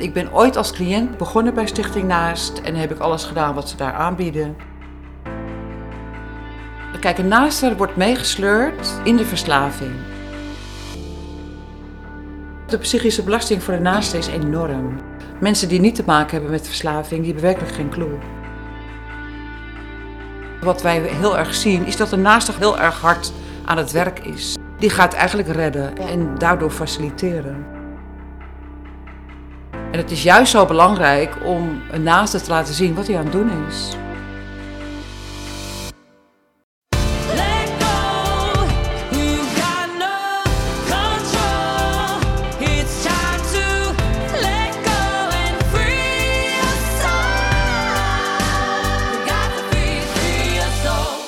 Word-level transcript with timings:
Ik 0.00 0.12
ben 0.12 0.32
ooit 0.32 0.56
als 0.56 0.72
cliënt 0.72 1.16
begonnen 1.16 1.54
bij 1.54 1.66
Stichting 1.66 2.08
Naast 2.08 2.58
en 2.58 2.74
heb 2.74 2.90
ik 2.90 2.98
alles 2.98 3.24
gedaan 3.24 3.54
wat 3.54 3.68
ze 3.68 3.76
daar 3.76 3.92
aanbieden. 3.92 4.56
Kijk, 7.00 7.18
een 7.18 7.28
naaster 7.28 7.76
wordt 7.76 7.96
meegesleurd 7.96 8.88
in 9.04 9.16
de 9.16 9.24
verslaving. 9.24 9.90
De 12.66 12.78
psychische 12.78 13.22
belasting 13.22 13.62
voor 13.62 13.74
de 13.74 13.80
naaste 13.80 14.18
is 14.18 14.26
enorm. 14.26 15.00
Mensen 15.40 15.68
die 15.68 15.80
niet 15.80 15.94
te 15.94 16.02
maken 16.06 16.30
hebben 16.30 16.50
met 16.50 16.66
verslaving, 16.66 17.22
die 17.22 17.32
hebben 17.32 17.42
werkelijk 17.42 17.74
geen 17.74 17.90
clue. 17.90 18.18
Wat 20.60 20.82
wij 20.82 21.00
heel 21.00 21.38
erg 21.38 21.54
zien, 21.54 21.86
is 21.86 21.96
dat 21.96 22.10
de 22.10 22.16
naaste 22.16 22.52
heel 22.58 22.78
erg 22.78 23.00
hard 23.00 23.32
aan 23.64 23.76
het 23.76 23.92
werk 23.92 24.18
is. 24.18 24.56
Die 24.78 24.90
gaat 24.90 25.14
eigenlijk 25.14 25.48
redden 25.48 25.96
en 25.96 26.38
daardoor 26.38 26.70
faciliteren. 26.70 27.79
En 29.90 29.98
het 29.98 30.10
is 30.10 30.22
juist 30.22 30.50
zo 30.50 30.66
belangrijk 30.66 31.36
om 31.44 31.82
een 31.90 32.02
naaste 32.02 32.40
te 32.40 32.50
laten 32.50 32.74
zien 32.74 32.94
wat 32.94 33.06
hij 33.06 33.18
aan 33.18 33.24
het 33.24 33.32
doen 33.32 33.66
is. 33.68 33.88
Let 37.34 37.68
go, 37.78 38.66
you 39.10 39.36
got 39.54 39.88
no 39.98 40.42
control. 40.88 42.18
It's 42.58 43.02
time 43.02 43.42
to 43.52 43.92
let 44.40 44.74
go 44.86 45.28
and 45.44 45.62
free 45.70 46.54
your 46.58 46.78
soul. 47.00 47.50
You 49.12 49.26
got 49.26 49.48
to 49.56 49.62
free, 49.70 50.00
free 50.00 50.54
your 50.54 50.72
soul. 50.84 51.20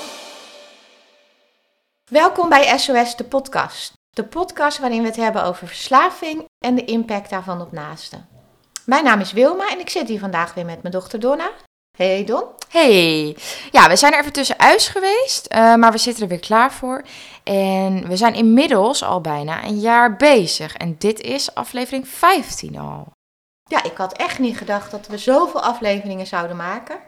Welkom 2.05 2.48
bij 2.48 2.79
SOS 2.79 3.17
de 3.17 3.25
podcast. 3.25 3.92
De 4.11 4.25
podcast 4.25 4.79
waarin 4.79 5.01
we 5.01 5.06
het 5.06 5.17
hebben 5.17 5.45
over 5.45 5.67
verslaving 5.67 6.45
en 6.59 6.75
de 6.75 6.84
impact 6.84 7.31
daarvan 7.31 7.61
op 7.61 7.73
naasten. 7.73 8.31
Mijn 8.84 9.05
naam 9.05 9.20
is 9.20 9.33
Wilma 9.33 9.70
en 9.70 9.80
ik 9.80 9.91
zit 9.91 10.08
hier 10.08 10.19
vandaag 10.19 10.55
weer 10.55 10.64
met 10.64 10.83
mijn 10.83 10.94
dochter 10.94 11.20
Donna. 11.20 11.50
Hey 11.97 12.25
Don. 12.25 12.44
Hey, 12.69 13.36
ja, 13.70 13.89
we 13.89 13.97
zijn 13.97 14.12
er 14.12 14.20
even 14.20 14.33
tussenuit 14.33 14.83
geweest, 14.83 15.47
eh, 15.47 15.74
maar 15.74 15.92
we 15.92 15.98
zitten 15.98 16.22
er 16.22 16.28
weer 16.28 16.41
klaar 16.41 16.72
voor. 16.72 17.02
En 17.42 18.08
we 18.08 18.16
zijn 18.16 18.34
inmiddels 18.34 19.02
al 19.02 19.20
bijna 19.20 19.64
een 19.64 19.80
jaar 19.80 20.16
bezig. 20.16 20.74
En 20.74 20.94
dit 20.98 21.20
is 21.20 21.55
aflevering 21.55 22.08
15 22.08 22.78
al. 22.78 23.12
Ja, 23.62 23.83
ik 23.83 23.97
had 23.97 24.12
echt 24.12 24.39
niet 24.39 24.56
gedacht 24.56 24.91
dat 24.91 25.06
we 25.06 25.19
zoveel 25.19 25.62
afleveringen 25.62 26.27
zouden 26.27 26.56
maken. 26.56 27.00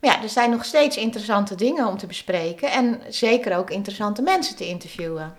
Maar 0.00 0.10
ja, 0.10 0.22
er 0.22 0.28
zijn 0.28 0.50
nog 0.50 0.64
steeds 0.64 0.96
interessante 0.96 1.54
dingen 1.54 1.86
om 1.86 1.98
te 1.98 2.06
bespreken 2.06 2.70
en 2.70 3.00
zeker 3.08 3.56
ook 3.56 3.70
interessante 3.70 4.22
mensen 4.22 4.56
te 4.56 4.66
interviewen. 4.66 5.36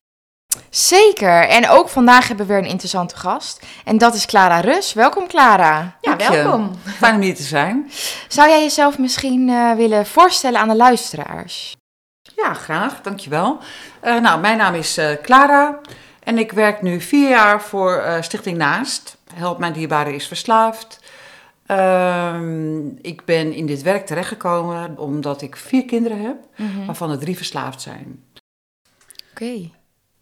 Zeker, 0.70 1.48
en 1.48 1.70
ook 1.70 1.90
vandaag 1.90 2.28
hebben 2.28 2.48
we 2.48 2.54
weer 2.54 2.64
een 2.64 2.70
interessante 2.70 3.16
gast. 3.16 3.66
En 3.86 3.98
dat 3.98 4.14
is 4.16 4.26
Clara 4.26 4.60
Rus. 4.60 4.94
Welkom 4.94 5.28
Clara. 5.28 5.98
Ja, 6.02 6.16
Dank 6.16 6.22
je. 6.32 6.38
welkom. 6.38 6.72
Fijn 6.98 7.16
om 7.16 7.22
hier 7.22 7.36
te 7.36 7.44
zijn. 7.44 7.92
Zou 8.28 8.50
jij 8.50 8.62
jezelf 8.62 8.98
misschien 8.98 9.50
eh, 9.50 9.74
willen 9.74 10.06
voorstellen 10.06 10.60
aan 10.60 10.68
de 10.68 10.76
luisteraars? 10.76 11.76
Ja, 12.36 12.54
graag. 12.54 13.02
Dankjewel. 13.02 13.58
Eh 14.00 14.20
nou, 14.20 14.40
mijn 14.40 14.58
naam 14.58 14.74
is 14.74 14.98
eh, 14.98 15.12
Clara 15.22 15.80
en 16.24 16.38
ik 16.38 16.52
werk 16.52 16.82
nu 16.82 17.02
vier 17.02 17.30
jaar 17.30 17.62
voor 17.62 17.94
eh, 17.98 18.22
Stichting 18.22 18.58
Naast. 18.58 19.18
Help 19.34 19.58
Mijn 19.60 19.74
Dierbare 19.74 20.16
is 20.16 20.28
Verslaafd. 20.28 21.00
Ehm, 21.66 22.88
ik 23.02 23.26
ben 23.26 23.54
in 23.54 23.66
dit 23.66 23.82
werk 23.82 24.06
terechtgekomen 24.06 24.98
omdat 24.98 25.42
ik 25.42 25.56
vier 25.56 25.86
kinderen 25.86 26.22
heb, 26.22 26.38
waarvan 26.86 27.12
er 27.12 27.18
drie 27.20 27.36
verslaafd 27.36 27.82
zijn. 27.82 28.24
Oké. 29.32 29.70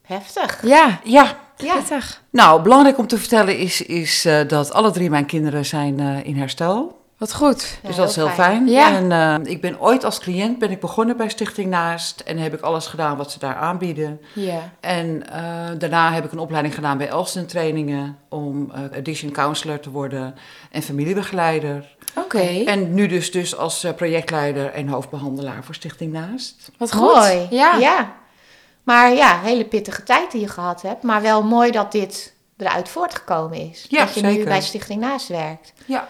Heftig. 0.06 0.59
Ja, 0.64 1.00
Ja, 1.03 1.34
Ja, 1.58 1.75
pittig. 1.75 2.22
nou, 2.30 2.61
belangrijk 2.61 2.98
om 2.98 3.08
te 3.08 3.17
vertellen 3.17 3.58
is, 3.58 3.81
is 3.81 4.25
eh, 4.25 4.47
dat 4.47 4.73
alle 4.73 4.92
drie 4.92 5.09
mijn 5.09 5.25
kinderen 5.25 5.66
zijn 5.66 6.00
eh, 6.00 6.25
in 6.25 6.38
herstel. 6.38 7.03
Wat 7.17 7.34
goed. 7.34 7.78
Ja, 7.81 7.88
Dus 7.88 7.97
dat 7.97 8.09
is 8.09 8.16
heel 8.16 8.30
fijn. 8.30 8.67
Ja. 8.67 8.92
En 8.95 9.12
eh, 9.12 9.52
ik 9.52 9.62
ben 9.62 9.81
ooit 9.81 10.03
als 10.03 10.19
cliënt 10.19 10.59
ben 10.59 10.72
ik 10.72 10.79
begonnen 10.79 11.18
bij 11.18 11.29
Stichting 11.29 11.69
Naast 11.69 12.19
en 12.19 12.38
heb 12.38 12.53
ik 12.53 12.62
alles 12.62 12.88
gedaan 12.88 13.18
wat 13.18 13.31
ze 13.31 13.40
daar 13.40 13.56
aanbieden. 13.56 14.22
Ja. 14.34 14.72
En 14.79 15.29
eh, 15.31 15.44
daarna 15.78 16.12
heb 16.13 16.25
ik 16.25 16.31
een 16.31 16.40
opleiding 16.40 16.75
gedaan 16.75 16.97
bij 16.97 17.08
Elston 17.08 17.46
Trainingen 17.46 18.18
om 18.29 18.72
eh, 18.72 18.97
addiction 18.97 19.31
counselor 19.31 19.79
te 19.79 19.90
worden 19.90 20.35
en 20.72 20.81
familiebegeleider. 20.81 21.96
Oké, 22.16 22.40
En 22.66 22.94
nu 22.94 23.08
dus, 23.08 23.31
dus 23.31 23.58
als 23.58 23.88
projectleider 23.96 24.72
en 24.74 24.88
hoofdbehandelaar 24.88 25.63
voor 25.63 25.75
Stichting 25.75 26.12
Naast. 26.13 26.72
wat 26.78 26.94
goed. 26.94 27.13
Mooi. 27.16 27.47
Ja. 27.50 27.75
ja. 27.78 28.13
Maar 28.85 29.13
ja, 29.13 29.40
hele 29.40 29.66
pittige 29.66 30.03
tijd 30.03 30.31
die 30.31 30.41
je 30.41 30.47
gehad 30.47 30.81
hebt. 30.81 31.03
Maar 31.03 31.22
wel 31.22 31.44
mooi 31.44 31.72
dat 31.72 31.91
dit 31.91 32.35
eruit 32.57 32.90
voortgekomen 32.90 33.69
is. 33.69 33.85
Ja, 33.90 34.06
dat 34.06 34.13
je 34.13 34.22
nu 34.22 34.44
bij 34.44 34.62
Stichting 34.62 35.01
Naast 35.01 35.28
werkt. 35.28 35.73
Ja. 35.85 36.07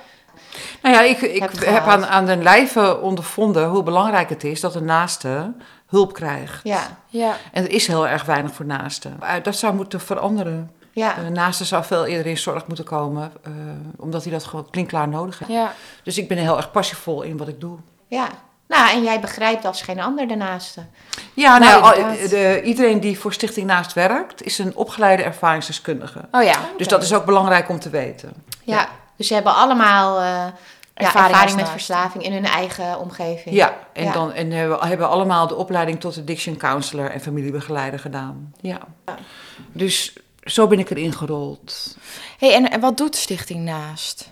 Nou 0.82 0.96
ja, 0.96 1.02
ik, 1.02 1.22
ik 1.22 1.42
Heb 1.60 1.84
aan, 1.84 2.06
aan 2.06 2.26
den 2.26 2.44
lijve 2.44 3.00
ondervonden 3.02 3.68
hoe 3.70 3.84
belangrijk 3.84 4.30
het 4.30 4.44
is 4.44 4.60
dat 4.62 4.76
een 4.76 4.86
naaste 4.86 5.54
hulp 5.88 6.14
krijgt. 6.14 6.60
Ja, 6.64 6.98
Ja. 7.08 7.36
En 7.52 7.64
er 7.64 7.72
is 7.72 7.88
heel 7.88 8.08
erg 8.08 8.26
weinig 8.26 8.54
voor 8.54 8.66
naasten. 8.66 9.18
Eh, 9.22 9.34
Dat 9.44 9.56
zou 9.56 9.76
moeten 9.76 10.00
veranderen. 10.00 10.72
ja. 10.92 11.14
De 11.14 11.30
naaste 11.30 11.66
zou 11.66 11.84
veel 11.84 12.06
eerder 12.06 12.26
in 12.26 12.38
zorg 12.38 12.68
moeten 12.68 12.86
komen, 12.86 13.32
eh, 13.44 13.52
omdat 13.98 14.24
hij 14.24 14.32
dat 14.32 14.44
gewoon 14.44 14.70
klinkklaar 14.70 15.08
nodig 15.08 15.40
heeft. 15.40 15.52
Ja. 15.52 15.74
Dus 16.04 16.18
ik 16.18 16.28
ben 16.28 16.38
heel 16.38 16.58
erg 16.58 16.72
passievol 16.72 17.22
in 17.22 17.38
wat 17.38 17.48
ik 17.48 17.60
doe. 17.60 17.78
ja. 18.08 18.28
Nou, 18.68 18.90
en 18.90 19.04
jij 19.04 19.20
begrijpt 19.20 19.66
als 19.66 19.82
geen 19.82 20.00
ander 20.00 20.28
daarnaast. 20.28 20.78
Ja, 21.34 21.58
Nou, 21.58 22.00
nou, 22.00 22.28
de, 22.28 22.62
iedereen 22.64 23.00
die 23.00 23.20
voor 23.20 23.34
Stichting 23.34 23.68
Naast 23.68 23.94
werkt, 23.94 24.44
is 24.44 24.58
een 24.58 24.76
opgeleide 24.76 25.24
ervaringsdeskundige. 25.24 26.22
Oh 26.32 26.44
ja. 26.44 26.60
Dus 26.78 26.88
dat 26.88 27.04
is 27.04 27.14
ook 27.14 27.26
belangrijk 27.26 27.70
om 27.70 27.80
te 27.80 27.90
weten. 27.90 28.34
Ja. 28.64 28.90
Dus 29.18 29.28
ze 29.28 29.34
hebben 29.34 29.56
allemaal 29.56 30.18
eh, 30.18 30.24
ja, 30.24 30.54
Ervaring 30.94 31.56
met 31.56 31.70
verslaving 31.70 32.24
in 32.24 32.34
hun 32.34 32.46
eigen 32.46 33.00
omgeving. 33.00 33.56
Ja, 33.56 33.74
en, 33.94 34.04
Ja. 34.04 34.12
Dan, 34.12 34.34
en 34.34 34.52
hebben, 34.52 34.88
hebben 34.88 35.10
allemaal 35.10 35.48
de 35.48 35.56
opleiding 35.56 36.00
tot 36.00 36.18
addiction 36.18 36.58
counselor 36.58 37.12
en 37.12 37.22
familiebegeleider 37.22 38.00
gedaan. 38.00 38.54
Ja. 38.62 38.80
Dus 39.72 40.14
zo 40.44 40.68
ben 40.68 40.80
ik 40.80 40.90
erin 40.90 41.14
gerold. 41.14 41.98
Hey, 42.38 42.54
en, 42.54 42.72
en 42.72 42.80
wat 42.80 42.98
doet 42.98 43.16
Stichting 43.16 43.64
Naast? 43.64 44.30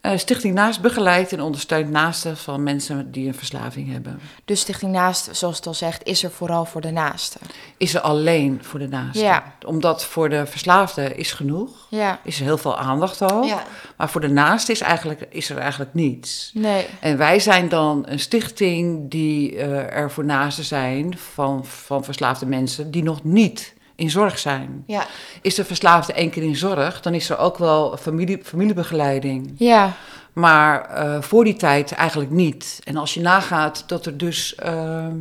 Eh, 0.00 0.16
Stichting 0.16 0.54
Naast 0.54 0.80
begeleidt 0.80 1.32
en 1.32 1.40
ondersteunt 1.40 1.90
naasten 1.90 2.36
van 2.36 2.62
mensen 2.62 3.12
die 3.12 3.26
een 3.26 3.34
verslaving 3.34 3.92
hebben. 3.92 4.20
Dus 4.44 4.60
Stichting 4.60 4.92
Naast, 4.92 5.28
zoals 5.32 5.56
het 5.56 5.66
al 5.66 5.74
zegt, 5.74 6.04
is 6.04 6.22
er 6.22 6.30
vooral 6.30 6.64
voor 6.64 6.80
de 6.80 6.90
naasten. 6.90 7.40
Is 7.76 7.94
er 7.94 8.00
alleen 8.00 8.58
voor 8.62 8.78
de 8.78 8.88
naasten. 8.88 9.22
Ja. 9.22 9.54
Omdat 9.66 10.04
voor 10.04 10.28
de 10.28 10.46
verslaafde 10.46 11.14
is 11.14 11.32
genoeg. 11.32 11.86
Ja. 11.88 12.20
Is 12.24 12.38
er 12.38 12.44
heel 12.44 12.58
veel 12.58 12.78
aandacht 12.78 13.32
ook. 13.32 13.44
Ja. 13.44 13.62
Maar 13.96 14.10
voor 14.10 14.20
de 14.20 14.28
naaste 14.28 14.72
is, 14.72 14.80
eigenlijk, 14.80 15.26
is 15.30 15.50
er 15.50 15.58
eigenlijk 15.58 15.94
niets. 15.94 16.50
Nee. 16.54 16.86
En 17.00 17.16
wij 17.18 17.38
zijn 17.38 17.68
dan 17.68 18.02
een 18.06 18.20
stichting 18.20 19.10
die 19.10 19.56
eh, 19.56 19.96
er 19.96 20.10
voor 20.10 20.24
naasten 20.24 20.64
zijn 20.64 21.18
van, 21.18 21.64
van 21.66 22.04
verslaafde 22.04 22.46
mensen 22.46 22.90
die 22.90 23.02
nog 23.02 23.24
niet 23.24 23.74
in 24.00 24.10
zorg 24.10 24.38
zijn. 24.38 24.82
Ja. 24.86 25.06
Is 25.42 25.54
de 25.54 25.64
verslaafde 25.64 26.12
één 26.12 26.30
keer 26.30 26.42
in 26.42 26.56
zorg, 26.56 27.00
dan 27.00 27.14
is 27.14 27.30
er 27.30 27.38
ook 27.38 27.58
wel 27.58 27.96
familie, 27.96 28.40
familiebegeleiding. 28.44 29.52
Ja. 29.56 29.92
Maar 30.32 30.84
eh, 30.84 31.22
voor 31.22 31.44
die 31.44 31.56
tijd 31.56 31.92
eigenlijk 31.92 32.30
niet. 32.30 32.80
En 32.84 32.96
als 32.96 33.14
je 33.14 33.20
nagaat 33.20 33.84
dat 33.86 34.06
er 34.06 34.16
dus 34.16 34.54
ehm, 34.54 35.16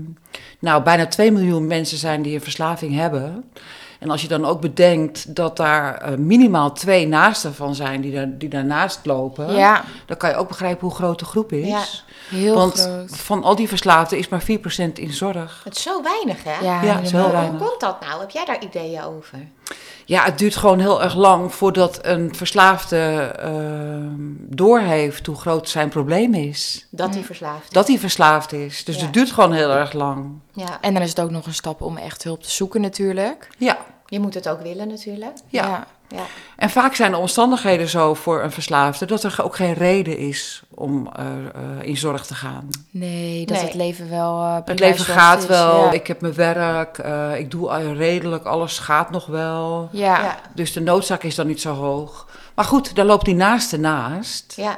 nou, 0.60 0.84
bijna 0.84 1.08
2 1.08 1.32
miljoen 1.32 1.68
mensen 1.68 1.98
zijn 1.98 2.22
die 2.22 2.34
een 2.34 2.42
verslaving 2.42 2.96
hebben. 2.96 3.44
En 4.00 4.10
als 4.10 4.22
je 4.22 4.28
dan 4.28 4.46
ook 4.46 4.62
bedenkt 4.62 5.36
dat 5.36 5.58
daar 5.58 5.96
eh, 5.96 6.18
minimaal 6.18 6.72
twee 6.74 7.08
naasten 7.08 7.56
van 7.56 7.76
zijn 7.76 8.02
die, 8.02 8.14
daar, 8.14 8.38
die 8.38 8.50
daarnaast 8.50 9.06
lopen. 9.06 9.56
Ja. 9.56 9.84
Dan 10.06 10.18
kan 10.18 10.30
je 10.30 10.36
ook 10.36 10.48
begrijpen 10.48 10.88
hoe 10.88 10.96
groot 10.96 11.20
de 11.20 11.26
groep 11.26 11.52
is. 11.52 11.68
Ja. 11.68 11.82
Heel 12.30 12.56
Want 12.56 12.80
groot. 12.80 13.18
van 13.18 13.44
al 13.44 13.56
die 13.56 13.68
verslaafden 13.68 14.18
is 14.18 14.30
maar 14.30 14.42
4% 14.44 14.46
in 14.94 15.14
zorg. 15.14 15.62
Het 15.64 15.76
is 15.76 15.82
zo 15.82 16.04
weinig, 16.04 16.44
hè? 16.44 16.60
Ja, 16.66 16.82
Ja, 16.82 16.96
het 16.96 17.06
is 17.06 17.12
heel 17.12 17.20
helemaal. 17.20 17.42
weinig. 17.42 17.60
Hoe 17.60 17.68
komt 17.70 17.80
dat 17.82 18.00
nou? 18.02 18.20
Heb 18.20 18.30
jij 18.30 18.46
daar 18.46 18.64
ideeën 18.64 19.04
over? 19.04 19.38
Ja, 20.10 20.24
het 20.24 20.38
duurt 20.38 20.56
gewoon 20.56 20.80
heel 20.80 21.04
erg 21.04 21.16
lang 21.16 21.54
voordat 21.54 22.00
een 22.02 22.36
verslaafde 22.36 22.98
ehm, 23.40 24.14
doorheeft 24.38 25.26
hoe 25.26 25.36
groot 25.36 25.70
zijn 25.70 25.90
probleem 25.90 26.34
is. 26.34 26.88
Dat 26.90 27.14
die 27.14 27.24
verslaafd 27.26 27.64
is. 27.64 27.70
Dat 27.70 27.88
hij 27.88 28.00
verslaafd 28.00 28.54
is. 28.54 28.84
Dus 28.84 28.96
Ja. 28.96 29.02
het 29.02 29.14
duurt 29.14 29.32
gewoon 29.32 29.54
heel 29.54 29.70
erg 29.72 29.94
lang. 29.94 30.26
Ja. 30.54 30.78
En 30.82 30.94
dan 30.94 31.02
is 31.04 31.10
het 31.10 31.22
ook 31.22 31.30
nog 31.32 31.46
een 31.46 31.54
stap 31.54 31.82
om 31.82 31.98
echt 31.98 32.24
hulp 32.24 32.44
te 32.44 32.52
zoeken 32.52 32.82
natuurlijk. 32.82 33.48
Ja, 33.58 33.78
Je 34.10 34.20
moet 34.20 34.34
het 34.34 34.50
ook 34.50 34.62
willen 34.62 34.88
natuurlijk. 34.88 35.38
ja. 35.48 35.88
Ja. 36.16 36.24
En 36.56 36.70
vaak 36.70 36.96
zijn 36.96 37.12
de 37.12 37.18
omstandigheden 37.18 37.88
zo 37.88 38.14
voor 38.14 38.44
een 38.44 38.52
verslaafde 38.52 39.06
dat 39.06 39.24
er 39.24 39.36
ook 39.44 39.56
geen 39.56 39.74
reden 39.74 40.18
is 40.18 40.62
om 40.74 41.10
eh, 41.16 41.26
eh, 41.26 41.88
in 41.88 41.98
zorg 41.98 42.26
te 42.26 42.34
gaan. 42.36 42.68
Nee, 42.92 43.46
dat 43.46 43.58
Nee. 43.58 43.66
het 43.66 43.74
leven 43.76 44.10
wel... 44.10 44.40
eh, 44.42 44.56
Het 44.66 44.80
leven 44.80 45.06
gaat 45.06 45.42
is, 45.42 45.46
wel, 45.48 45.84
Ja. 45.86 45.92
ik 45.92 46.08
heb 46.08 46.22
mijn 46.22 46.34
werk, 46.34 46.98
ik 47.38 47.52
doe 47.52 47.94
redelijk, 47.94 48.46
alles 48.46 48.80
gaat 48.80 49.10
nog 49.12 49.26
wel. 49.26 49.90
Ja. 49.92 50.22
Ja. 50.22 50.40
Dus 50.56 50.74
de 50.74 50.82
noodzaak 50.82 51.24
is 51.24 51.36
dan 51.36 51.48
niet 51.48 51.62
zo 51.62 51.74
hoog. 51.74 52.28
Maar 52.56 52.66
goed, 52.66 52.96
daar 52.96 53.06
loopt 53.06 53.26
die 53.26 53.36
naaste 53.36 53.78
naast. 53.78 54.54
Ja. 54.56 54.78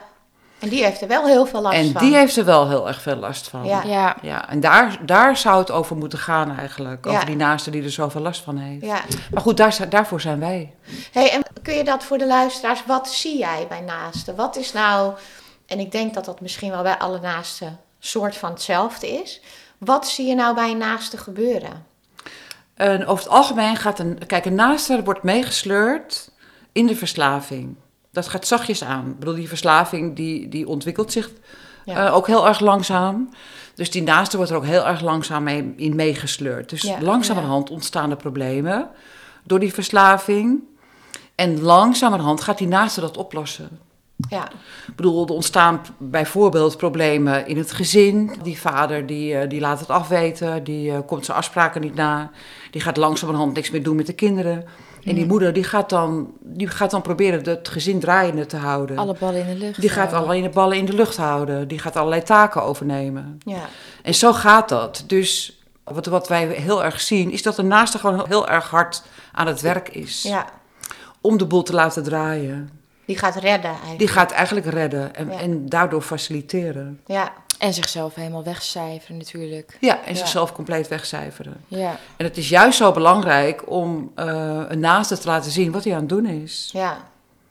En 0.61 0.69
die 0.69 0.83
heeft 0.83 1.01
er 1.01 1.07
wel 1.07 1.25
heel 1.25 1.45
veel 1.45 1.61
last 1.61 1.75
En 1.77 1.91
van. 1.91 2.01
die 2.05 2.15
heeft 2.15 2.35
er 2.37 2.45
wel 2.45 2.69
heel 2.69 2.87
erg 2.87 3.01
veel 3.01 3.15
last 3.15 3.47
van. 3.47 3.65
Ja. 3.65 3.83
Ja. 3.83 4.15
Ja, 4.21 4.49
en 4.49 4.59
daar, 4.59 4.97
daar 5.05 5.37
zou 5.37 5.59
het 5.59 5.71
over 5.71 5.95
moeten 5.95 6.19
gaan 6.19 6.57
eigenlijk. 6.57 7.05
Over 7.07 7.19
Ja. 7.19 7.25
die 7.25 7.35
naaste 7.35 7.71
die 7.71 7.83
er 7.83 7.91
zoveel 7.91 8.21
last 8.21 8.41
van 8.41 8.57
heeft. 8.57 8.85
Ja. 8.85 9.01
Maar 9.31 9.41
goed, 9.41 9.57
daar, 9.57 9.89
daarvoor 9.89 10.21
zijn 10.21 10.39
wij. 10.39 10.73
Hey, 11.11 11.31
en 11.31 11.43
kun 11.61 11.73
je 11.73 11.83
dat 11.83 12.03
voor 12.03 12.17
de 12.17 12.27
luisteraars, 12.27 12.83
wat 12.85 13.09
zie 13.09 13.37
jij 13.37 13.65
bij 13.69 13.81
naasten? 13.81 14.35
Wat 14.35 14.55
is 14.55 14.71
nou, 14.73 15.13
en 15.65 15.79
ik 15.79 15.91
denk 15.91 16.13
dat 16.13 16.25
dat 16.25 16.41
misschien 16.41 16.71
wel 16.71 16.83
bij 16.83 16.97
alle 16.97 17.19
naasten 17.19 17.79
soort 17.99 18.37
van 18.37 18.49
hetzelfde 18.51 19.07
is. 19.07 19.41
Wat 19.77 20.07
zie 20.07 20.27
je 20.27 20.35
nou 20.35 20.55
bij 20.55 20.71
een 20.71 20.77
naaste 20.77 21.17
gebeuren? 21.17 21.85
En 22.73 23.05
over 23.05 23.23
het 23.23 23.33
algemeen 23.33 23.75
gaat 23.75 23.99
een... 23.99 24.19
Kijk, 24.27 24.45
een 24.45 24.55
naaste 24.55 25.03
wordt 25.03 25.23
meegesleurd 25.23 26.29
in 26.71 26.87
de 26.87 26.95
verslaving. 26.95 27.75
Dat 28.11 28.27
gaat 28.27 28.47
zachtjes 28.47 28.83
aan. 28.83 29.07
Ik 29.09 29.19
bedoel, 29.19 29.35
die 29.35 29.47
verslaving 29.47 30.15
die, 30.15 30.47
die 30.49 30.67
ontwikkelt 30.67 31.11
zich 31.11 31.29
Ja. 31.85 32.07
eh, 32.07 32.15
ook 32.15 32.27
heel 32.27 32.47
erg 32.47 32.59
langzaam. 32.59 33.29
Dus 33.75 33.91
die 33.91 34.03
naaste 34.03 34.35
wordt 34.37 34.51
er 34.51 34.57
ook 34.57 34.65
heel 34.65 34.85
erg 34.87 35.01
langzaam 35.01 35.43
mee, 35.43 35.73
in 35.77 35.95
meegesleurd. 35.95 36.69
Dus 36.69 36.81
Ja, 36.81 37.01
langzamerhand 37.01 37.69
ontstaan 37.69 38.09
er 38.09 38.15
problemen 38.17 38.89
door 39.43 39.59
die 39.59 39.73
verslaving. 39.73 40.59
En 41.35 41.61
langzamerhand 41.61 42.41
gaat 42.41 42.57
die 42.57 42.67
naaste 42.67 43.01
dat 43.01 43.17
oplossen. 43.17 43.79
Ja, 44.29 44.49
Ik 44.87 44.95
bedoel, 44.95 45.25
er 45.27 45.33
ontstaan 45.33 45.81
bijvoorbeeld 45.97 46.77
problemen 46.77 47.47
in 47.47 47.57
het 47.57 47.71
gezin. 47.71 48.31
Die 48.43 48.59
vader 48.59 49.05
die, 49.05 49.35
eh, 49.37 49.49
die 49.49 49.59
laat 49.59 49.79
het 49.79 49.89
afweten, 49.89 50.63
die 50.63 50.91
eh, 50.91 50.99
komt 51.05 51.25
zijn 51.25 51.37
afspraken 51.37 51.81
niet 51.81 51.95
na. 51.95 52.31
Die 52.71 52.81
gaat 52.81 52.97
langzamerhand 52.97 53.53
niks 53.53 53.69
meer 53.71 53.83
doen 53.83 53.95
met 53.95 54.05
de 54.05 54.13
kinderen. 54.13 54.65
En 55.03 55.15
die 55.15 55.25
moeder 55.25 55.53
die 55.53 55.63
gaat, 55.63 55.89
dan, 55.89 56.33
die 56.39 56.67
gaat 56.67 56.91
dan 56.91 57.01
proberen 57.01 57.43
het 57.49 57.67
gezin 57.67 57.99
draaiende 57.99 58.45
te 58.45 58.57
houden. 58.57 58.97
Alle 58.97 59.15
ballen 59.19 59.47
in 59.47 59.47
de 59.47 59.65
lucht. 59.65 59.81
die 59.81 59.89
gaat 59.89 60.09
houden. 60.09 60.29
alleen 60.29 60.43
de 60.43 60.49
ballen 60.49 60.77
in 60.77 60.85
de 60.85 60.93
lucht 60.93 61.17
houden. 61.17 61.67
Die 61.67 61.79
gaat 61.79 61.95
allerlei 61.95 62.23
taken 62.23 62.63
overnemen. 62.63 63.37
ja, 63.45 63.69
En 64.03 64.15
zo 64.15 64.33
gaat 64.33 64.69
dat. 64.69 65.03
Dus 65.07 65.59
wat, 65.83 66.05
wat 66.05 66.27
wij 66.27 66.47
heel 66.47 66.83
erg 66.83 67.01
zien, 67.01 67.31
is 67.31 67.43
dat 67.43 67.55
de 67.55 67.63
naaste 67.63 67.97
gewoon 67.99 68.25
heel 68.27 68.47
erg 68.47 68.69
hard 68.69 69.03
aan 69.31 69.47
het 69.47 69.61
werk 69.61 69.89
is. 69.89 70.21
ja. 70.23 70.45
Om 71.21 71.37
de 71.37 71.45
boel 71.45 71.63
te 71.63 71.73
laten 71.73 72.03
draaien. 72.03 72.69
Die 73.11 73.19
gaat 73.19 73.35
redden 73.35 73.69
eigenlijk. 73.69 73.99
Die 73.99 74.07
gaat 74.07 74.31
eigenlijk 74.31 74.65
redden 74.65 75.15
en, 75.15 75.29
Ja. 75.31 75.39
en 75.39 75.69
daardoor 75.69 76.01
faciliteren. 76.01 77.01
Ja, 77.05 77.33
En 77.59 77.73
zichzelf 77.73 78.15
helemaal 78.15 78.43
wegcijferen 78.43 79.17
natuurlijk. 79.17 79.77
Ja, 79.79 79.99
en 80.05 80.11
Ja. 80.13 80.17
zichzelf 80.19 80.51
compleet 80.53 80.87
wegcijferen. 80.87 81.63
Ja. 81.67 81.95
En 82.17 82.25
het 82.25 82.37
is 82.37 82.49
juist 82.49 82.77
zo 82.77 82.91
belangrijk 82.91 83.69
om 83.71 84.11
eh, 84.15 84.61
een 84.67 84.79
naaste 84.79 85.17
te 85.17 85.27
laten 85.27 85.51
zien 85.51 85.71
wat 85.71 85.83
hij 85.83 85.93
aan 85.93 85.99
het 85.99 86.09
doen 86.09 86.25
is. 86.25 86.69
ja. 86.73 86.97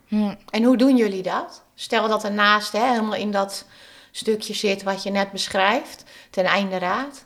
Hm. 0.07 0.33
En 0.49 0.63
hoe 0.63 0.77
doen 0.77 0.97
jullie 0.97 1.23
dat? 1.23 1.63
Stel 1.75 2.07
dat 2.07 2.23
een 2.23 2.35
naaste 2.35 2.77
hè, 2.77 2.87
helemaal 2.89 3.15
in 3.15 3.31
dat 3.31 3.65
stukje 4.11 4.53
zit 4.53 4.83
wat 4.83 5.03
je 5.03 5.11
net 5.11 5.31
beschrijft, 5.31 6.03
ten 6.29 6.45
einde 6.45 6.77
raad. 6.79 7.25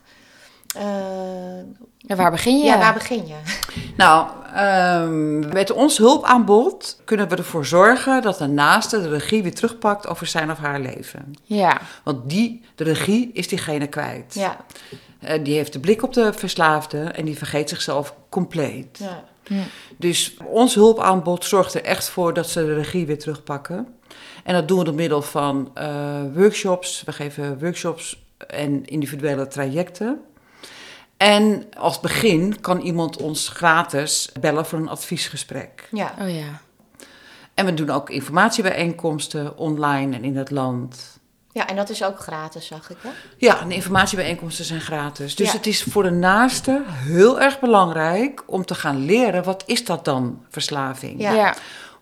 Eh, 0.76 0.84
En 2.06 2.16
waar 2.16 2.30
begin 2.30 2.58
je? 2.58 2.64
ja. 2.64 2.78
waar 2.78 2.92
begin 2.94 3.26
je? 3.26 3.34
Nou, 3.96 4.28
ehm, 4.56 5.38
met 5.52 5.72
ons 5.72 5.98
hulpaanbod 5.98 7.00
kunnen 7.04 7.28
we 7.28 7.36
ervoor 7.36 7.66
zorgen 7.66 8.22
dat 8.22 8.38
de 8.38 8.46
naaste 8.46 9.00
de 9.02 9.08
regie 9.08 9.42
weer 9.42 9.54
terugpakt 9.54 10.06
over 10.08 10.26
zijn 10.26 10.50
of 10.50 10.58
haar 10.58 10.80
leven. 10.80 11.32
Ja. 11.42 11.80
Want 12.04 12.30
die, 12.30 12.62
de 12.74 12.84
regie 12.84 13.30
is 13.32 13.48
diegene 13.48 13.86
kwijt. 13.86 14.34
Ja, 14.34 14.56
Eh, 15.20 15.44
die 15.44 15.54
heeft 15.54 15.72
de 15.72 15.80
blik 15.80 16.02
op 16.02 16.12
de 16.12 16.32
verslaafde 16.32 16.98
en 16.98 17.24
die 17.24 17.36
vergeet 17.36 17.68
zichzelf 17.68 18.14
compleet. 18.28 18.98
ja, 18.98 19.22
Dus 19.96 20.36
ons 20.44 20.74
hulpaanbod 20.74 21.44
zorgt 21.44 21.74
er 21.74 21.82
echt 21.84 22.08
voor 22.08 22.34
dat 22.34 22.48
ze 22.48 22.64
de 22.64 22.74
regie 22.74 23.06
weer 23.06 23.18
terugpakken. 23.18 23.86
En 24.44 24.54
dat 24.54 24.68
doen 24.68 24.78
we 24.78 24.84
door 24.84 24.94
middel 24.94 25.22
van 25.22 25.70
eh, 25.74 26.20
workshops. 26.34 27.02
We 27.04 27.12
geven 27.12 27.58
workshops 27.58 28.24
en 28.46 28.84
individuele 28.84 29.46
trajecten. 29.46 30.20
En 31.16 31.66
als 31.78 32.00
begin 32.00 32.60
kan 32.60 32.80
iemand 32.80 33.16
ons 33.22 33.48
gratis 33.48 34.30
bellen 34.40 34.66
voor 34.66 34.78
een 34.78 34.88
adviesgesprek. 34.88 35.88
ja. 35.90 36.14
Oh 36.20 36.30
ja. 36.30 36.60
En 37.54 37.64
we 37.64 37.74
doen 37.74 37.90
ook 37.90 38.10
informatiebijeenkomsten 38.10 39.58
online 39.58 40.16
en 40.16 40.24
in 40.24 40.36
het 40.36 40.50
land. 40.50 41.18
Ja, 41.52 41.66
en 41.68 41.76
dat 41.76 41.88
is 41.90 42.04
ook 42.04 42.18
gratis, 42.20 42.66
zag 42.66 42.90
ik 42.90 42.96
hè? 43.00 43.08
Ja, 43.36 43.64
de 43.64 43.74
informatiebijeenkomsten 43.74 44.64
zijn 44.64 44.80
gratis. 44.80 45.34
Dus 45.34 45.46
Ja. 45.46 45.52
het 45.56 45.66
is 45.66 45.82
voor 45.82 46.02
de 46.02 46.10
naaste 46.10 46.82
heel 46.86 47.40
erg 47.40 47.60
belangrijk 47.60 48.42
om 48.46 48.64
te 48.64 48.74
gaan 48.74 49.04
leren... 49.04 49.44
wat 49.44 49.62
is 49.66 49.84
dat 49.84 50.04
dan, 50.04 50.44
verslaving? 50.50 51.20
Ja. 51.20 51.32
Ja. 51.32 51.54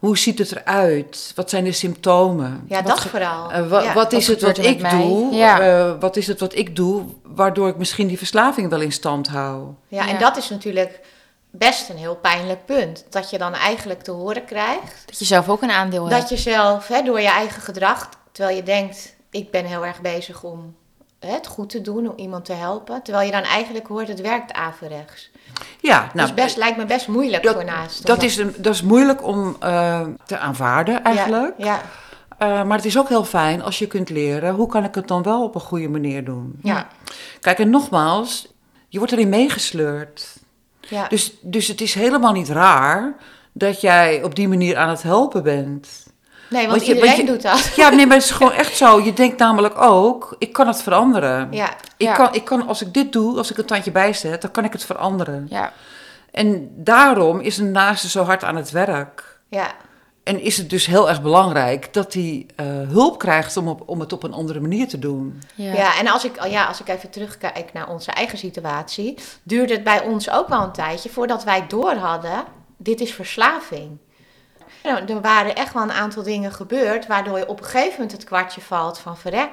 Hoe 0.04 0.18
ziet 0.18 0.38
het 0.38 0.52
eruit? 0.56 1.32
Wat 1.34 1.50
zijn 1.50 1.64
de 1.64 1.72
symptomen? 1.72 2.64
Ja, 2.68 2.76
Wat 2.82 2.86
dat 2.86 3.00
vooral. 3.00 3.52
Eh, 3.52 3.66
wa- 3.68 3.80
ja. 3.82 3.92
wat 3.92 4.12
is 4.12 4.28
wat 4.28 4.40
het 4.40 4.56
wat 4.56 4.66
ik 4.66 4.90
doe? 4.90 5.34
Ja. 5.34 5.60
Eh, 5.60 5.92
wat 6.00 6.16
is 6.16 6.26
het 6.26 6.40
wat 6.40 6.54
ik 6.54 6.76
doe 6.76 7.04
waardoor 7.22 7.68
ik 7.68 7.76
misschien 7.76 8.06
die 8.06 8.18
verslaving 8.18 8.70
wel 8.70 8.80
in 8.80 8.92
stand 8.92 9.28
hou? 9.28 9.66
Ja, 9.88 10.08
en 10.08 10.18
dat 10.18 10.36
is 10.36 10.48
natuurlijk 10.48 11.00
best 11.50 11.88
een 11.88 11.96
heel 11.96 12.16
pijnlijk 12.16 12.64
punt. 12.66 13.04
Dat 13.10 13.30
je 13.30 13.38
dan 13.38 13.54
eigenlijk 13.54 14.02
te 14.02 14.10
horen 14.10 14.44
krijgt 14.44 15.02
Dat 15.06 15.18
je 15.18 15.24
zelf 15.24 15.48
ook 15.48 15.62
een 15.62 15.70
aandeel 15.70 16.08
hebt. 16.08 16.20
dat 16.20 16.28
je 16.30 16.36
zelf, 16.36 16.88
hè, 16.88 17.02
door 17.02 17.20
je 17.20 17.28
eigen 17.28 17.62
gedrag, 17.62 18.08
terwijl 18.32 18.56
je 18.56 18.62
denkt, 18.62 19.14
ik 19.30 19.50
ben 19.50 19.64
heel 19.64 19.86
erg 19.86 20.00
bezig 20.00 20.42
om 20.42 20.74
het 21.26 21.46
goed 21.46 21.70
te 21.70 21.80
doen, 21.80 22.08
om 22.10 22.16
iemand 22.16 22.44
te 22.44 22.52
helpen. 22.52 23.02
Terwijl 23.02 23.26
je 23.26 23.32
dan 23.32 23.42
eigenlijk 23.42 23.86
hoort, 23.86 24.08
het 24.08 24.20
werkt 24.20 24.52
averechts. 24.52 25.30
Ja, 25.80 26.10
nou, 26.14 26.26
dus 26.26 26.34
best, 26.44 26.56
lijkt 26.56 26.76
me 26.76 26.84
best 26.84 27.08
moeilijk 27.08 27.42
dat, 27.42 27.54
voor 27.54 27.64
naast. 27.64 28.06
dat, 28.06 28.22
is, 28.22 28.36
een- 28.36 28.54
dat 28.58 28.74
is 28.74 28.82
moeilijk 28.82 29.24
om 29.26 29.56
eh, 29.60 30.00
te 30.26 30.38
aanvaarden 30.38 31.02
eigenlijk. 31.04 31.54
Ja, 31.58 31.80
Eh, 32.38 32.62
maar 32.64 32.76
het 32.76 32.86
is 32.86 32.98
ook 32.98 33.08
heel 33.08 33.24
fijn 33.24 33.62
als 33.62 33.78
je 33.78 33.86
kunt 33.86 34.10
leren... 34.10 34.54
hoe 34.54 34.68
kan 34.68 34.84
ik 34.84 34.94
het 34.94 35.08
dan 35.08 35.22
wel 35.22 35.42
op 35.44 35.54
een 35.54 35.60
goede 35.60 35.88
manier 35.88 36.24
doen? 36.24 36.58
ja, 36.62 36.88
Kijk, 37.40 37.58
en 37.58 37.70
nogmaals, 37.70 38.48
je 38.88 38.98
wordt 38.98 39.12
erin 39.12 39.28
meegesleurd. 39.28 40.32
ja. 40.80 41.08
Dus, 41.08 41.32
dus 41.40 41.66
het 41.68 41.80
is 41.80 41.94
helemaal 41.94 42.32
niet 42.32 42.48
raar 42.48 43.14
dat 43.52 43.80
jij 43.80 44.22
op 44.22 44.34
die 44.34 44.48
manier 44.48 44.76
aan 44.76 44.88
het 44.88 45.02
helpen 45.02 45.42
bent. 45.42 46.03
Nee, 46.54 46.66
want 46.68 46.74
want 46.76 46.86
je- 46.86 46.94
iedereen 46.94 47.16
want 47.16 47.26
je- 47.28 47.32
doet 47.32 47.42
dat. 47.42 47.72
Ja, 47.76 47.88
nee, 47.88 48.06
maar 48.06 48.16
het 48.16 48.24
is 48.24 48.30
gewoon 48.40 48.52
echt 48.52 48.76
zo. 48.76 49.00
Je 49.00 49.12
denkt 49.12 49.38
namelijk 49.38 49.80
ook, 49.80 50.36
ik 50.38 50.52
kan 50.52 50.66
het 50.66 50.82
veranderen. 50.82 51.48
Ja, 51.52 51.70
Ik, 51.70 51.76
Ja. 52.06 52.14
kan, 52.14 52.28
ik 52.34 52.44
kan, 52.44 52.66
als 52.68 52.82
ik 52.82 52.94
dit 52.94 53.12
doe, 53.12 53.36
als 53.38 53.50
ik 53.50 53.58
een 53.58 53.64
tandje 53.64 53.90
bijzet, 53.90 54.42
dan 54.42 54.50
kan 54.50 54.64
ik 54.64 54.72
het 54.72 54.84
veranderen. 54.84 55.46
Ja. 55.50 55.72
En 56.30 56.70
daarom 56.76 57.40
is 57.40 57.58
een 57.58 57.70
naaste 57.70 58.08
zo 58.08 58.22
hard 58.24 58.44
aan 58.44 58.56
het 58.56 58.70
werk. 58.70 59.38
ja, 59.48 59.66
En 60.24 60.40
is 60.40 60.56
het 60.56 60.70
dus 60.70 60.86
heel 60.86 61.08
erg 61.08 61.22
belangrijk 61.22 61.92
dat 61.94 62.12
hij 62.12 62.46
eh, 62.56 62.64
hulp 62.88 63.18
krijgt 63.18 63.56
om, 63.56 63.68
op, 63.68 63.82
om 63.86 64.00
het 64.00 64.12
op 64.12 64.22
een 64.22 64.32
andere 64.32 64.60
manier 64.60 64.88
te 64.88 64.98
doen. 64.98 65.42
Ja. 65.54 65.72
ja. 65.72 65.98
en 65.98 66.08
als 66.08 66.24
ik, 66.24 66.44
ja, 66.46 66.64
als 66.66 66.80
ik 66.80 66.88
even 66.88 67.10
terugkijk 67.10 67.72
naar 67.72 67.88
onze 67.88 68.10
eigen 68.10 68.38
situatie, 68.38 69.14
duurde 69.42 69.72
het 69.72 69.84
bij 69.84 70.02
ons 70.02 70.30
ook 70.30 70.48
wel 70.48 70.62
een 70.62 70.72
tijdje 70.72 71.08
voordat 71.08 71.44
wij 71.44 71.64
door 71.68 71.94
hadden, 71.94 72.44
dit 72.76 73.00
is 73.00 73.12
verslaving. 73.14 73.98
Nou, 74.84 75.04
er 75.04 75.20
waren 75.20 75.54
echt 75.54 75.72
wel 75.72 75.82
een 75.82 75.92
aantal 75.92 76.22
dingen 76.22 76.52
gebeurd 76.52 77.06
waardoor 77.06 77.38
je 77.38 77.48
op 77.48 77.58
een 77.58 77.64
gegeven 77.64 77.92
moment 77.92 78.12
het 78.12 78.24
kwartje 78.24 78.60
valt 78.60 78.98
van 78.98 79.16
verrek. 79.18 79.50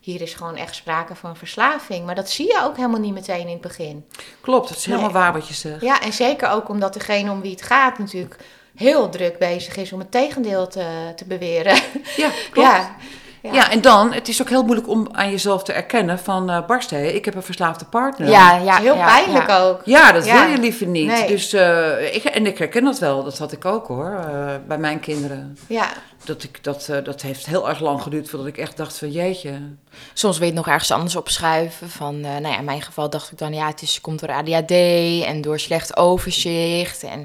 Hier 0.00 0.20
is 0.20 0.34
gewoon 0.34 0.56
echt 0.56 0.74
sprake 0.74 1.14
van 1.14 1.36
verslaving. 1.36 2.06
Maar 2.06 2.14
dat 2.14 2.30
zie 2.30 2.46
je 2.46 2.60
ook 2.64 2.76
helemaal 2.76 3.00
niet 3.00 3.12
meteen 3.14 3.40
in 3.46 3.52
het 3.52 3.60
begin. 3.60 4.06
Klopt, 4.40 4.68
het 4.68 4.78
is 4.78 4.86
Nee. 4.86 4.96
helemaal 4.96 5.22
waar 5.22 5.32
wat 5.32 5.48
je 5.48 5.54
zegt. 5.54 5.80
Ja, 5.80 6.00
en 6.00 6.12
zeker 6.12 6.48
ook 6.50 6.68
omdat 6.68 6.92
degene 6.94 7.30
om 7.30 7.40
wie 7.40 7.50
het 7.50 7.62
gaat 7.62 7.98
natuurlijk 7.98 8.36
heel 8.76 9.08
druk 9.08 9.38
bezig 9.38 9.76
is 9.76 9.92
om 9.92 9.98
het 9.98 10.10
tegendeel 10.10 10.66
te, 10.68 11.12
te 11.16 11.24
beweren. 11.24 11.74
Ja, 12.16 12.30
klopt. 12.50 12.68
Ja, 12.68 12.96
Ja. 13.42 13.52
ja. 13.52 13.70
en 13.70 13.80
dan, 13.80 14.12
het 14.12 14.28
is 14.28 14.40
ook 14.42 14.48
heel 14.48 14.62
moeilijk 14.64 14.88
om 14.88 15.08
aan 15.12 15.30
jezelf 15.30 15.62
te 15.62 15.72
erkennen 15.72 16.18
van... 16.18 16.50
eh 16.50 16.66
Barst, 16.66 16.90
hé, 16.90 17.06
ik 17.06 17.24
heb 17.24 17.34
een 17.34 17.42
verslaafde 17.42 17.84
partner. 17.84 18.28
Ja, 18.28 18.56
ja, 18.56 18.76
heel 18.76 18.94
ja, 18.96 19.06
pijnlijk 19.06 19.48
ja. 19.48 19.58
ook. 19.60 19.80
Ja, 19.84 20.12
dat 20.12 20.24
Ja. 20.26 20.40
wil 20.42 20.50
je 20.50 20.58
liever 20.58 20.86
niet. 20.86 21.06
Nee. 21.06 21.26
Dus, 21.26 21.52
eh, 21.52 22.14
ik, 22.14 22.24
en 22.24 22.46
ik 22.46 22.58
herken 22.58 22.84
dat 22.84 22.98
wel, 22.98 23.24
dat 23.24 23.38
had 23.38 23.52
ik 23.52 23.64
ook 23.64 23.86
hoor, 23.86 24.24
eh, 24.30 24.54
bij 24.66 24.78
mijn 24.78 25.00
kinderen. 25.00 25.58
Ja, 25.66 25.86
Dat, 26.24 26.42
ik, 26.42 26.64
dat, 26.64 26.88
eh, 26.90 27.04
dat 27.04 27.22
heeft 27.22 27.46
heel 27.46 27.68
erg 27.68 27.80
lang 27.80 28.02
geduurd 28.02 28.28
voordat 28.30 28.48
ik 28.48 28.58
echt 28.58 28.76
dacht 28.76 28.98
van 28.98 29.10
jeetje. 29.10 29.50
Soms 30.14 30.38
wil 30.38 30.46
je 30.46 30.52
het 30.54 30.64
nog 30.64 30.72
ergens 30.72 30.90
anders 30.90 31.16
opschuiven. 31.16 31.90
Van, 31.90 32.14
eh, 32.24 32.30
nou 32.30 32.48
ja, 32.48 32.58
in 32.58 32.64
mijn 32.64 32.82
geval 32.82 33.10
dacht 33.10 33.32
ik 33.32 33.38
dan, 33.38 33.52
ja, 33.52 33.66
het 33.66 33.82
is, 33.82 34.00
komt 34.00 34.20
door 34.20 34.32
ADHD 34.32 34.70
en 35.24 35.40
door 35.40 35.58
slecht 35.58 35.96
overzicht. 35.96 37.02
En 37.02 37.18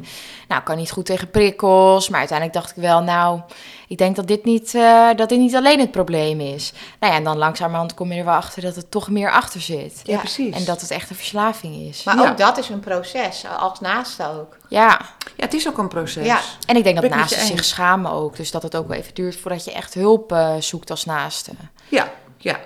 nou, 0.48 0.60
ik 0.60 0.66
kan 0.66 0.78
niet 0.78 0.92
goed 0.92 1.06
tegen 1.06 1.30
prikkels. 1.30 2.10
Maar 2.10 2.20
uiteindelijk 2.20 2.58
dacht 2.58 2.70
ik 2.78 2.82
wel, 2.84 3.02
nou, 3.02 3.40
ik 3.88 3.98
denk 3.98 4.16
dat 4.16 4.28
dit 4.28 4.46
niet, 4.46 4.76
eh, 4.76 5.10
dat 5.16 5.30
dit 5.30 5.40
niet 5.40 5.56
alleen 5.56 5.80
het 5.80 5.92
probleem 5.92 6.40
is. 6.40 6.74
Nou 7.00 7.12
ja, 7.12 7.18
en 7.18 7.24
dan 7.24 7.38
langzamerhand 7.38 7.94
kom 7.94 8.12
je 8.12 8.20
er 8.20 8.26
wel 8.26 8.34
achter 8.34 8.62
dat 8.62 8.76
het 8.76 8.92
toch 8.92 9.10
meer 9.10 9.32
achter 9.32 9.62
zit. 9.62 10.02
Ja, 10.04 10.18
precies. 10.18 10.56
En 10.56 10.66
dat 10.66 10.82
het 10.82 10.92
echt 10.92 11.10
een 11.10 11.16
verslaving 11.16 11.76
is. 11.76 12.04
maar 12.04 12.18
Ja. 12.18 12.30
ook 12.30 12.38
dat 12.38 12.58
is 12.58 12.70
een 12.70 12.80
proces, 12.80 13.44
als 13.60 13.80
naaste 13.80 14.24
ook. 14.40 14.58
Ja, 14.70 15.00
Ja, 15.38 15.44
het 15.44 15.54
is 15.54 15.68
ook 15.68 15.78
een 15.78 15.88
proces. 15.88 16.26
Ja. 16.26 16.40
en 16.66 16.76
ik 16.76 16.84
denk 16.84 17.02
dat 17.02 17.10
naasten 17.10 17.46
zich 17.46 17.64
schamen 17.66 18.12
ook. 18.12 18.36
Dus 18.36 18.52
dat 18.52 18.64
het 18.64 18.76
ook 18.76 18.88
wel 18.88 18.98
even 18.98 19.14
duurt 19.14 19.36
voordat 19.36 19.66
je 19.66 19.72
echt 19.72 19.94
hulp 19.94 20.32
eh, 20.32 20.56
zoekt 20.60 20.90
als 20.90 21.06
naaste. 21.06 21.52
Ja, 21.90 22.12
ja. 22.50 22.60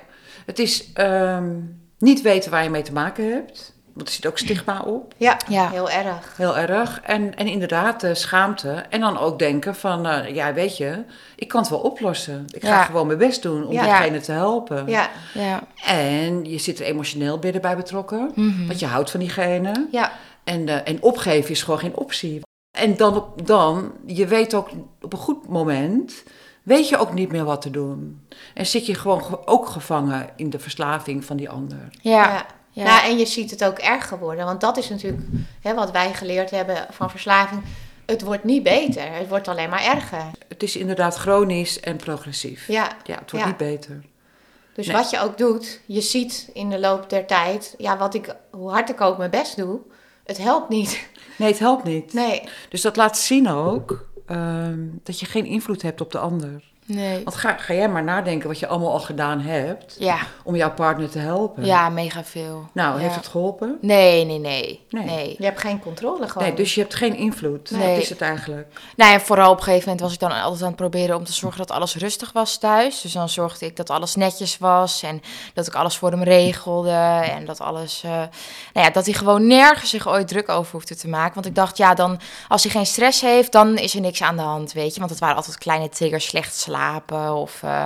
Het 0.46 0.60
is 0.60 0.94
ehm, 0.94 1.56
niet 1.98 2.22
weten 2.22 2.52
waar 2.52 2.64
je 2.64 2.70
mee 2.70 2.82
te 2.82 2.94
maken 2.94 3.32
hebt. 3.32 3.78
Want 3.94 4.08
er 4.08 4.14
zit 4.14 4.26
ook 4.28 4.38
stigma 4.38 4.82
op. 4.82 5.14
Ja, 5.18 5.38
Ja. 5.48 5.70
heel 5.70 5.90
erg. 5.90 6.34
Heel 6.38 6.58
erg. 6.58 7.02
En, 7.02 7.36
en 7.36 7.48
inderdaad, 7.48 8.02
de 8.02 8.16
schaamte. 8.16 8.70
En 8.90 9.00
dan 9.00 9.18
ook 9.18 9.40
denken 9.40 9.76
van, 9.76 10.06
eh, 10.08 10.36
ja, 10.36 10.54
weet 10.54 10.78
je, 10.78 11.04
ik 11.36 11.48
kan 11.48 11.62
het 11.62 11.70
wel 11.70 11.80
oplossen. 11.80 12.46
Ik 12.52 12.66
ga 12.66 12.84
gewoon 12.84 13.08
mijn 13.08 13.18
best 13.20 13.42
doen 13.42 13.66
om 13.66 13.74
Ja. 13.74 13.84
diegene 13.84 14.20
te 14.20 14.32
helpen. 14.32 14.88
Ja, 14.88 15.10
Ja. 15.34 15.64
En 15.86 16.46
je 16.46 16.58
zit 16.58 16.80
er 16.80 16.86
emotioneel 16.86 17.40
binnen 17.40 17.62
bij 17.62 17.76
betrokken. 17.76 18.32
Mhm. 18.36 18.68
Want 18.68 18.80
je 18.80 18.86
houdt 18.86 19.12
van 19.12 19.20
diegene. 19.20 19.88
ja, 19.92 20.12
En, 20.44 20.68
eh, 20.68 20.76
en 20.84 21.02
opgeven 21.02 21.50
is 21.52 21.64
gewoon 21.64 21.80
geen 21.80 21.96
optie. 21.98 22.42
En 22.78 22.98
dan, 22.98 23.16
op- 23.16 23.48
dan, 23.48 23.92
je 24.06 24.28
weet 24.28 24.54
ook 24.54 24.70
op 25.02 25.14
een 25.14 25.20
goed 25.20 25.48
moment, 25.48 26.24
weet 26.70 26.90
je 26.90 26.98
ook 26.98 27.14
niet 27.14 27.32
meer 27.32 27.44
wat 27.44 27.62
te 27.62 27.70
doen. 27.70 28.22
En 28.54 28.66
zit 28.66 28.86
je 28.86 28.96
gewoon 28.96 29.24
ge- 29.24 29.48
ook 29.48 29.68
gevangen 29.68 30.30
in 30.36 30.50
de 30.50 30.60
verslaving 30.60 31.26
van 31.26 31.38
die 31.38 31.50
ander. 31.50 31.78
Ja. 32.02 32.12
ja. 32.24 32.46
Ja. 32.72 32.84
Nou, 32.84 33.06
en 33.12 33.18
je 33.18 33.26
ziet 33.26 33.52
het 33.52 33.64
ook 33.64 33.78
erger 33.78 34.20
worden. 34.20 34.46
Want 34.46 34.62
dat 34.62 34.78
is 34.78 34.90
natuurlijk 34.90 35.22
hè, 35.62 35.74
wat 35.74 35.92
wij 35.92 36.14
geleerd 36.14 36.50
hebben 36.52 36.86
van 36.90 37.10
verslaving. 37.10 37.62
Het 38.06 38.22
wordt 38.22 38.44
niet 38.44 38.64
beter, 38.64 39.12
het 39.14 39.28
wordt 39.28 39.48
alleen 39.48 39.70
maar 39.70 39.84
erger. 39.84 40.24
Het 40.48 40.64
is 40.64 40.76
inderdaad 40.76 41.16
chronisch 41.16 41.80
en 41.80 41.96
progressief. 41.98 42.68
Ja, 42.68 42.88
Ja, 43.04 43.16
het 43.20 43.32
wordt 43.32 43.46
Ja. 43.46 43.46
niet 43.46 43.58
beter. 43.58 44.02
dus 44.74 44.88
Nee. 44.88 44.96
wat 44.96 45.10
je 45.10 45.20
ook 45.20 45.38
doet, 45.38 45.80
je 45.86 46.02
ziet 46.02 46.50
in 46.54 46.70
de 46.70 46.80
loop 46.80 47.10
der 47.10 47.26
tijd, 47.26 47.76
ja, 47.78 47.98
wat 47.98 48.14
ik, 48.14 48.36
hoe 48.52 48.70
hard 48.72 48.90
ik 48.90 49.02
ook 49.02 49.18
mijn 49.18 49.30
best 49.32 49.56
doe, 49.56 49.80
het 50.24 50.38
helpt 50.38 50.70
niet. 50.70 51.08
Nee, 51.38 51.50
het 51.50 51.60
helpt 51.60 51.84
niet. 51.84 52.14
Nee, 52.14 52.44
Dus 52.70 52.82
dat 52.82 52.96
laat 52.96 53.18
zien 53.18 53.50
ook 53.50 54.06
ehm, 54.30 54.88
dat 55.04 55.20
je 55.20 55.26
geen 55.26 55.46
invloed 55.46 55.82
hebt 55.82 56.02
op 56.02 56.12
de 56.12 56.20
ander. 56.20 56.69
Nee. 56.89 57.24
Want 57.24 57.36
ga, 57.36 57.58
ga 57.58 57.74
jij 57.74 57.89
maar 57.89 58.03
nadenken 58.03 58.48
wat 58.48 58.60
je 58.60 58.67
allemaal 58.67 58.91
al 58.91 59.00
gedaan 59.00 59.39
hebt 59.41 59.96
Ja. 60.00 60.17
om 60.43 60.55
jouw 60.55 60.74
partner 60.74 61.10
te 61.10 61.19
helpen. 61.19 61.65
Ja, 61.65 61.89
mega 61.89 62.24
veel. 62.24 62.69
Nou, 62.74 62.96
Ja. 62.96 63.01
heeft 63.01 63.15
het 63.15 63.27
geholpen? 63.27 63.77
Nee, 63.81 64.25
nee, 64.25 64.39
nee. 64.39 64.86
Nee. 64.89 65.03
nee. 65.05 65.36
je 65.38 65.46
hebt 65.46 65.60
geen 65.60 65.79
controle 65.79 66.27
gewoon. 66.27 66.48
Nee, 66.48 66.55
dus 66.58 66.75
je 66.75 66.81
hebt 66.81 66.96
geen 66.96 67.15
invloed. 67.15 67.72
Nee. 67.72 67.93
Dat 67.93 68.01
is 68.03 68.10
het 68.10 68.22
eigenlijk. 68.22 68.79
Nou 68.96 69.12
ja, 69.12 69.19
vooral 69.19 69.51
op 69.51 69.58
een 69.58 69.63
gegeven 69.63 69.84
moment 69.84 70.01
was 70.01 70.13
ik 70.13 70.19
dan 70.19 70.31
altijd 70.31 70.62
aan 70.62 70.67
het 70.67 70.75
proberen 70.75 71.15
om 71.15 71.24
te 71.24 71.34
zorgen 71.34 71.60
dat 71.60 71.72
alles 71.72 71.96
rustig 71.96 72.31
was 72.31 72.58
thuis. 72.58 73.01
Dus 73.01 73.12
dan 73.12 73.29
zorgde 73.29 73.65
ik 73.65 73.75
dat 73.75 73.89
alles 73.89 74.15
netjes 74.15 74.58
was 74.58 75.03
en 75.03 75.22
dat 75.53 75.67
ik 75.67 75.75
alles 75.75 75.98
voor 75.98 76.12
hem 76.12 76.24
regelde. 76.24 76.91
En 77.31 77.46
dat 77.46 77.62
alles, 77.62 78.01
eh, 78.03 78.12
nou 78.12 78.86
ja, 78.86 78.89
dat 78.89 79.05
hij 79.05 79.13
gewoon 79.13 79.48
nergens 79.48 79.89
zich 79.89 80.08
ooit 80.08 80.27
druk 80.27 80.50
over 80.50 80.72
hoefde 80.72 80.96
te 80.96 81.08
maken. 81.08 81.34
Want 81.34 81.46
ik 81.46 81.55
dacht, 81.55 81.77
ja, 81.77 81.93
dan 81.93 82.19
als 82.48 82.63
hij 82.63 82.72
geen 82.72 82.86
stress 82.86 83.22
heeft, 83.22 83.51
dan 83.51 83.77
is 83.77 83.96
er 83.96 84.01
niks 84.01 84.22
aan 84.22 84.36
de 84.36 84.41
hand, 84.41 84.72
weet 84.72 84.93
je. 84.93 85.00
Want 85.00 85.12
het 85.12 85.19
waren 85.19 85.36
altijd 85.36 85.58
kleine 85.58 85.89
triggers, 85.89 86.25
slecht 86.27 86.55
slapen 86.80 87.34
of, 87.34 87.64
eh, 87.64 87.84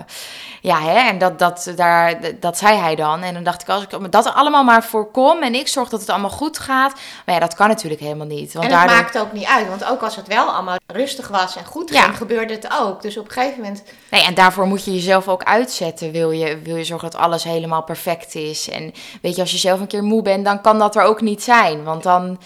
ja, 0.61 0.81
hè. 0.81 1.09
En 1.09 1.17
dat, 1.17 1.39
dat, 1.39 1.73
daar, 1.75 2.19
dat 2.39 2.57
zei 2.57 2.77
hij 2.77 2.95
dan. 2.95 3.21
En 3.21 3.33
dan 3.33 3.43
dacht 3.43 3.61
ik, 3.61 3.69
als 3.69 3.83
ik 3.83 4.11
dat 4.11 4.33
allemaal 4.33 4.63
maar 4.63 4.83
voorkom 4.83 5.41
en 5.41 5.55
ik 5.55 5.67
zorg 5.67 5.89
dat 5.89 5.99
het 5.99 6.09
allemaal 6.09 6.29
goed 6.29 6.59
gaat. 6.59 6.93
Maar 7.25 7.35
ja, 7.35 7.41
dat 7.41 7.55
kan 7.55 7.67
natuurlijk 7.67 8.01
helemaal 8.01 8.27
niet. 8.27 8.53
Want 8.53 8.65
en 8.65 8.71
het 8.71 8.79
daardoor... 8.79 9.03
maakt 9.03 9.17
ook 9.17 9.31
niet 9.33 9.47
uit, 9.47 9.67
want 9.67 9.85
ook 9.85 10.01
als 10.01 10.15
het 10.15 10.27
wel 10.27 10.47
allemaal 10.47 10.77
rustig 10.87 11.27
was 11.27 11.55
en 11.55 11.65
goed 11.65 11.89
Ja. 11.89 12.01
ging, 12.03 12.17
gebeurde 12.17 12.53
het 12.53 12.67
ook. 12.81 13.01
Dus 13.01 13.17
op 13.17 13.25
een 13.25 13.31
gegeven 13.31 13.61
moment, 13.61 13.83
Nee, 14.09 14.23
en 14.23 14.33
daarvoor 14.33 14.67
moet 14.67 14.85
je 14.85 14.93
jezelf 14.93 15.27
ook 15.27 15.43
uitzetten. 15.43 16.11
Wil 16.11 16.31
je, 16.31 16.59
wil 16.61 16.75
je 16.75 16.83
zorgen 16.83 17.11
dat 17.11 17.19
alles 17.21 17.43
helemaal 17.43 17.83
perfect 17.83 18.35
is. 18.35 18.69
En 18.69 18.93
weet 19.21 19.35
je, 19.35 19.41
als 19.41 19.51
je 19.51 19.57
zelf 19.57 19.79
een 19.79 19.87
keer 19.87 20.03
moe 20.03 20.21
bent, 20.21 20.45
dan 20.45 20.61
kan 20.61 20.79
dat 20.79 20.95
er 20.95 21.03
ook 21.03 21.21
niet 21.21 21.43
zijn. 21.43 21.83
Want 21.83 22.03
dan, 22.03 22.39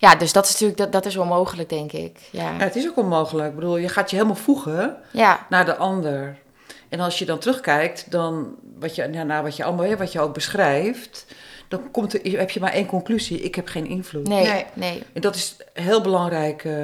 ja, 0.00 0.14
dus 0.14 0.32
dat 0.32 0.44
is 0.44 0.52
natuurlijk, 0.52 0.78
dat, 0.78 0.92
dat 0.92 1.06
is 1.06 1.16
onmogelijk, 1.16 1.68
denk 1.68 1.92
ik. 1.92 2.18
Ja, 2.30 2.50
Ja, 2.50 2.64
het 2.64 2.76
is 2.76 2.88
ook 2.88 2.96
onmogelijk. 2.96 3.48
Ik 3.48 3.54
bedoel, 3.54 3.76
je 3.76 3.88
gaat 3.88 4.10
je 4.10 4.16
helemaal 4.16 4.36
voegen 4.36 4.96
ja, 5.10 5.46
naar 5.48 5.64
de 5.64 5.76
ander. 5.76 6.38
En 6.88 7.00
als 7.00 7.18
je 7.18 7.24
dan 7.24 7.38
terugkijkt, 7.38 8.10
dan 8.10 8.56
wat 8.78 8.94
je, 8.94 9.08
ja, 9.12 9.22
naar 9.22 9.42
wat 9.42 9.56
je 9.56 9.64
allemaal, 9.64 9.96
wat 9.96 10.12
je 10.12 10.20
ook 10.20 10.34
beschrijft, 10.34 11.26
dan 11.68 11.90
komt 11.90 12.12
er, 12.12 12.38
heb 12.38 12.50
je 12.50 12.60
maar 12.60 12.72
één 12.72 12.86
conclusie: 12.86 13.40
ik 13.40 13.54
heb 13.54 13.68
geen 13.68 13.86
invloed. 13.86 14.28
nee, 14.28 14.44
Nee. 14.44 14.64
nee. 14.74 15.02
En 15.12 15.20
dat 15.20 15.34
is 15.34 15.56
een 15.74 15.82
heel 15.82 16.00
belangrijk 16.00 16.64
eh, 16.64 16.74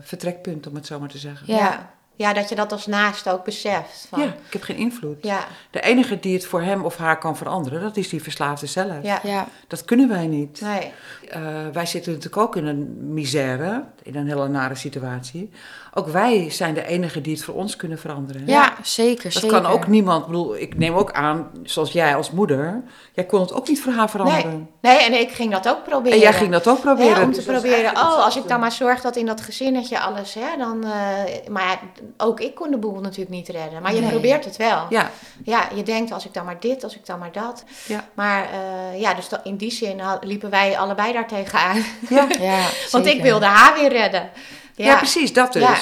vertrekpunt, 0.00 0.66
om 0.66 0.74
het 0.74 0.86
zo 0.86 0.98
maar 1.00 1.08
te 1.08 1.18
zeggen. 1.18 1.54
Ja. 1.54 1.93
Ja. 2.16 2.32
dat 2.32 2.48
je 2.48 2.54
dat 2.54 2.72
als 2.72 2.86
naast 2.86 3.28
ook 3.28 3.44
beseft. 3.44 4.06
Van, 4.08 4.20
Ja, 4.20 4.26
ik 4.26 4.52
heb 4.52 4.62
geen 4.62 4.76
invloed. 4.76 5.16
ja, 5.20 5.46
De 5.70 5.80
enige 5.80 6.20
die 6.20 6.34
het 6.34 6.46
voor 6.46 6.62
hem 6.62 6.84
of 6.84 6.96
haar 6.96 7.18
kan 7.18 7.36
veranderen, 7.36 7.80
dat 7.80 7.96
is 7.96 8.08
die 8.08 8.22
verslaafde 8.22 8.66
zelf. 8.66 9.02
ja. 9.02 9.20
Ja, 9.22 9.46
Dat 9.68 9.84
kunnen 9.84 10.08
wij 10.08 10.26
niet. 10.26 10.60
Nee. 10.60 10.92
Eh, 11.28 11.42
wij 11.72 11.86
zitten 11.86 12.12
natuurlijk 12.12 12.42
ook 12.42 12.56
in 12.56 12.66
een 12.66 13.12
misère, 13.14 13.84
in 14.02 14.16
een 14.16 14.26
hele 14.26 14.48
nare 14.48 14.74
situatie. 14.74 15.50
Ook 15.96 16.08
wij 16.08 16.50
zijn 16.50 16.74
de 16.74 16.86
enigen 16.86 17.22
die 17.22 17.34
het 17.34 17.44
voor 17.44 17.54
ons 17.54 17.76
kunnen 17.76 17.98
veranderen. 17.98 18.42
ja, 18.46 18.72
zeker, 18.82 19.22
Dat 19.22 19.32
zeker. 19.32 19.60
kan 19.62 19.66
ook 19.72 19.86
niemand. 19.86 20.20
Ik 20.20 20.26
bedoel, 20.26 20.56
ik 20.56 20.76
neem 20.78 20.94
ook 20.94 21.12
aan, 21.12 21.50
zoals 21.62 21.92
jij 21.92 22.16
als 22.16 22.30
moeder, 22.30 22.82
jij 23.12 23.24
kon 23.24 23.40
het 23.40 23.52
ook 23.52 23.68
niet 23.68 23.80
voor 23.80 23.92
haar 23.92 24.10
veranderen. 24.10 24.68
Nee. 24.80 24.94
nee, 24.96 25.04
en 25.04 25.20
ik 25.20 25.30
ging 25.30 25.52
dat 25.52 25.68
ook 25.68 25.82
proberen. 25.84 26.12
En 26.18 26.18
jij 26.24 26.32
ging 26.32 26.52
dat 26.52 26.68
ook 26.68 26.80
proberen. 26.80 27.14
Hè, 27.14 27.22
om 27.22 27.32
te 27.32 27.36
Dus 27.36 27.44
proberen, 27.44 27.90
oh, 27.92 28.24
als 28.24 28.36
ik 28.36 28.48
dan 28.48 28.60
maar 28.60 28.72
zorg 28.72 29.00
dat 29.00 29.16
in 29.16 29.26
dat 29.26 29.40
gezinnetje 29.40 30.00
alles, 30.00 30.34
hè, 30.34 30.56
dan... 30.58 30.84
eh, 30.84 31.48
maar 31.50 31.62
ja, 31.64 31.78
ook 32.16 32.40
ik 32.40 32.54
kon 32.54 32.70
de 32.70 32.76
boel 32.78 33.00
natuurlijk 33.00 33.30
niet 33.30 33.48
redden. 33.48 33.82
Maar 33.82 33.94
je 33.94 34.00
Nee. 34.00 34.10
probeert 34.10 34.44
het 34.44 34.56
wel. 34.56 34.86
Ja, 34.88 35.10
Ja, 35.44 35.68
je 35.74 35.82
denkt, 35.82 36.12
als 36.12 36.24
ik 36.24 36.34
dan 36.34 36.44
maar 36.44 36.60
dit, 36.60 36.84
als 36.84 36.94
ik 36.96 37.06
dan 37.06 37.18
maar 37.18 37.32
dat. 37.32 37.64
Ja. 37.86 38.04
Maar 38.14 38.42
eh, 38.52 39.00
ja, 39.00 39.14
dus 39.14 39.28
dat- 39.28 39.40
in 39.44 39.56
die 39.56 39.70
zin 39.72 40.00
liepen 40.20 40.50
wij 40.50 40.78
allebei 40.78 41.12
daar 41.12 41.28
tegenaan. 41.28 41.82
ja. 42.08 42.26
Ja, 42.40 42.66
Want 42.90 43.06
ik 43.06 43.22
wilde 43.22 43.46
haar 43.46 43.74
weer 43.74 43.92
redden. 43.92 44.30
Ja. 44.74 44.96
precies, 44.96 45.32
dat 45.32 45.52
dus. 45.52 45.62
Ja. 45.62 45.78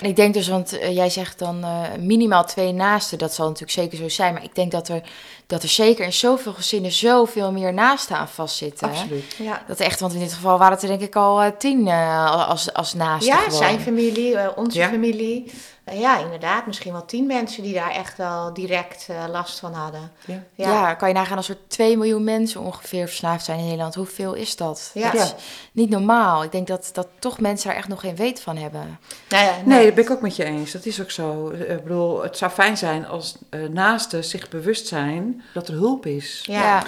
En 0.00 0.06
ik 0.08 0.16
denk 0.16 0.34
dus, 0.34 0.48
want 0.48 0.78
eh, 0.78 0.94
jij 0.94 1.10
zegt 1.10 1.38
dan 1.38 1.64
eh, 1.64 1.80
minimaal 1.98 2.44
twee 2.44 2.72
naasten, 2.72 3.18
dat 3.18 3.34
zal 3.34 3.44
natuurlijk 3.46 3.72
zeker 3.72 3.98
zo 3.98 4.08
zijn. 4.08 4.32
Maar 4.32 4.44
ik 4.44 4.54
denk 4.54 4.70
dat 4.70 4.88
er, 4.88 5.02
dat 5.46 5.62
er 5.62 5.68
zeker 5.68 6.04
in 6.04 6.12
zoveel 6.12 6.52
gezinnen 6.52 6.92
zoveel 6.92 7.52
meer 7.52 7.72
naasten 7.72 8.16
aan 8.16 8.28
vastzitten. 8.28 8.88
Absoluut. 8.88 9.34
Ja, 9.38 9.62
Dat 9.66 9.80
echt, 9.80 10.00
want 10.00 10.12
in 10.12 10.18
dit 10.20 10.32
geval 10.32 10.58
waren 10.58 10.72
het 10.72 10.82
er 10.82 10.88
denk 10.88 11.00
ik 11.00 11.16
al 11.16 11.42
eh, 11.42 11.50
tien 11.58 11.88
als, 11.88 12.72
als 12.72 12.94
naasten 12.94 13.32
ja 13.34 13.38
gewoon. 13.38 13.58
zijn 13.58 13.80
familie, 13.80 14.56
onze 14.56 14.82
familie. 14.82 15.50
Eh, 15.90 16.00
ja, 16.00 16.18
inderdaad, 16.18 16.66
misschien 16.66 16.92
wel 16.92 17.04
tien 17.04 17.26
mensen 17.26 17.62
die 17.62 17.74
daar 17.74 17.90
echt 17.90 18.16
wel 18.16 18.54
direct 18.54 19.06
eh, 19.08 19.24
last 19.30 19.58
van 19.58 19.72
hadden. 19.72 20.12
Ja. 20.24 20.42
Ja. 20.54 20.94
kan 20.94 21.08
je 21.08 21.14
nagaan 21.14 21.36
als 21.36 21.48
er 21.48 21.56
2 21.66 21.96
miljoen 21.96 22.24
mensen 22.24 22.60
ongeveer 22.60 23.06
verslaafd 23.06 23.44
zijn 23.44 23.58
in 23.58 23.64
Nederland. 23.64 23.94
Hoeveel 23.94 24.34
is 24.34 24.56
dat? 24.56 24.90
Ja. 24.94 25.10
Dat 25.10 25.22
is 25.22 25.34
niet 25.72 25.90
normaal. 25.90 26.42
Ik 26.42 26.52
denk 26.52 26.66
dat, 26.66 26.90
dat 26.92 27.08
toch 27.18 27.40
mensen 27.40 27.68
daar 27.68 27.76
echt 27.76 27.88
nog 27.88 28.00
geen 28.00 28.16
weet 28.16 28.40
van 28.40 28.56
hebben. 28.56 28.98
Nou 29.28 29.44
ja, 29.44 29.54
Nee, 29.64 29.84
dat 29.84 29.94
ben 29.94 30.04
ik 30.04 30.10
ook 30.10 30.20
met 30.20 30.36
je 30.36 30.44
eens. 30.44 30.72
Dat 30.72 30.86
is 30.86 31.00
ook 31.00 31.10
zo. 31.10 31.50
Eh, 31.50 31.70
Ik 31.74 31.82
bedoel, 31.82 32.22
het 32.22 32.36
zou 32.36 32.50
fijn 32.50 32.76
zijn 32.76 33.06
als 33.06 33.36
naasten 33.70 34.24
zich 34.24 34.48
bewust 34.48 34.86
zijn 34.86 35.42
dat 35.54 35.68
er 35.68 35.74
hulp 35.74 36.06
is. 36.06 36.40
Ja. 36.46 36.82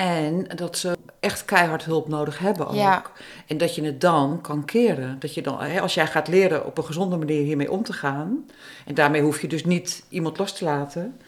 En 0.00 0.46
dat 0.54 0.78
ze 0.78 0.96
echt 1.20 1.44
keihard 1.44 1.84
hulp 1.84 2.08
nodig 2.08 2.38
hebben 2.38 2.66
ook. 2.66 2.74
Ja. 2.74 3.02
En 3.46 3.58
dat 3.58 3.74
je 3.74 3.82
het 3.82 4.00
dan 4.00 4.40
kan 4.40 4.64
keren. 4.64 5.16
Dat 5.18 5.34
je 5.34 5.42
dan, 5.42 5.60
hè, 5.60 5.80
als 5.80 5.94
jij 5.94 6.06
gaat 6.06 6.28
leren 6.28 6.66
op 6.66 6.78
een 6.78 6.84
gezonde 6.84 7.16
manier 7.16 7.42
hiermee 7.42 7.70
om 7.70 7.82
te 7.82 7.92
gaan. 7.92 8.46
En 8.86 8.94
daarmee 8.94 9.22
hoef 9.22 9.40
je 9.40 9.48
dus 9.48 9.64
niet 9.64 10.04
iemand 10.08 10.38
los 10.38 10.52
te 10.52 10.64
laten. 10.64 11.20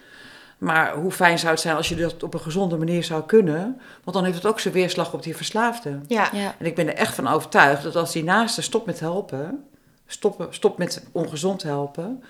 Maar 0.59 0.95
hoe 0.95 1.11
fijn 1.11 1.39
zou 1.39 1.53
het 1.53 1.61
zijn 1.61 1.77
als 1.77 1.89
je 1.89 1.97
dat 1.97 2.23
op 2.23 2.35
een 2.35 2.41
gezonde 2.41 2.77
manier 2.77 3.05
zou 3.05 3.23
kunnen. 3.23 3.81
Want 4.05 4.17
dan 4.17 4.25
heeft 4.25 4.37
het 4.37 4.47
ook 4.47 4.61
zijn 4.61 4.75
weerslag 4.75 5.13
op 5.13 5.23
die 5.23 5.37
verslaafde. 5.37 6.01
Ja. 6.07 6.29
Ja, 6.33 6.55
En 6.59 6.67
ik 6.67 6.75
ben 6.75 6.89
er 6.89 6.95
echt 6.95 7.15
van 7.15 7.29
overtuigd 7.29 7.83
dat 7.83 7.97
als 7.97 8.13
die 8.13 8.25
naaste 8.25 8.63
stopt 8.63 8.87
met 8.87 9.01
helpen. 9.01 9.65
Stoppen, 10.07 10.47
stopt 10.51 10.79
met 10.79 11.07
ongezond 11.13 11.63
helpen. 11.63 12.23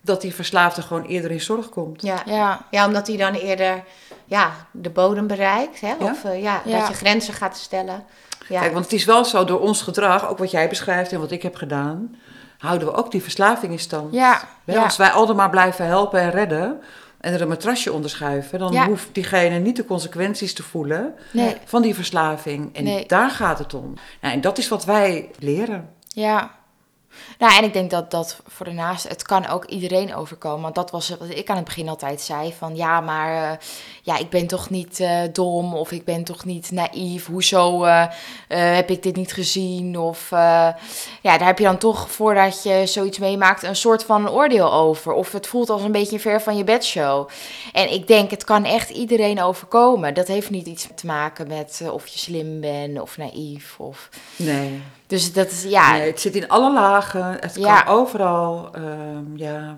Dat 0.00 0.20
die 0.20 0.34
verslaafde 0.34 0.82
gewoon 0.82 1.04
eerder 1.04 1.30
in 1.30 1.40
zorg 1.40 1.68
komt. 1.68 2.02
Ja. 2.02 2.22
ja, 2.26 2.66
Ja, 2.70 2.86
omdat 2.86 3.06
hij 3.06 3.16
dan 3.16 3.34
eerder 3.34 3.82
ja, 4.24 4.50
de 4.70 4.90
bodem 4.90 5.26
bereikt. 5.26 5.80
Hè? 5.80 5.88
Ja? 5.88 5.94
Of 5.98 6.24
eh, 6.24 6.42
ja, 6.42 6.62
Ja. 6.64 6.78
dat 6.78 6.88
je 6.88 6.94
grenzen 6.94 7.34
gaat 7.34 7.56
stellen. 7.56 8.04
Ja. 8.48 8.60
Kijk, 8.60 8.72
want 8.72 8.84
het 8.84 8.94
is 8.94 9.04
wel 9.04 9.24
zo 9.24 9.44
door 9.44 9.60
ons 9.60 9.82
gedrag, 9.82 10.28
ook 10.28 10.38
wat 10.38 10.50
jij 10.50 10.68
beschrijft 10.68 11.12
en 11.12 11.20
wat 11.20 11.30
ik 11.30 11.42
heb 11.42 11.54
gedaan, 11.56 12.16
houden 12.58 12.88
we 12.88 12.94
ook 12.94 13.10
die 13.10 13.22
verslaving 13.22 13.72
in 13.72 13.78
stand. 13.78 14.14
ja. 14.14 14.42
Als 14.66 14.96
wij 14.96 15.10
altijd 15.10 15.36
maar 15.36 15.50
blijven 15.50 15.86
helpen 15.86 16.20
en 16.20 16.30
redden 16.30 16.80
en 17.20 17.32
er 17.34 17.40
een 17.40 17.48
matrasje 17.48 17.92
onder 17.92 18.10
schuiven, 18.10 18.58
dan 18.58 18.72
Ja. 18.72 18.86
hoeft 18.86 19.08
diegene 19.12 19.58
niet 19.58 19.76
de 19.76 19.84
consequenties 19.84 20.54
te 20.54 20.62
voelen 20.62 21.14
Nee, 21.32 21.56
van 21.64 21.82
die 21.82 21.94
verslaving. 21.94 22.76
En 22.76 22.84
Nee. 22.84 23.06
daar 23.06 23.30
gaat 23.30 23.58
het 23.58 23.74
om. 23.74 23.94
Nou, 24.20 24.34
en 24.34 24.40
dat 24.40 24.58
is 24.58 24.68
wat 24.68 24.84
wij 24.84 25.30
leren. 25.38 25.88
ja. 26.08 26.58
Nou, 27.38 27.56
en 27.56 27.64
ik 27.64 27.72
denk 27.72 27.90
dat 27.90 28.10
dat 28.10 28.40
voor 28.46 28.66
de 28.66 28.78
het 29.08 29.22
kan 29.22 29.46
ook 29.46 29.64
iedereen 29.64 30.14
overkomen. 30.14 30.62
Want 30.62 30.74
dat 30.74 30.90
was 30.90 31.08
wat 31.08 31.28
ik 31.28 31.50
aan 31.50 31.56
het 31.56 31.64
begin 31.64 31.88
altijd 31.88 32.20
zei. 32.20 32.52
Van 32.52 32.76
ja, 32.76 33.00
maar 33.00 33.50
eh, 33.52 33.58
ja, 34.02 34.18
ik 34.18 34.30
ben 34.30 34.46
toch 34.46 34.70
niet 34.70 35.00
eh, 35.00 35.20
dom 35.32 35.74
of 35.74 35.92
ik 35.92 36.04
ben 36.04 36.24
toch 36.24 36.44
niet 36.44 36.70
naïef. 36.70 37.26
Hoezo 37.26 37.84
eh, 37.84 38.06
heb 38.48 38.90
ik 38.90 39.02
dit 39.02 39.16
niet 39.16 39.32
gezien? 39.32 39.98
Of 39.98 40.26
ja, 40.30 40.76
daar 41.22 41.44
heb 41.44 41.58
je 41.58 41.64
dan 41.64 41.78
toch 41.78 42.10
voordat 42.10 42.62
je 42.62 42.82
zoiets 42.86 43.18
meemaakt 43.18 43.62
een 43.62 43.76
soort 43.76 44.04
van 44.04 44.30
oordeel 44.30 44.72
over. 44.72 45.12
Of 45.12 45.32
het 45.32 45.46
voelt 45.46 45.70
als 45.70 45.82
een 45.82 45.92
beetje 45.92 46.14
een 46.14 46.20
ver 46.20 46.42
van 46.42 46.56
je 46.56 46.64
bedshow. 46.64 47.28
En 47.72 47.92
ik 47.92 48.06
denk, 48.06 48.30
het 48.30 48.44
kan 48.44 48.64
echt 48.64 48.90
iedereen 48.90 49.42
overkomen. 49.42 50.14
Dat 50.14 50.26
heeft 50.26 50.50
niet 50.50 50.66
iets 50.66 50.88
te 50.94 51.06
maken 51.06 51.48
met 51.48 51.82
of 51.92 52.06
je 52.06 52.18
slim 52.18 52.60
bent 52.60 53.00
of 53.00 53.16
naïef. 53.16 53.74
Of... 53.78 54.08
Nee. 54.36 54.82
Dus 55.10 55.32
dat 55.32 55.50
is, 55.50 55.62
ja, 55.62 55.92
nee, 55.92 56.06
het 56.10 56.20
zit 56.20 56.34
in 56.34 56.48
alle 56.48 56.72
lagen, 56.72 57.36
het 57.40 57.54
Ja. 57.54 57.82
kan 57.82 57.94
overal. 57.94 58.68
ehm, 58.74 59.36
ja. 59.36 59.76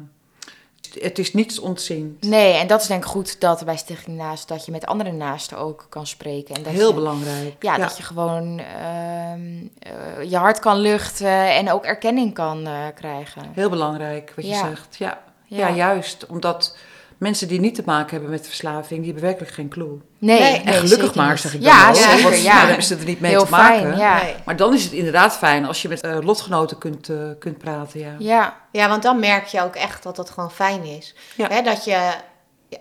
het 1.01 1.19
is 1.19 1.33
niets 1.33 1.59
ontziend. 1.59 2.23
Nee, 2.23 2.53
en 2.53 2.67
dat 2.67 2.81
is 2.81 2.87
denk 2.87 3.05
ik 3.05 3.11
goed 3.11 3.41
dat 3.41 3.65
bij 3.65 3.77
Stichting 3.77 4.17
Naast 4.17 4.49
dat 4.49 4.65
je 4.65 4.73
met 4.73 4.87
andere 4.87 5.13
naasten 5.13 5.59
ook 5.59 5.87
kan 5.89 6.07
spreken. 6.07 6.55
En 6.55 6.63
dat 6.63 6.73
Heel 6.73 6.89
je, 6.89 6.95
belangrijk. 6.95 7.63
Ja, 7.63 7.77
dat 7.77 7.97
je 7.97 8.03
gewoon 8.03 8.59
ehm, 8.59 9.41
eh, 9.79 10.31
je 10.31 10.37
hart 10.37 10.59
kan 10.59 10.77
luchten 10.79 11.55
en 11.55 11.73
ook 11.73 11.85
erkenning 11.85 12.35
kan 12.35 12.67
eh, 12.67 12.73
krijgen. 12.95 13.43
Heel 13.55 13.69
belangrijk 13.71 14.33
wat 14.37 14.45
je 14.45 14.51
Ja. 14.51 14.67
zegt. 14.69 14.97
Ja. 14.99 15.19
Ja. 15.45 15.71
juist. 15.71 16.27
Omdat 16.27 16.77
mensen 17.23 17.49
die 17.49 17.61
niet 17.61 17.75
te 17.75 17.83
maken 17.87 18.11
hebben 18.11 18.31
met 18.31 18.47
verslaving, 18.47 19.01
die 19.01 19.05
hebben 19.05 19.23
werkelijk 19.23 19.53
geen 19.53 19.69
clue. 19.69 19.89
Nee, 20.19 20.41
Nee, 20.41 20.51
nee, 20.51 20.61
en 20.61 20.73
gelukkig 20.73 21.07
zeker 21.07 21.17
maar, 21.17 21.31
niet. 21.31 21.41
zeg 21.41 21.55
ik 21.55 21.63
ja, 21.63 21.87
dan 21.87 21.95
zeker, 21.95 22.23
Want 22.23 22.43
ja. 22.43 22.53
daar 22.55 22.67
hebben 22.67 22.85
ze 22.85 22.97
er 22.97 23.05
niet 23.05 23.21
mee 23.21 23.31
Heel 23.31 23.45
te 23.45 23.51
maken. 23.51 23.81
fijn, 23.81 23.99
ja. 23.99 24.23
Nee. 24.23 24.35
Maar 24.45 24.57
dan 24.57 24.75
is 24.75 24.85
het 24.85 24.93
inderdaad 24.93 25.37
fijn 25.37 25.65
als 25.65 25.83
je 25.83 25.89
met 25.89 26.01
eh, 26.01 26.19
lotgenoten 26.21 26.79
kunt, 26.79 27.09
eh, 27.09 27.17
kunt 27.39 27.59
praten. 27.59 28.01
Ja. 28.01 28.15
Ja, 28.19 28.57
Ja, 28.73 28.89
want 28.89 29.03
dan 29.03 29.21
merk 29.21 29.47
je 29.47 29.63
ook 29.63 29.75
echt 29.77 30.03
dat 30.03 30.17
het 30.17 30.31
gewoon 30.31 30.51
fijn 30.51 30.85
is. 30.85 31.15
Ja. 31.37 31.49
Hè, 31.49 31.63
dat 31.63 31.85
je 31.85 32.11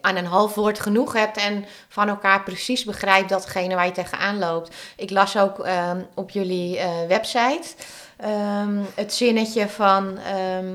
aan 0.02 0.16
een 0.16 0.26
half 0.26 0.56
woord 0.56 0.80
genoeg 0.80 1.14
hebt 1.14 1.38
en 1.38 1.66
van 1.90 2.10
elkaar 2.10 2.44
precies 2.44 2.84
begrijpt 2.84 3.30
datgene 3.30 3.76
waar 3.76 3.86
je 3.86 3.92
tegenaan 3.92 4.40
loopt. 4.40 4.76
Ik 4.96 5.10
las 5.10 5.38
ook 5.38 5.60
ehm, 5.60 6.00
op 6.16 6.30
jullie 6.30 6.78
eh, 6.78 6.90
website 7.08 7.68
ehm, 8.18 8.78
het 8.96 9.14
zinnetje 9.14 9.70
van... 9.70 10.18
ehm, 10.18 10.68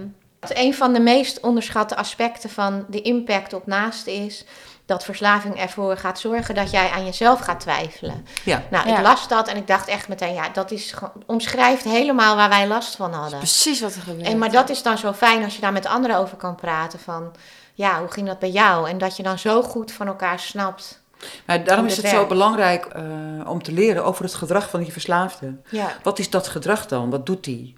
een 0.54 0.74
van 0.74 0.92
de 0.92 1.00
meest 1.00 1.40
onderschatte 1.40 1.96
aspecten 1.96 2.50
van 2.50 2.84
de 2.88 3.02
impact 3.02 3.52
op 3.52 3.66
naasten 3.66 4.12
is... 4.12 4.44
dat 4.86 5.04
verslaving 5.04 5.56
ervoor 5.60 5.96
gaat 5.96 6.18
zorgen 6.18 6.54
dat 6.54 6.70
jij 6.70 6.90
aan 6.90 7.04
jezelf 7.04 7.40
gaat 7.40 7.60
twijfelen. 7.60 8.26
Ja. 8.44 8.62
Nou, 8.70 8.88
Ja. 8.88 8.96
ik 8.96 9.02
las 9.02 9.28
dat 9.28 9.48
en 9.48 9.56
ik 9.56 9.66
dacht 9.66 9.88
echt 9.88 10.08
meteen... 10.08 10.34
ja, 10.34 10.48
dat 10.48 10.70
is, 10.70 10.92
gewoon- 10.92 11.22
omschrijft 11.26 11.84
helemaal 11.84 12.36
waar 12.36 12.48
wij 12.48 12.66
last 12.66 12.96
van 12.96 13.12
hadden. 13.12 13.38
precies 13.38 13.80
wat 13.80 13.94
er 13.94 14.00
gebeurt. 14.02 14.26
En, 14.26 14.38
maar 14.38 14.50
dat 14.52 14.68
is 14.70 14.82
dan 14.82 14.98
zo 14.98 15.12
fijn 15.12 15.44
als 15.44 15.54
je 15.54 15.60
daar 15.60 15.72
met 15.72 15.86
anderen 15.86 16.16
over 16.16 16.36
kan 16.36 16.54
praten. 16.54 16.98
Van 17.00 17.32
ja, 17.74 17.98
hoe 17.98 18.08
ging 18.10 18.26
dat 18.26 18.38
bij 18.38 18.50
jou? 18.50 18.88
En 18.88 18.98
dat 18.98 19.16
je 19.16 19.22
dan 19.22 19.38
zo 19.38 19.62
goed 19.62 19.92
van 19.92 20.06
elkaar 20.06 20.38
snapt. 20.38 21.00
Maar 21.46 21.64
daarom 21.64 21.86
is 21.86 21.96
het 21.96 22.08
zo 22.08 22.26
belangrijk 22.26 22.84
eh, 22.84 23.02
om 23.46 23.62
te 23.62 23.72
leren 23.72 24.04
over 24.04 24.24
het 24.24 24.34
gedrag 24.34 24.70
van 24.70 24.80
die 24.80 24.92
verslaafde. 24.92 25.54
Ja, 25.70 25.92
Wat 26.02 26.18
is 26.18 26.30
dat 26.30 26.48
gedrag 26.48 26.86
dan? 26.86 27.10
Wat 27.10 27.26
doet 27.26 27.44
die? 27.44 27.74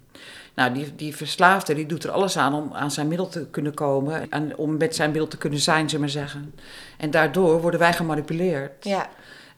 Nou, 0.59 0.73
die, 0.73 0.95
die 0.95 1.15
verslaafde 1.15 1.73
die 1.73 1.85
doet 1.85 2.03
er 2.03 2.11
alles 2.11 2.37
aan 2.37 2.53
om 2.53 2.69
aan 2.73 2.91
zijn 2.91 3.07
middel 3.07 3.27
te 3.29 3.47
kunnen 3.51 3.73
komen. 3.73 4.31
En 4.31 4.57
om 4.57 4.77
met 4.77 4.95
zijn 4.95 5.09
middel 5.11 5.27
te 5.27 5.37
kunnen 5.37 5.59
zijn, 5.59 5.89
zullen 5.89 6.07
we 6.07 6.13
maar 6.13 6.23
zeggen. 6.23 6.53
En 6.97 7.11
daardoor 7.11 7.61
worden 7.61 7.79
wij 7.79 7.93
gemanipuleerd. 7.93 8.71
ja, 8.85 9.07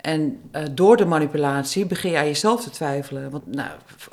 En 0.02 0.42
eh, 0.52 0.64
door 0.72 0.98
de 0.98 1.06
manipulatie 1.06 1.86
begin 1.86 2.12
je 2.12 2.18
aan 2.18 2.26
jezelf 2.26 2.64
te 2.64 2.70
twijfelen. 2.70 3.30
Want 3.30 3.56
nou, 3.56 3.70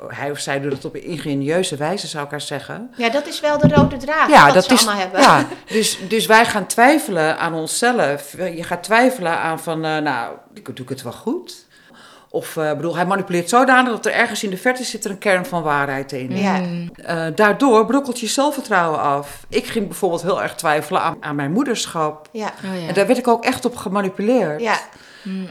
hij 0.07 0.31
of 0.31 0.39
zij 0.39 0.59
doet 0.59 0.71
het 0.73 0.85
op 0.85 0.95
een 0.95 1.03
ingenieuze 1.03 1.75
wijze, 1.75 2.07
zou 2.07 2.25
ik 2.25 2.31
haar 2.31 2.41
zeggen. 2.41 2.91
ja, 2.97 3.09
dat 3.09 3.27
is 3.27 3.39
wel 3.39 3.57
de 3.57 3.67
rode 3.67 3.97
draad. 3.97 4.29
Ja, 4.29 4.45
dat, 4.45 4.53
dat 4.53 4.65
ze 4.65 4.73
is. 4.73 4.79
allemaal 4.87 5.01
hebben. 5.01 5.21
Ja, 5.21 5.47
dus, 5.65 5.99
dus 6.07 6.25
wij 6.25 6.45
gaan 6.45 6.65
twijfelen 6.67 7.37
aan 7.37 7.53
onszelf. 7.53 8.31
Je 8.37 8.63
gaat 8.63 8.83
twijfelen 8.83 9.37
aan 9.37 9.59
van, 9.59 9.85
eh, 9.85 9.97
nou, 9.97 10.35
doe 10.63 10.73
ik 10.75 10.89
het 10.89 11.01
wel 11.01 11.13
goed? 11.13 11.67
Of, 12.31 12.57
eh, 12.57 12.73
bedoel, 12.73 12.95
hij 12.95 13.05
manipuleert 13.05 13.49
zodanig 13.49 13.91
dat 13.91 14.05
er 14.05 14.11
ergens 14.13 14.43
in 14.43 14.49
de 14.49 14.57
verte 14.57 14.83
zit 14.83 15.05
er 15.05 15.11
een 15.11 15.17
kern 15.17 15.45
van 15.45 15.63
waarheid 15.63 16.11
in. 16.11 16.37
Ja. 16.37 16.57
Mm. 16.59 16.89
Eh, 17.05 17.25
daardoor 17.35 17.85
brokkelt 17.85 18.19
je 18.19 18.27
zelfvertrouwen 18.27 18.99
af. 18.99 19.45
Ik 19.49 19.65
ging 19.65 19.87
bijvoorbeeld 19.87 20.21
heel 20.21 20.41
erg 20.41 20.55
twijfelen 20.55 21.01
aan, 21.01 21.17
aan 21.19 21.35
mijn 21.35 21.51
moederschap. 21.51 22.27
Ja, 22.31 22.51
Oh, 22.65 22.81
ja. 22.81 22.87
En 22.87 22.93
daar 22.93 23.07
werd 23.07 23.19
ik 23.19 23.27
ook 23.27 23.43
echt 23.45 23.65
op 23.65 23.75
gemanipuleerd. 23.75 24.61
ja, 24.61 24.77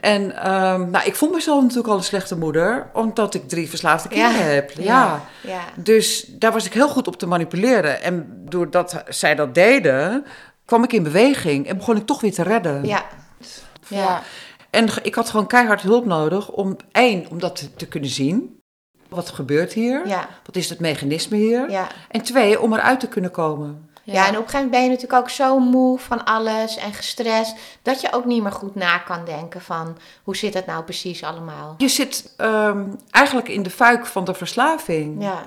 En 0.01 0.35
ehm, 0.43 0.89
nou, 0.89 1.05
ik 1.05 1.15
vond 1.15 1.31
mezelf 1.33 1.61
natuurlijk 1.61 1.87
al 1.87 1.97
een 1.97 2.03
slechte 2.03 2.37
moeder, 2.37 2.89
omdat 2.93 3.33
ik 3.33 3.49
drie 3.49 3.69
verslaafde 3.69 4.15
Ja. 4.15 4.27
kinderen 4.27 4.53
heb. 4.53 4.71
Ja. 4.71 4.83
Ja. 4.83 5.21
ja. 5.41 5.61
Dus 5.75 6.25
daar 6.29 6.51
was 6.51 6.65
ik 6.65 6.73
heel 6.73 6.89
goed 6.89 7.07
op 7.07 7.17
te 7.17 7.27
manipuleren. 7.27 8.01
En 8.01 8.41
doordat 8.49 9.03
zij 9.07 9.35
dat 9.35 9.55
deden, 9.55 10.25
kwam 10.65 10.83
ik 10.83 10.93
in 10.93 11.03
beweging 11.03 11.67
en 11.67 11.77
begon 11.77 11.97
ik 11.97 12.05
toch 12.05 12.21
weer 12.21 12.33
te 12.33 12.43
redden. 12.43 12.85
ja. 12.85 13.03
ja. 13.87 14.21
En 14.69 14.89
ik 15.03 15.15
had 15.15 15.29
gewoon 15.29 15.47
keihard 15.47 15.81
hulp 15.81 16.05
nodig 16.05 16.51
om, 16.51 16.77
één, 16.91 17.25
om 17.29 17.39
dat 17.39 17.55
te, 17.55 17.73
te 17.73 17.87
kunnen 17.87 18.09
zien. 18.09 18.61
Wat 19.09 19.29
gebeurt 19.29 19.73
hier? 19.73 20.07
ja. 20.07 20.29
Wat 20.45 20.55
is 20.55 20.69
het 20.69 20.79
mechanisme 20.79 21.37
hier? 21.37 21.71
ja. 21.71 21.87
En 22.09 22.21
twee, 22.21 22.61
om 22.61 22.73
eruit 22.73 22.99
te 22.99 23.07
kunnen 23.07 23.31
komen. 23.31 23.89
Ja, 24.03 24.27
en 24.27 24.37
op 24.37 24.43
een 24.43 24.49
gegeven 24.49 24.53
moment 24.53 24.71
ben 24.71 24.83
je 24.83 24.89
natuurlijk 24.89 25.21
ook 25.21 25.29
zo 25.29 25.59
moe 25.59 25.99
van 25.99 26.25
alles 26.25 26.77
en 26.77 26.93
gestrest, 26.93 27.55
dat 27.81 28.01
je 28.01 28.13
ook 28.13 28.25
niet 28.25 28.43
meer 28.43 28.51
goed 28.51 28.75
na 28.75 28.97
kan 28.97 29.25
denken 29.25 29.61
van 29.61 29.97
hoe 30.23 30.35
zit 30.35 30.53
het 30.53 30.65
nou 30.65 30.83
precies 30.83 31.23
allemaal. 31.23 31.75
Je 31.77 31.87
zit 31.87 32.33
ehm, 32.37 32.85
eigenlijk 33.11 33.47
in 33.47 33.63
de 33.63 33.69
fuik 33.69 34.05
van 34.05 34.23
de 34.23 34.33
verslaving. 34.33 35.23
Ja, 35.23 35.41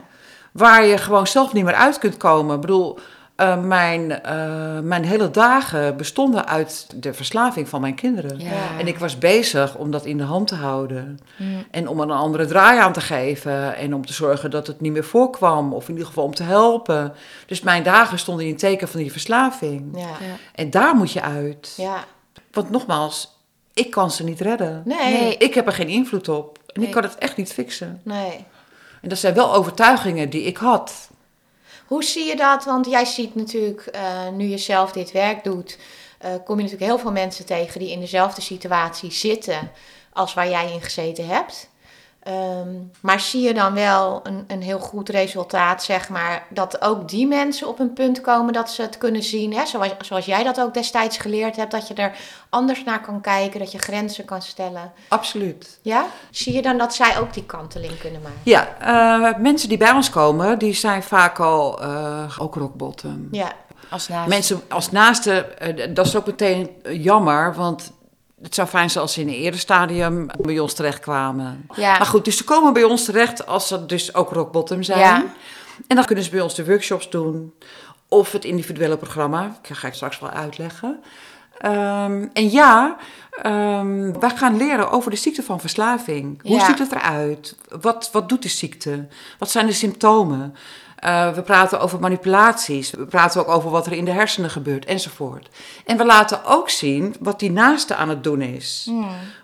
Waar 0.53 0.85
je 0.85 0.99
gewoon 0.99 1.27
zelf 1.27 1.53
niet 1.53 1.65
meer 1.65 1.75
uit 1.75 1.99
kunt 1.99 2.17
komen. 2.17 2.55
Ik 2.55 2.61
bedoel, 2.61 2.99
eh, 3.43 3.61
mijn, 3.61 4.23
eh, 4.23 4.79
mijn 4.79 5.05
hele 5.05 5.31
dagen 5.31 5.97
bestonden 5.97 6.47
uit 6.47 6.87
de 6.97 7.15
verslaving 7.15 7.69
van 7.69 7.81
mijn 7.81 7.95
kinderen. 7.95 8.39
Ja. 8.41 8.51
En 8.79 8.87
ik 8.87 8.99
was 8.99 9.19
bezig 9.19 9.77
om 9.77 9.91
dat 9.91 10.05
in 10.05 10.17
de 10.17 10.25
hand 10.25 10.49
te 10.49 10.55
houden. 10.55 11.19
Mm. 11.37 11.65
En 11.71 11.89
om 11.89 12.01
een 12.01 12.11
andere 12.11 12.47
draai 12.47 12.79
aan 12.79 12.93
te 12.93 13.01
geven. 13.01 13.77
En 13.77 13.95
om 13.95 14.07
te 14.07 14.13
zorgen 14.13 14.51
dat 14.51 14.67
het 14.67 14.81
niet 14.81 14.93
meer 14.93 15.05
voorkwam. 15.05 15.73
Of 15.73 15.85
in 15.85 15.91
ieder 15.93 16.07
geval 16.07 16.25
om 16.25 16.35
te 16.35 16.43
helpen. 16.43 17.13
Dus 17.47 17.61
mijn 17.61 17.83
dagen 17.83 18.19
stonden 18.19 18.45
in 18.45 18.51
het 18.51 18.61
teken 18.61 18.89
van 18.89 19.01
die 19.01 19.13
verslaving. 19.13 19.89
ja, 19.95 20.01
Ja. 20.01 20.37
En 20.55 20.71
daar 20.71 20.95
moet 20.97 21.13
je 21.13 21.23
uit. 21.23 21.75
ja. 21.77 22.05
Want 22.53 22.71
nogmaals, 22.71 23.39
ik 23.75 23.91
kan 23.91 24.11
ze 24.11 24.25
niet 24.25 24.41
redden. 24.41 24.83
Nee, 24.85 24.99
Nee. 25.13 25.21
nee. 25.21 25.37
Ik 25.37 25.55
heb 25.55 25.67
er 25.67 25.73
geen 25.73 25.89
invloed 25.89 26.29
op. 26.29 26.59
En 26.67 26.81
Nee. 26.81 26.87
ik 26.87 26.95
kan 26.95 27.03
het 27.03 27.19
echt 27.19 27.37
niet 27.37 27.53
fixen. 27.53 28.01
En 29.03 29.09
dat 29.09 29.19
zijn 29.19 29.35
wel 29.35 29.55
overtuigingen 29.55 30.31
die 30.31 30.43
ik 30.43 30.57
had. 30.57 31.11
Hoe 31.93 32.05
zie 32.05 32.25
je 32.25 32.37
dat? 32.37 32.65
Want 32.65 32.87
jij 32.87 33.05
ziet 33.05 33.35
natuurlijk, 33.35 33.87
eh, 33.87 34.29
nu 34.29 34.45
je 34.45 34.59
zelf 34.59 34.93
dit 34.93 35.13
werk 35.13 35.45
doet, 35.45 35.79
eh, 36.19 36.31
kom 36.45 36.57
je 36.57 36.63
natuurlijk 36.63 36.91
heel 36.91 36.99
veel 36.99 37.13
mensen 37.13 37.47
tegen 37.47 37.81
die 37.81 37.91
in 37.91 38.01
dezelfde 38.01 38.41
situatie 38.41 39.11
zitten 39.11 39.71
als 40.13 40.35
waar 40.35 40.49
jij 40.49 40.73
in 40.73 40.83
gezeten 40.83 41.27
hebt. 41.27 41.69
Ehm, 42.23 42.69
maar 43.01 43.21
zie 43.21 43.43
je 43.43 43.55
dan 43.55 43.75
wel 43.75 44.21
een, 44.23 44.45
een 44.47 44.63
heel 44.63 44.79
goed 44.79 45.09
resultaat, 45.09 45.83
zeg 45.83 46.09
maar, 46.09 46.47
dat 46.49 46.83
ook 46.83 47.09
die 47.09 47.27
mensen 47.27 47.69
op 47.69 47.79
een 47.79 47.93
punt 47.93 48.21
komen 48.21 48.53
dat 48.53 48.71
ze 48.71 48.83
het 48.83 48.99
kunnen 48.99 49.23
zien, 49.23 49.55
hè? 49.55 49.67
Zoals, 49.67 49.95
zoals 50.01 50.25
jij 50.25 50.43
dat 50.45 50.61
ook 50.61 50.75
destijds 50.75 51.19
geleerd 51.19 51.57
hebt, 51.57 51.71
dat 51.71 51.89
je 51.89 51.95
er 51.95 52.17
anders 52.49 52.85
naar 52.85 53.01
kan 53.01 53.21
kijken, 53.21 53.61
dat 53.61 53.73
je 53.73 53.79
grenzen 53.79 54.25
kan 54.25 54.43
stellen. 54.43 54.93
Absoluut. 55.09 55.79
Ja? 55.83 56.05
Zie 56.31 56.53
je 56.53 56.63
dan 56.63 56.79
dat 56.79 56.95
zij 56.95 57.19
ook 57.19 57.35
die 57.35 57.45
kanteling 57.45 57.99
kunnen 57.99 58.23
maken? 58.23 58.41
Ja, 58.43 58.77
eh, 58.81 59.39
mensen 59.39 59.69
die 59.69 59.79
bij 59.79 59.93
ons 59.93 60.11
komen, 60.11 60.59
die 60.59 60.75
zijn 60.75 61.03
vaak 61.03 61.39
al 61.41 61.83
eh, 61.83 62.39
ook 62.39 62.55
rock 62.55 62.75
bottom. 62.75 63.29
Ja, 63.31 63.53
Als 63.91 64.09
naast. 64.09 64.29
Mensen 64.29 64.63
als 64.69 64.91
naaste, 64.91 65.45
eh, 65.45 65.95
dat 65.95 66.07
is 66.07 66.17
ook 66.17 66.27
meteen 66.27 66.71
jammer, 66.83 67.55
want 67.55 67.93
het 68.43 68.55
zou 68.55 68.69
fijn 68.69 68.91
zijn 68.91 69.05
als 69.05 69.13
ze 69.13 69.21
in 69.21 69.29
een 69.29 69.35
eerder 69.35 69.61
stadium 69.61 70.27
bij 70.41 70.59
ons 70.59 70.75
terechtkwamen. 70.75 71.67
Ja. 71.75 71.97
Maar 71.99 72.07
goed, 72.07 72.25
dus 72.25 72.37
ze 72.37 72.45
komen 72.45 72.73
bij 72.73 72.85
ons 72.85 73.05
terecht 73.05 73.47
als 73.47 73.69
ze 73.69 73.87
dus 73.87 74.15
ook 74.15 74.31
rock 74.31 74.53
bottom 74.53 74.83
zijn. 74.83 74.99
Ja. 74.99 75.25
En 75.87 75.97
dan 75.97 76.05
kunnen 76.05 76.25
ze 76.25 76.31
bij 76.31 76.41
ons 76.41 76.55
de 76.55 76.65
workshops 76.65 77.11
doen 77.11 77.53
of 78.09 78.33
het 78.33 78.45
individuele 78.45 78.97
programma. 78.97 79.57
Dat 79.69 79.77
ga 79.79 79.87
ik 79.87 79.95
straks 79.95 80.19
wel 80.19 80.31
uitleggen. 80.31 81.01
Ehm, 81.59 82.27
en 82.33 82.51
ja, 82.51 82.97
ehm, 83.43 84.13
wij 84.21 84.31
gaan 84.31 84.57
leren 84.57 84.91
over 84.91 85.11
de 85.11 85.17
ziekte 85.17 85.43
van 85.43 85.61
verslaving. 85.61 86.43
Hoe 86.43 86.57
Ja. 86.57 86.67
ziet 86.67 86.79
het 86.79 86.93
eruit? 86.93 87.57
Wat, 87.81 88.09
wat 88.13 88.29
doet 88.29 88.43
de 88.43 88.49
ziekte? 88.49 89.07
Wat 89.39 89.51
zijn 89.51 89.67
de 89.67 89.73
symptomen? 89.73 90.55
Eh, 91.03 91.33
we 91.33 91.43
praten 91.43 91.81
over 91.81 92.01
manipulaties. 92.01 92.91
We 92.91 93.07
praten 93.07 93.41
ook 93.41 93.49
over 93.49 93.71
wat 93.71 93.87
er 93.87 93.93
in 93.93 94.05
de 94.05 94.11
hersenen 94.11 94.51
gebeurt 94.51 94.85
enzovoort. 94.85 95.49
En 95.85 95.97
we 95.97 96.05
laten 96.05 96.45
ook 96.45 96.71
zien 96.71 97.15
wat 97.21 97.39
die 97.39 97.51
naaste 97.51 97.95
aan 97.95 98.09
het 98.09 98.25
doen 98.25 98.43
is. 98.43 98.91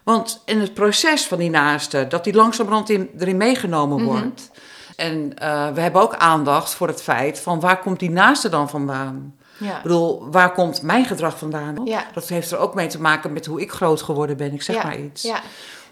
Want 0.03 0.43
in 0.45 0.61
het 0.61 0.75
proces 0.75 1.27
van 1.27 1.39
die 1.39 1.51
naaste, 1.51 2.07
dat 2.09 2.25
die 2.25 2.35
langzamerhand 2.35 2.91
in, 2.91 3.11
erin 3.19 3.37
meegenomen 3.37 4.05
wordt. 4.05 4.51
En 4.97 5.39
eh, 5.39 5.69
we 5.75 5.81
hebben 5.81 6.03
ook 6.03 6.17
aandacht 6.17 6.75
voor 6.75 6.89
het 6.89 7.03
feit 7.03 7.41
van 7.41 7.61
waar 7.61 7.81
komt 7.81 7.99
die 7.99 8.11
naaste 8.11 8.49
dan 8.49 8.69
vandaan? 8.69 9.35
ja. 9.57 9.77
Ik 9.77 9.83
bedoel, 9.83 10.31
waar 10.31 10.53
komt 10.53 10.83
mijn 10.83 11.05
gedrag 11.05 11.39
vandaan? 11.39 11.81
Ja. 11.85 12.05
Dat 12.13 12.29
heeft 12.29 12.51
er 12.51 12.59
ook 12.59 12.75
mee 12.75 12.87
te 12.87 13.01
maken 13.01 13.33
met 13.33 13.47
hoe 13.47 13.61
ik 13.61 13.71
groot 13.71 14.03
geworden 14.03 14.37
ben, 14.37 14.53
ik 14.53 14.63
zeg 14.63 14.77
ja. 14.77 14.83
maar 14.83 14.99
iets. 14.99 15.31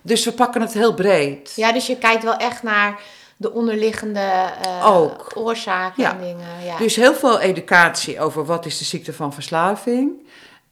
Dus 0.03 0.25
we 0.25 0.33
pakken 0.33 0.61
het 0.61 0.73
heel 0.73 0.95
breed. 0.95 1.53
Ja, 1.57 1.73
dus 1.73 1.87
je 1.87 1.97
kijkt 1.97 2.25
wel 2.25 2.37
echt 2.37 2.63
naar 2.63 3.01
de 3.37 3.53
onderliggende 3.53 4.21
eh, 4.63 4.87
Ook. 4.97 5.33
oorzaken 5.35 6.03
Ja. 6.03 6.11
en 6.11 6.21
dingen. 6.21 6.65
Ja. 6.65 6.77
Dus 6.79 6.97
heel 6.97 7.15
veel 7.15 7.41
educatie 7.41 8.21
over 8.21 8.45
wat 8.45 8.67
is 8.67 8.79
de 8.79 8.85
ziekte 8.85 9.13
van 9.13 9.33
verslaving, 9.33 10.11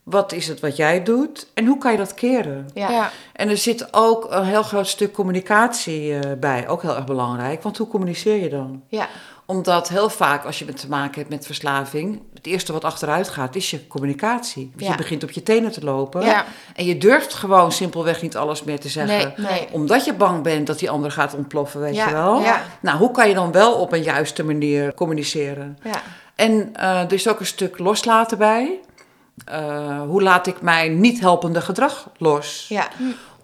wat 0.03 0.33
is 0.33 0.49
het 0.49 0.61
wat 0.61 0.77
jij 0.77 1.03
doet 1.03 1.47
en 1.55 1.67
hoe 1.67 1.79
kan 1.79 1.93
je 1.93 1.99
dat 1.99 2.15
keren. 2.15 2.69
ja. 2.75 2.91
Ja. 2.91 3.11
En 3.33 3.49
er 3.49 3.57
zit 3.57 3.95
ook 3.95 4.27
een 4.31 4.45
heel 4.45 4.63
groot 4.63 4.87
stuk 4.89 5.13
communicatie 5.13 6.19
eh, 6.19 6.33
bij, 6.39 6.69
ook 6.69 6.83
heel 6.83 6.97
erg 6.97 7.05
belangrijk, 7.05 7.63
want 7.63 7.79
hoe 7.79 7.89
communiceer 7.89 8.37
je 8.43 8.49
dan? 8.49 8.83
Ja. 8.89 9.09
Omdat 9.47 9.89
heel 9.89 10.09
vaak 10.11 10.45
als 10.45 10.59
je 10.59 10.65
te 10.73 10.89
maken 10.89 11.19
hebt 11.19 11.31
met 11.31 11.47
verslaving, 11.47 12.23
het 12.35 12.47
eerste 12.47 12.73
wat 12.73 12.85
achteruit 12.85 13.29
gaat 13.29 13.55
is 13.55 13.71
je 13.71 13.87
communicatie. 13.87 14.73
Ja. 14.77 14.91
Je 14.91 14.97
begint 14.97 15.23
op 15.23 15.31
je 15.31 15.43
tenen 15.43 15.73
te 15.73 15.85
lopen 15.85 16.25
Ja. 16.25 16.45
en 16.75 16.85
je 16.85 16.99
durft 16.99 17.35
gewoon 17.35 17.73
simpelweg 17.73 18.23
niet 18.23 18.37
alles 18.37 18.63
meer 18.63 18.81
te 18.81 18.89
zeggen. 18.89 19.35
Nee. 19.37 19.47
Nee. 19.51 19.69
Omdat 19.71 20.05
je 20.05 20.15
bang 20.15 20.43
bent 20.43 20.67
dat 20.67 20.79
die 20.79 20.91
ander 20.91 21.11
gaat 21.11 21.35
ontploffen, 21.35 21.81
weet 21.81 21.95
Ja, 21.95 22.09
je 22.09 22.13
wel. 22.15 22.43
Nou, 22.81 22.99
hoe 22.99 23.11
kan 23.11 23.29
je 23.29 23.35
dan 23.35 23.53
wel 23.53 23.75
op 23.75 23.93
een 23.93 24.03
juiste 24.03 24.45
manier 24.45 24.95
communiceren? 24.95 25.79
Ja. 25.83 26.03
En 26.35 26.71
eh, 26.75 27.01
er 27.01 27.13
is 27.13 27.29
ook 27.29 27.41
een 27.41 27.47
stuk 27.47 27.79
loslaten 27.79 28.39
bij. 28.39 28.81
Eh, 29.45 30.01
hoe 30.03 30.23
laat 30.23 30.47
ik 30.47 30.61
mijn 30.61 31.01
niet 31.01 31.21
helpende 31.21 31.61
gedrag 31.61 32.09
los? 32.19 32.67
Ja, 32.69 32.89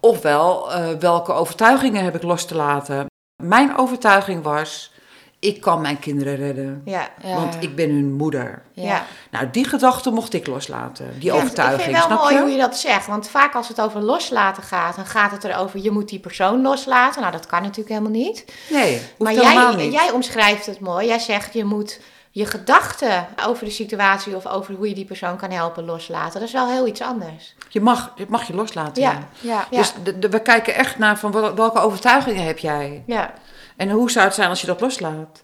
Ofwel, 0.00 0.72
eh, 0.72 0.88
welke 0.98 1.32
overtuigingen 1.32 2.04
heb 2.04 2.14
ik 2.14 2.22
los 2.22 2.44
te 2.44 2.54
laten? 2.54 3.06
Mijn 3.42 3.76
overtuiging 3.76 4.42
was, 4.42 4.92
ik 5.40 5.61
kan 5.61 5.81
mijn 5.81 5.98
kinderen 5.98 6.37
redden. 6.37 6.83
ja, 6.85 7.09
Ja. 7.22 7.35
Want 7.35 7.57
ik 7.61 7.76
ben 7.76 7.90
hun 7.90 8.12
moeder. 8.12 8.62
ja. 8.72 9.05
Nou, 9.31 9.50
die 9.50 9.64
gedachte 9.64 10.11
mocht 10.11 10.33
ik 10.33 10.46
loslaten. 10.46 11.07
Die 11.18 11.33
Ja, 11.33 11.35
overtuiging, 11.35 11.79
Ik 11.81 11.85
vind 11.87 11.96
het 11.98 12.07
wel 12.09 12.16
snap 12.18 12.31
mooi 12.31 12.35
je? 12.35 12.40
hoe 12.40 12.50
je 12.50 12.59
dat 12.68 12.79
zegt. 12.79 13.07
Want 13.07 13.29
vaak 13.29 13.55
als 13.55 13.68
het 13.68 13.81
over 13.81 14.00
loslaten 14.03 14.62
gaat, 14.62 14.96
dan 14.96 15.07
gaat 15.07 15.31
het 15.31 15.44
erover 15.44 15.81
je 15.81 15.90
moet 15.90 16.09
die 16.09 16.18
persoon 16.20 16.62
loslaten. 16.62 17.20
Nou, 17.20 17.33
dat 17.33 17.46
kan 17.46 17.62
natuurlijk 17.62 17.88
helemaal 17.88 18.11
niet. 18.20 18.44
Nee, 18.70 18.92
hoeft 18.98 19.18
maar 19.18 19.35
jij, 19.35 19.74
niet. 19.76 19.92
jij 19.92 20.11
omschrijft 20.11 20.66
het 20.66 20.81
mooi. 20.81 21.07
Jij 21.07 21.18
zegt 21.18 21.53
je 21.53 21.64
moet 21.64 22.00
je 22.33 22.46
gedachten 22.46 23.26
over 23.46 23.64
de 23.64 23.70
situatie 23.70 24.37
of 24.37 24.46
over 24.46 24.74
hoe 24.74 24.88
je 24.88 24.94
die 24.94 25.05
persoon 25.05 25.37
kan 25.37 25.50
helpen 25.50 25.85
loslaten. 25.85 26.33
Dat 26.33 26.48
is 26.48 26.53
wel 26.55 26.68
heel 26.70 26.87
iets 26.87 27.00
anders. 27.03 27.55
Je, 27.68 27.81
mag, 27.81 28.12
je 28.16 28.26
mag 28.29 28.46
je 28.46 28.55
loslaten. 28.55 29.03
Ja. 29.03 29.29
ja. 29.40 29.66
Dus 29.70 29.92
de, 30.03 30.18
de- 30.18 30.29
we 30.29 30.42
kijken 30.42 30.74
echt 30.74 30.98
naar 30.98 31.18
van 31.18 31.33
wel- 31.33 31.55
welke 31.55 31.79
overtuigingen 31.81 32.44
heb 32.44 32.59
jij? 32.59 33.03
Ja, 33.07 33.33
En 33.80 33.90
hoe 33.90 34.10
zou 34.10 34.24
het 34.26 34.34
zijn 34.34 34.48
als 34.48 34.60
je 34.60 34.66
dat 34.66 34.80
loslaat? 34.80 35.42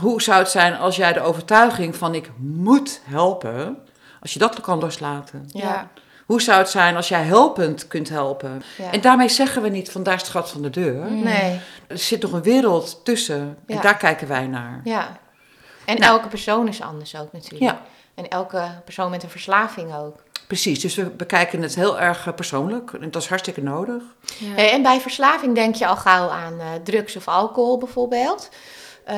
Hoe 0.00 0.22
zou 0.22 0.38
het 0.38 0.48
zijn 0.50 0.76
als 0.76 0.96
jij 0.96 1.12
de 1.12 1.20
overtuiging 1.20 1.96
van 1.96 2.14
ik 2.14 2.30
moet 2.36 3.00
helpen, 3.04 3.78
als 4.20 4.32
je 4.32 4.38
dat 4.38 4.60
kan 4.60 4.78
loslaten? 4.78 5.44
ja, 5.52 5.88
Hoe 6.26 6.42
zou 6.42 6.58
het 6.58 6.68
zijn 6.70 6.96
als 6.96 7.08
jij 7.08 7.22
helpend 7.22 7.88
kunt 7.88 8.08
helpen? 8.08 8.62
ja. 8.78 8.90
En 8.92 9.00
daarmee 9.00 9.28
zeggen 9.28 9.62
we 9.62 9.68
niet 9.68 9.90
van 9.90 10.02
daar 10.02 10.14
is 10.14 10.20
het 10.20 10.30
gat 10.30 10.50
van 10.50 10.62
de 10.62 10.70
deur. 10.70 11.10
Nee, 11.10 11.60
Er 11.86 11.98
zit 11.98 12.22
nog 12.22 12.32
een 12.32 12.42
wereld 12.42 13.00
tussen 13.04 13.56
en 13.66 13.80
daar 13.80 13.96
kijken 13.96 14.28
wij 14.28 14.46
naar. 14.46 14.80
ja. 14.84 15.18
En 15.84 15.98
Nou. 15.98 16.12
elke 16.12 16.28
persoon 16.28 16.68
is 16.68 16.80
anders 16.82 17.16
ook 17.16 17.32
natuurlijk. 17.32 17.62
Ja. 17.70 17.80
En 18.14 18.28
elke 18.28 18.62
persoon 18.84 19.10
met 19.10 19.22
een 19.22 19.30
verslaving 19.30 19.94
ook. 19.94 20.22
Precies, 20.50 20.80
dus 20.80 20.94
we 20.94 21.04
bekijken 21.04 21.62
het 21.62 21.74
heel 21.74 22.00
erg 22.00 22.26
eh, 22.26 22.34
persoonlijk 22.34 22.92
en 22.92 23.10
dat 23.10 23.22
is 23.22 23.28
hartstikke 23.28 23.62
nodig. 23.62 24.02
Ja. 24.38 24.56
Eh, 24.56 24.72
En 24.74 24.82
bij 24.82 25.00
verslaving 25.00 25.54
denk 25.54 25.74
je 25.74 25.86
al 25.86 25.96
gauw 25.96 26.28
aan 26.28 26.60
eh, 26.60 26.66
drugs 26.84 27.16
of 27.16 27.28
alcohol 27.28 27.78
bijvoorbeeld. 27.78 28.48
Eh, 29.04 29.16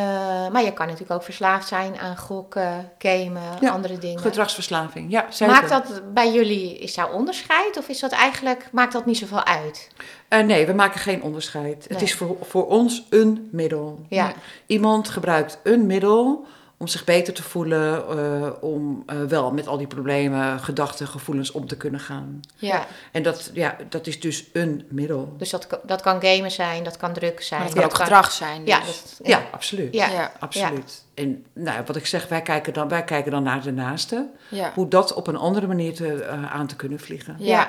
maar 0.53 0.63
je 0.65 0.73
kan 0.73 0.87
natuurlijk 0.87 1.13
ook 1.13 1.23
verslaafd 1.23 1.69
zijn 1.69 1.99
aan 1.99 2.17
gokken, 2.17 2.91
gamen, 2.99 3.43
Ja, 3.61 3.71
andere 3.71 3.99
dingen. 3.99 4.21
Gedragsverslaving, 4.21 5.11
ja 5.11 5.27
zeker. 5.31 5.55
Maakt 5.55 5.69
dat 5.69 6.03
bij 6.15 6.33
jullie, 6.33 6.79
is 6.79 6.95
daar 6.95 7.13
onderscheid 7.13 7.77
of 7.79 7.89
is 7.89 8.01
dat 8.01 8.13
eigenlijk, 8.13 8.69
maakt 8.73 8.93
dat 8.93 9.07
niet 9.07 9.19
zoveel 9.19 9.45
uit? 9.45 9.89
Eh, 10.29 10.41
nee, 10.41 10.67
we 10.67 10.73
maken 10.73 11.01
geen 11.01 11.23
onderscheid. 11.23 11.65
Nee. 11.65 11.87
Het 11.89 12.03
is 12.03 12.15
voor, 12.15 12.37
voor 12.41 12.67
ons 12.67 13.07
een 13.11 13.49
middel. 13.53 14.07
Ja, 14.09 14.33
Iemand 14.67 15.09
gebruikt 15.09 15.59
een 15.63 15.87
middel 15.87 16.47
om 16.83 16.89
zich 16.89 17.05
beter 17.05 17.35
te 17.35 17.43
voelen, 17.43 18.09
eh, 18.19 18.51
om 18.61 19.03
eh, 19.07 19.21
wel 19.23 19.53
met 19.53 19.67
al 19.67 19.77
die 19.79 19.87
problemen, 19.87 20.61
gedachten, 20.61 21.07
gevoelens 21.09 21.51
om 21.51 21.67
te 21.67 21.77
kunnen 21.77 22.01
gaan. 22.01 22.41
ja. 22.57 22.87
En 23.13 23.23
dat, 23.23 23.51
ja, 23.55 23.77
dat 23.89 24.07
is 24.07 24.21
dus 24.21 24.45
een 24.53 24.85
middel. 24.89 25.35
Dus 25.39 25.51
dat, 25.51 25.67
kan- 25.67 25.79
dat 25.83 26.01
kan 26.01 26.23
gamen 26.23 26.51
zijn, 26.51 26.85
dat 26.85 26.97
kan 26.97 27.13
drugs 27.13 27.47
zijn. 27.47 27.61
Maar 27.61 27.69
het 27.69 27.79
kan 27.79 27.87
ook 27.89 27.97
dat 27.97 28.03
gedrag 28.03 28.33
zijn. 28.33 28.67
Ja, 28.67 28.79
dus. 28.81 28.87
dat, 29.19 29.27
Ja, 29.27 29.43
absoluut. 29.51 29.95
Ja. 29.95 30.09
Ja. 30.11 30.33
Absoluut. 30.39 31.05
En 31.15 31.45
nou, 31.53 31.83
wat 31.87 31.97
ik 31.97 32.07
zeg, 32.07 32.29
wij 32.29 32.43
kijken 32.43 32.73
dan, 32.73 32.89
wij 32.89 33.05
kijken 33.05 33.31
dan 33.31 33.43
naar 33.43 33.63
de 33.63 33.73
naaste. 33.73 34.29
Ja. 34.49 34.73
Hoe 34.75 34.89
dat 34.89 35.13
op 35.15 35.27
een 35.27 35.37
andere 35.37 35.67
manier 35.67 35.95
te, 35.95 36.15
eh, 36.23 36.53
aan 36.55 36.67
te 36.67 36.77
kunnen 36.77 37.01
vliegen. 37.01 37.37
Ja. 37.39 37.69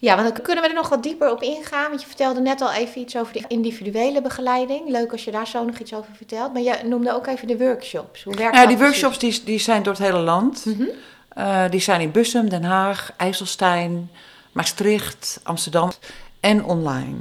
Ja. 0.00 0.16
Want 0.16 0.34
dan 0.34 0.42
kunnen 0.44 0.62
we 0.64 0.68
er 0.70 0.74
nog 0.74 0.88
wat 0.88 1.02
dieper 1.02 1.30
op 1.30 1.42
ingaan. 1.42 1.88
Want 1.88 2.00
je 2.00 2.06
vertelde 2.06 2.40
net 2.40 2.60
al 2.60 2.72
even 2.72 3.00
iets 3.00 3.16
over 3.16 3.32
de 3.32 3.44
individuele 3.48 4.22
begeleiding. 4.22 4.88
Leuk 4.88 5.12
als 5.12 5.24
je 5.24 5.30
daar 5.30 5.46
zo 5.46 5.64
nog 5.64 5.78
iets 5.78 5.94
over 5.94 6.14
vertelt. 6.16 6.52
Maar 6.52 6.62
je 6.62 6.78
noemde 6.84 7.14
ook 7.14 7.26
even 7.26 7.46
de 7.46 7.58
workshops. 7.58 8.22
Hoe 8.22 8.34
werkt 8.34 8.54
Ja, 8.54 8.60
dat 8.60 8.68
die 8.68 8.76
precies? 8.78 9.00
workshops 9.02 9.18
die, 9.38 9.44
die 9.44 9.58
zijn 9.58 9.82
door 9.82 9.92
het 9.92 10.02
hele 10.02 10.18
land. 10.18 10.64
Mhm. 10.64 10.82
Eh, 11.28 11.64
die 11.70 11.80
zijn 11.80 12.00
in 12.00 12.10
Bussum, 12.10 12.48
Den 12.48 12.64
Haag, 12.64 13.12
IJsselstein, 13.16 14.10
Maastricht, 14.52 15.40
Amsterdam 15.42 15.90
en 16.40 16.64
online. 16.64 17.16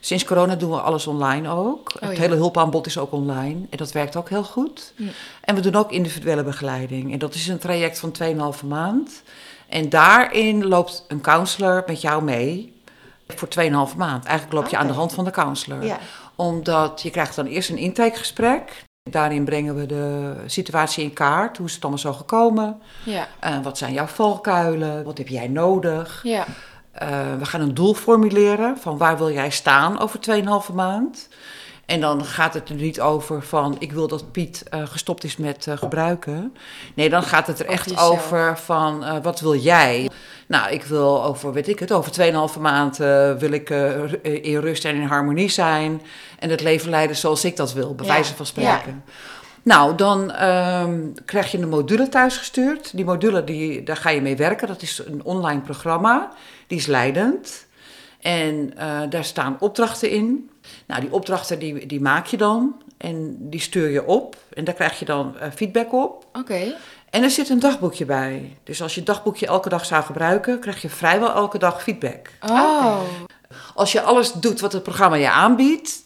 Sinds 0.00 0.24
corona 0.24 0.54
doen 0.56 0.70
we 0.70 0.80
alles 0.80 1.06
online 1.06 1.48
ook. 1.48 1.92
het 1.92 2.02
Oh 2.10 2.14
ja. 2.14 2.20
hele 2.20 2.34
hulpaanbod 2.34 2.86
is 2.86 2.98
ook 2.98 3.12
online 3.12 3.60
en 3.70 3.76
dat 3.76 3.92
werkt 3.92 4.16
ook 4.16 4.28
heel 4.28 4.44
goed. 4.44 4.92
Ja. 4.96 5.08
En 5.40 5.54
we 5.54 5.60
doen 5.60 5.74
ook 5.74 5.92
individuele 5.92 6.42
begeleiding. 6.42 7.12
En 7.12 7.18
dat 7.18 7.34
is 7.34 7.48
een 7.48 7.58
traject 7.58 7.98
van 7.98 8.12
2,5 8.12 8.64
maand. 8.64 9.22
En 9.68 9.88
daarin 9.88 10.66
loopt 10.66 11.04
een 11.08 11.20
counselor 11.20 11.82
met 11.86 12.00
jou 12.00 12.22
mee 12.22 12.80
voor 13.26 13.48
2,5 13.48 13.96
maand. 13.96 14.24
Eigenlijk 14.24 14.52
loop 14.52 14.68
je 14.68 14.76
aan 14.76 14.86
de 14.86 14.92
hand 14.92 15.12
van 15.12 15.24
de 15.24 15.30
counselor 15.30 15.84
Ja, 15.84 15.98
omdat 16.34 17.02
je 17.02 17.10
krijgt 17.10 17.36
dan 17.36 17.46
eerst 17.46 17.70
een 17.70 17.78
intakegesprek. 17.78 18.84
Daarin 19.10 19.44
brengen 19.44 19.74
we 19.74 19.86
de 19.86 20.34
situatie 20.46 21.04
in 21.04 21.12
kaart. 21.12 21.56
Hoe 21.56 21.66
is 21.66 21.74
het 21.74 21.82
allemaal 21.82 22.00
zo 22.00 22.12
gekomen? 22.12 22.82
Ja. 23.04 23.28
Eh, 23.40 23.58
wat 23.62 23.78
zijn 23.78 23.92
jouw 23.92 24.06
valkuilen? 24.06 25.04
Wat 25.04 25.18
heb 25.18 25.28
jij 25.28 25.48
nodig? 25.48 26.20
Ja. 26.22 26.44
Eh, 26.92 27.08
we 27.38 27.44
gaan 27.44 27.60
een 27.60 27.74
doel 27.74 27.94
formuleren 27.94 28.78
van 28.78 28.98
waar 28.98 29.16
wil 29.18 29.32
jij 29.32 29.50
staan 29.50 29.98
over 29.98 30.20
2,5 30.20 30.72
maand. 30.72 31.28
En 31.86 32.00
dan 32.00 32.24
gaat 32.24 32.54
het 32.54 32.68
er 32.68 32.74
niet 32.74 33.00
over 33.00 33.42
van 33.42 33.76
ik 33.78 33.92
wil 33.92 34.08
dat 34.08 34.32
Piet 34.32 34.62
eh, 34.70 34.86
gestopt 34.86 35.24
is 35.24 35.36
met 35.36 35.66
eh, 35.66 35.76
gebruiken. 35.76 36.54
Nee, 36.94 37.08
dan 37.08 37.22
gaat 37.22 37.46
het 37.46 37.58
er 37.58 37.66
echt 37.66 37.98
over 37.98 38.58
van 38.58 39.04
eh, 39.04 39.16
wat 39.22 39.40
wil 39.40 39.54
jij? 39.54 40.10
Nou, 40.46 40.70
ik 40.70 40.84
wil 40.84 41.24
over, 41.24 41.52
weet 41.52 41.68
ik 41.68 41.78
het, 41.78 41.92
over 41.92 42.12
2,5 42.54 42.60
maand 42.60 43.00
eh, 43.00 43.34
wil 43.34 43.50
ik 43.50 43.70
in 44.22 44.58
rust 44.58 44.84
en 44.84 44.94
in 44.94 45.06
harmonie 45.06 45.48
zijn. 45.48 46.02
En 46.38 46.50
het 46.50 46.60
leven 46.60 46.90
leiden 46.90 47.16
zoals 47.16 47.44
ik 47.44 47.56
dat 47.56 47.72
wil, 47.72 47.94
bij 47.94 48.06
Ja. 48.06 48.12
wijze 48.12 48.34
van 48.34 48.46
spreken. 48.46 49.04
Nou, 49.62 49.94
dan 49.94 50.32
ehm, 50.32 51.00
krijg 51.24 51.50
je 51.50 51.58
een 51.58 51.68
module 51.68 52.08
thuisgestuurd. 52.08 52.96
Die 52.96 53.04
module, 53.04 53.44
die, 53.44 53.82
daar 53.82 53.96
ga 53.96 54.10
je 54.10 54.20
mee 54.20 54.36
werken. 54.36 54.68
Dat 54.68 54.82
is 54.82 55.02
een 55.06 55.24
online 55.24 55.60
programma. 55.60 56.32
Die 56.66 56.78
is 56.78 56.86
leidend. 56.86 57.66
En 58.20 58.72
daar 59.08 59.24
staan 59.24 59.56
opdrachten 59.60 60.10
in. 60.10 60.50
Nou, 60.86 61.00
die 61.00 61.12
opdrachten 61.12 61.58
die, 61.58 61.86
die 61.86 62.00
maak 62.00 62.26
je 62.26 62.36
dan. 62.36 62.82
En 62.96 63.36
die 63.40 63.60
stuur 63.60 63.88
je 63.88 64.06
op. 64.06 64.36
En 64.52 64.64
daar 64.64 64.74
krijg 64.74 64.98
je 64.98 65.04
dan 65.04 65.38
eh, 65.38 65.50
feedback 65.54 65.92
op. 65.92 66.26
Oké. 66.32 66.74
En 67.10 67.22
er 67.22 67.30
zit 67.30 67.48
een 67.48 67.60
dagboekje 67.60 68.04
bij. 68.04 68.56
Dus 68.64 68.82
als 68.82 68.92
je 68.92 68.98
het 68.98 69.08
dagboekje 69.08 69.46
elke 69.46 69.68
dag 69.68 69.84
zou 69.84 70.04
gebruiken, 70.04 70.60
krijg 70.60 70.82
je 70.82 70.88
vrijwel 70.88 71.32
elke 71.32 71.58
dag 71.58 71.82
feedback. 71.82 72.30
Oh. 72.48 73.00
Als 73.74 73.92
je 73.92 74.00
alles 74.00 74.32
doet 74.32 74.60
wat 74.60 74.72
het 74.72 74.82
programma 74.82 75.16
je 75.16 75.30
aanbiedt, 75.30 76.02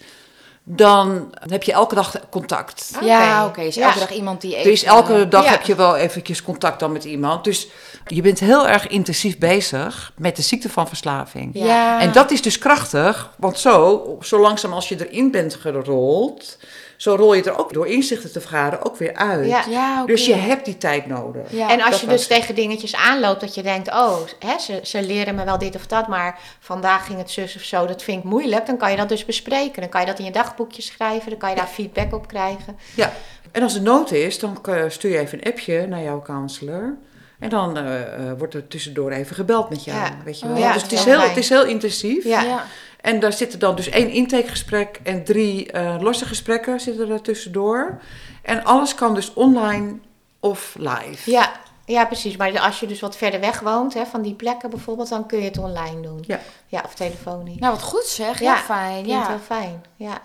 dan 0.65 1.35
heb 1.49 1.63
je 1.63 1.73
elke 1.73 1.95
dag 1.95 2.15
contact. 2.31 2.91
Ja, 3.03 3.45
Oké. 3.45 3.49
oké. 3.51 3.63
Dus 3.65 3.75
Ja. 3.75 3.87
elke 3.87 3.99
dag 3.99 4.11
iemand 4.13 4.41
die 4.41 4.57
even... 4.57 4.71
Dus 4.71 4.83
elke 4.83 5.29
dag 5.29 5.45
Ja. 5.45 5.51
heb 5.51 5.63
je 5.63 5.75
wel 5.75 5.97
eventjes 5.97 6.43
contact 6.43 6.81
dan 6.81 6.93
met 6.93 7.05
iemand. 7.05 7.45
Dus 7.45 7.69
je 8.07 8.23
bent 8.23 8.39
heel 8.41 8.69
erg 8.69 8.87
intensief 8.87 9.39
bezig 9.39 10.13
met 10.17 10.37
de 10.37 10.43
ziekte 10.43 10.69
van 10.69 10.89
verslaving. 10.89 11.51
Ja. 11.53 12.01
En 12.01 12.13
dat 12.13 12.31
is 12.31 12.43
dus 12.43 12.59
krachtig, 12.59 13.33
want 13.39 13.59
zo, 13.59 14.05
zo 14.21 14.41
langzaam 14.41 14.73
als 14.73 14.89
je 14.89 15.09
erin 15.09 15.31
bent 15.31 15.55
gerold, 15.55 16.59
zo 17.01 17.15
rol 17.15 17.35
je 17.35 17.43
er 17.43 17.59
ook 17.59 17.73
door 17.73 17.87
inzichten 17.87 18.33
te 18.33 18.41
vergaren 18.41 18.85
ook 18.85 18.97
weer 18.97 19.15
uit. 19.15 19.47
Ja. 19.49 19.65
Ja, 19.69 20.03
oké. 20.03 20.13
Dus 20.13 20.27
je 20.27 20.35
hebt 20.35 20.65
die 20.65 20.79
tijd 20.79 21.07
nodig. 21.07 21.53
Ja. 21.53 21.71
en 21.71 21.79
dat 21.79 21.87
als 21.87 22.01
je 22.01 22.07
dus 22.07 22.27
tegen 22.27 22.55
dingetjes 22.55 22.95
aanloopt 22.97 23.41
dat 23.41 23.55
je 23.55 23.63
denkt, 23.63 23.89
oh, 23.89 24.17
hè, 24.39 24.59
ze, 24.59 24.81
ze 24.83 25.03
leren 25.03 25.35
me 25.35 25.45
wel 25.45 25.59
dit 25.59 25.75
of 25.75 25.87
dat, 25.87 26.09
maar 26.09 26.39
vandaag 26.61 27.07
ging 27.07 27.19
het 27.19 27.31
zus 27.31 27.57
of 27.57 27.63
zo, 27.63 27.87
dat 27.87 28.03
vind 28.03 28.19
ik 28.19 28.25
moeilijk, 28.25 28.67
dan 28.67 28.77
kan 28.77 28.91
je 28.91 28.97
dat 28.97 29.09
dus 29.09 29.25
bespreken. 29.25 29.81
Dan 29.81 29.91
kan 29.91 30.01
je 30.01 30.07
dat 30.07 30.19
in 30.19 30.25
je 30.25 30.31
dagboekje 30.31 30.83
schrijven, 30.83 31.31
dan 31.31 31.39
kan 31.39 31.51
je 31.51 31.57
daar 31.57 31.67
feedback 31.67 32.15
op 32.15 32.29
krijgen. 32.29 32.79
Ja, 32.95 33.13
en 33.53 33.63
als 33.63 33.75
er 33.75 33.83
nood 33.83 34.11
is, 34.11 34.39
dan 34.39 34.59
stuur 34.89 35.11
je 35.11 35.19
even 35.19 35.39
een 35.39 35.53
appje 35.53 35.87
naar 35.87 36.03
jouw 36.03 36.23
counselor. 36.23 36.97
En 37.39 37.49
dan 37.49 37.77
eh, 37.77 38.01
eh, 38.31 38.39
wordt 38.39 38.55
er 38.55 38.69
tussendoor 38.69 39.11
even 39.11 39.35
gebeld 39.37 39.71
met 39.71 39.85
jou, 39.85 39.99
Ja. 39.99 40.17
weet 40.25 40.41
je 40.41 40.47
Oh, 40.47 40.53
wel. 40.53 40.61
ja, 40.61 40.73
dus 40.73 40.83
het 40.83 40.93
is, 40.93 41.05
heel, 41.05 41.21
het 41.21 41.37
is 41.37 41.49
heel 41.49 41.65
intensief. 41.65 42.25
Ja. 42.25 42.65
En 43.01 43.21
daar 43.21 43.33
zitten 43.33 43.59
dan 43.59 43.77
dus 43.77 43.89
één 43.89 44.09
intakegesprek 44.09 45.01
en 45.03 45.25
drie 45.25 45.73
eh, 45.73 45.97
losse 46.01 46.25
gesprekken 46.25 46.81
zitten 46.81 47.11
er 47.11 47.21
tussendoor. 47.23 48.01
En 48.43 48.65
alles 48.65 48.95
kan 48.95 49.15
dus 49.15 49.35
online 49.35 49.99
of 50.41 50.75
live. 50.79 51.31
Ja, 51.31 51.53
ja, 51.85 52.05
precies. 52.05 52.37
Maar 52.37 52.61
als 52.61 52.81
je 52.81 52.87
dus 52.87 53.01
wat 53.01 53.17
verder 53.17 53.41
weg 53.41 53.61
woont, 53.61 53.95
hè, 53.95 54.07
van 54.07 54.23
die 54.23 54.35
plekken 54.35 54.71
bijvoorbeeld, 54.71 55.09
dan 55.09 55.27
kun 55.27 55.39
je 55.39 55.45
het 55.45 55.59
online 55.59 56.01
doen. 56.01 56.25
Ja. 56.27 56.41
Ja, 56.67 56.83
of 56.85 56.95
telefonisch. 56.95 57.59
Nou, 57.59 57.73
wat 57.73 57.83
goed 57.83 58.05
zeg. 58.05 58.41
Ja, 58.41 58.55
Ja, 58.55 58.57
fijn. 58.57 59.07
Ja. 59.07 59.29
wel 59.29 59.39
fijn, 59.39 59.85
ja. 59.97 60.21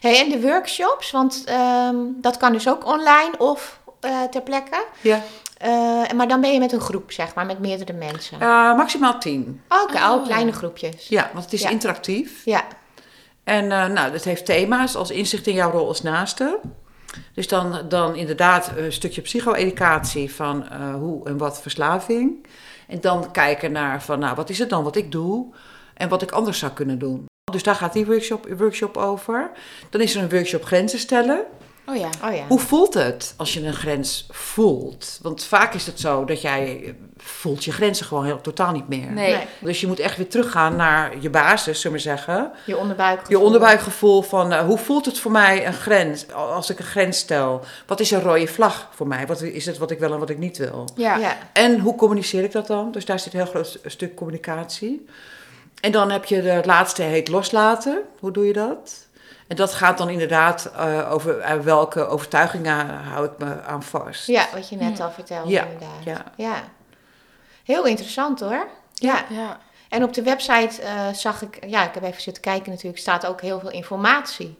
Hey, 0.00 0.20
en 0.20 0.30
de 0.30 0.40
workshops, 0.40 1.10
want 1.10 1.42
ehm, 1.44 1.96
dat 2.16 2.36
kan 2.36 2.52
dus 2.52 2.68
ook 2.68 2.86
online 2.86 3.38
of 3.38 3.80
eh, 4.00 4.22
ter 4.22 4.42
plekke. 4.42 4.84
Ja. 5.00 5.22
Eh, 5.58 6.10
maar 6.16 6.28
dan 6.28 6.40
ben 6.40 6.52
je 6.52 6.58
met 6.58 6.72
een 6.72 6.80
groep, 6.80 7.12
zeg 7.12 7.34
maar, 7.34 7.46
met 7.46 7.58
meerdere 7.58 7.92
mensen. 7.92 8.40
Eh, 8.40 8.76
maximaal 8.76 9.18
tien. 9.18 9.60
Oké, 9.68 9.96
Oh, 9.98 10.12
oh, 10.12 10.24
kleine 10.24 10.52
groepjes. 10.52 11.08
Ja, 11.08 11.30
want 11.32 11.44
het 11.44 11.52
is 11.54 11.62
Ja. 11.62 11.68
interactief. 11.68 12.44
Ja, 12.44 12.64
En 13.44 13.72
eh, 13.72 13.86
nou, 13.86 14.12
dat 14.12 14.24
heeft 14.24 14.44
thema's 14.46 14.96
als 14.96 15.10
inzicht 15.10 15.46
in 15.46 15.54
jouw 15.54 15.70
rol 15.70 15.86
als 15.88 16.02
naaste. 16.02 16.58
Dus 17.34 17.48
dan, 17.48 17.80
dan 17.88 18.14
inderdaad 18.16 18.70
een 18.76 18.92
stukje 18.92 19.20
psycho-educatie 19.20 20.34
van 20.34 20.68
eh, 20.68 20.94
hoe 20.94 21.26
en 21.26 21.36
wat 21.38 21.60
verslaving. 21.62 22.46
En 22.88 23.00
dan 23.00 23.30
kijken 23.30 23.72
naar 23.72 24.02
van, 24.02 24.18
nou, 24.18 24.34
wat 24.34 24.50
is 24.50 24.58
het 24.58 24.70
dan 24.70 24.84
wat 24.84 24.96
ik 24.96 25.12
doe 25.12 25.54
en 25.94 26.08
wat 26.08 26.22
ik 26.22 26.30
anders 26.30 26.58
zou 26.58 26.72
kunnen 26.72 26.98
doen. 26.98 27.26
Dus 27.52 27.62
daar 27.62 27.74
gaat 27.74 27.92
die 27.92 28.06
workshop, 28.06 28.46
workshop 28.58 28.96
over. 28.96 29.50
Dan 29.90 30.00
is 30.00 30.14
er 30.14 30.22
een 30.22 30.28
workshop 30.30 30.64
grenzen 30.64 30.98
stellen. 30.98 31.40
Oh 31.88 31.96
ja. 31.96 32.08
Oh 32.24 32.34
ja. 32.34 32.46
Hoe 32.48 32.58
voelt 32.58 32.94
het 32.94 33.34
als 33.36 33.54
je 33.54 33.66
een 33.66 33.74
grens 33.74 34.26
voelt? 34.30 35.18
Want 35.22 35.44
vaak 35.44 35.74
is 35.74 35.86
het 35.86 36.00
zo 36.00 36.24
dat 36.24 36.40
jij 36.40 36.82
eh, 36.84 36.92
voelt 37.16 37.64
je 37.64 37.72
grenzen 37.72 38.06
gewoon 38.06 38.24
heel, 38.24 38.40
totaal 38.40 38.72
niet 38.72 38.88
meer. 38.88 39.10
Nee. 39.12 39.32
Nee. 39.32 39.46
Dus 39.60 39.80
je 39.80 39.86
moet 39.86 39.98
echt 39.98 40.16
weer 40.16 40.28
teruggaan 40.28 40.76
naar 40.76 41.12
je 41.20 41.30
basis, 41.30 41.80
zullen 41.80 41.96
we 41.96 42.02
zeggen. 42.02 42.50
Je 42.66 42.76
onderbuik. 42.76 43.28
Je 43.28 43.38
onderbuikgevoel 43.38 44.22
van 44.22 44.52
eh, 44.52 44.60
hoe 44.60 44.78
voelt 44.78 45.06
het 45.06 45.18
voor 45.18 45.30
mij 45.30 45.66
een 45.66 45.72
grens, 45.72 46.32
als 46.32 46.70
ik 46.70 46.78
een 46.78 46.84
grens 46.84 47.18
stel? 47.18 47.64
Wat 47.86 48.00
is 48.00 48.10
een 48.10 48.22
rode 48.22 48.46
vlag 48.46 48.88
voor 48.94 49.06
mij? 49.06 49.26
Wat 49.26 49.42
is 49.42 49.66
het 49.66 49.78
wat 49.78 49.90
ik 49.90 49.98
wel 49.98 50.12
en 50.12 50.18
wat 50.18 50.30
ik 50.30 50.38
niet 50.38 50.56
wil? 50.56 50.88
Ja. 50.96 51.16
Ja. 51.16 51.36
En 51.52 51.80
hoe 51.80 51.94
communiceer 51.94 52.44
ik 52.44 52.52
dat 52.52 52.66
dan? 52.66 52.92
Dus 52.92 53.04
daar 53.04 53.18
zit 53.18 53.32
een 53.32 53.40
heel 53.40 53.48
groot 53.48 53.78
stuk 53.84 54.14
communicatie. 54.14 55.06
En 55.80 55.92
dan 55.92 56.10
heb 56.10 56.24
je 56.24 56.42
de 56.42 56.48
het 56.48 56.66
laatste 56.66 57.02
heet 57.02 57.28
loslaten. 57.28 58.02
Hoe 58.18 58.30
doe 58.30 58.46
je 58.46 58.52
dat? 58.52 59.07
En 59.48 59.56
dat 59.56 59.74
gaat 59.74 59.98
dan 59.98 60.08
inderdaad 60.08 60.70
eh, 60.76 61.12
over 61.12 61.38
eh, 61.38 61.58
welke 61.60 62.06
overtuigingen 62.06 62.88
hou 62.88 63.24
ik 63.26 63.32
me 63.38 63.62
aan 63.66 63.82
vast. 63.82 64.26
Ja, 64.26 64.46
wat 64.54 64.68
je 64.68 64.76
net 64.76 65.00
al 65.00 65.10
vertelde 65.10 65.50
Ja, 65.50 65.62
inderdaad. 65.64 66.04
ja. 66.04 66.24
ja. 66.36 66.54
Heel 67.64 67.84
interessant 67.84 68.40
hoor. 68.40 68.66
Ja. 68.94 69.24
Ja. 69.28 69.58
En 69.88 70.02
op 70.02 70.12
de 70.14 70.22
website 70.22 70.82
eh, 70.82 70.90
zag 71.12 71.42
ik, 71.42 71.58
ja, 71.66 71.86
ik 71.88 71.94
heb 71.94 72.02
even 72.02 72.22
zitten 72.22 72.42
kijken 72.42 72.70
natuurlijk, 72.70 72.98
staat 72.98 73.26
ook 73.26 73.40
heel 73.40 73.60
veel 73.60 73.70
informatie. 73.70 74.58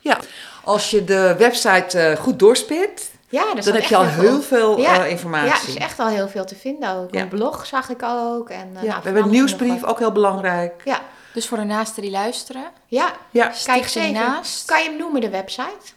Ja. 0.00 0.18
Als 0.64 0.90
je 0.90 1.04
de 1.04 1.34
website 1.38 1.98
eh, 2.00 2.16
goed 2.16 2.38
doorspit, 2.38 3.10
Ja, 3.28 3.54
dan 3.54 3.74
heb 3.74 3.82
je 3.84 3.96
al 3.96 4.04
heel 4.04 4.42
veel 4.42 4.80
Ja. 4.80 5.04
eh, 5.04 5.10
informatie. 5.10 5.48
Ja, 5.48 5.54
er 5.62 5.68
is 5.68 5.76
echt 5.76 5.98
al 5.98 6.06
heel 6.08 6.28
veel 6.28 6.44
te 6.44 6.54
vinden 6.56 6.90
ook. 6.94 7.14
Ja. 7.14 7.20
Een 7.20 7.28
blog 7.28 7.66
zag 7.66 7.88
ik 7.88 8.02
ook. 8.02 8.50
En, 8.50 8.70
eh, 8.76 8.82
Ja, 8.82 8.88
nou, 8.88 8.98
we 8.98 9.04
hebben 9.04 9.22
een 9.22 9.30
nieuwsbrief, 9.30 9.84
ook 9.84 9.98
heel 9.98 10.12
belangrijk. 10.12 10.82
Ja, 10.84 11.00
Dus 11.36 11.46
voor 11.46 11.58
de 11.58 11.64
naasten 11.64 12.02
die 12.02 12.10
luisteren. 12.10 12.64
ja. 12.86 13.16
Ja, 13.30 13.52
Kijk. 13.64 13.94
Naast. 14.12 14.66
Kan 14.66 14.82
je 14.82 14.88
hem 14.88 14.98
noemen, 14.98 15.20
de 15.20 15.28
website? 15.28 15.92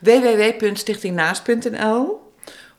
www.stichtingnaast.nl 0.00 2.31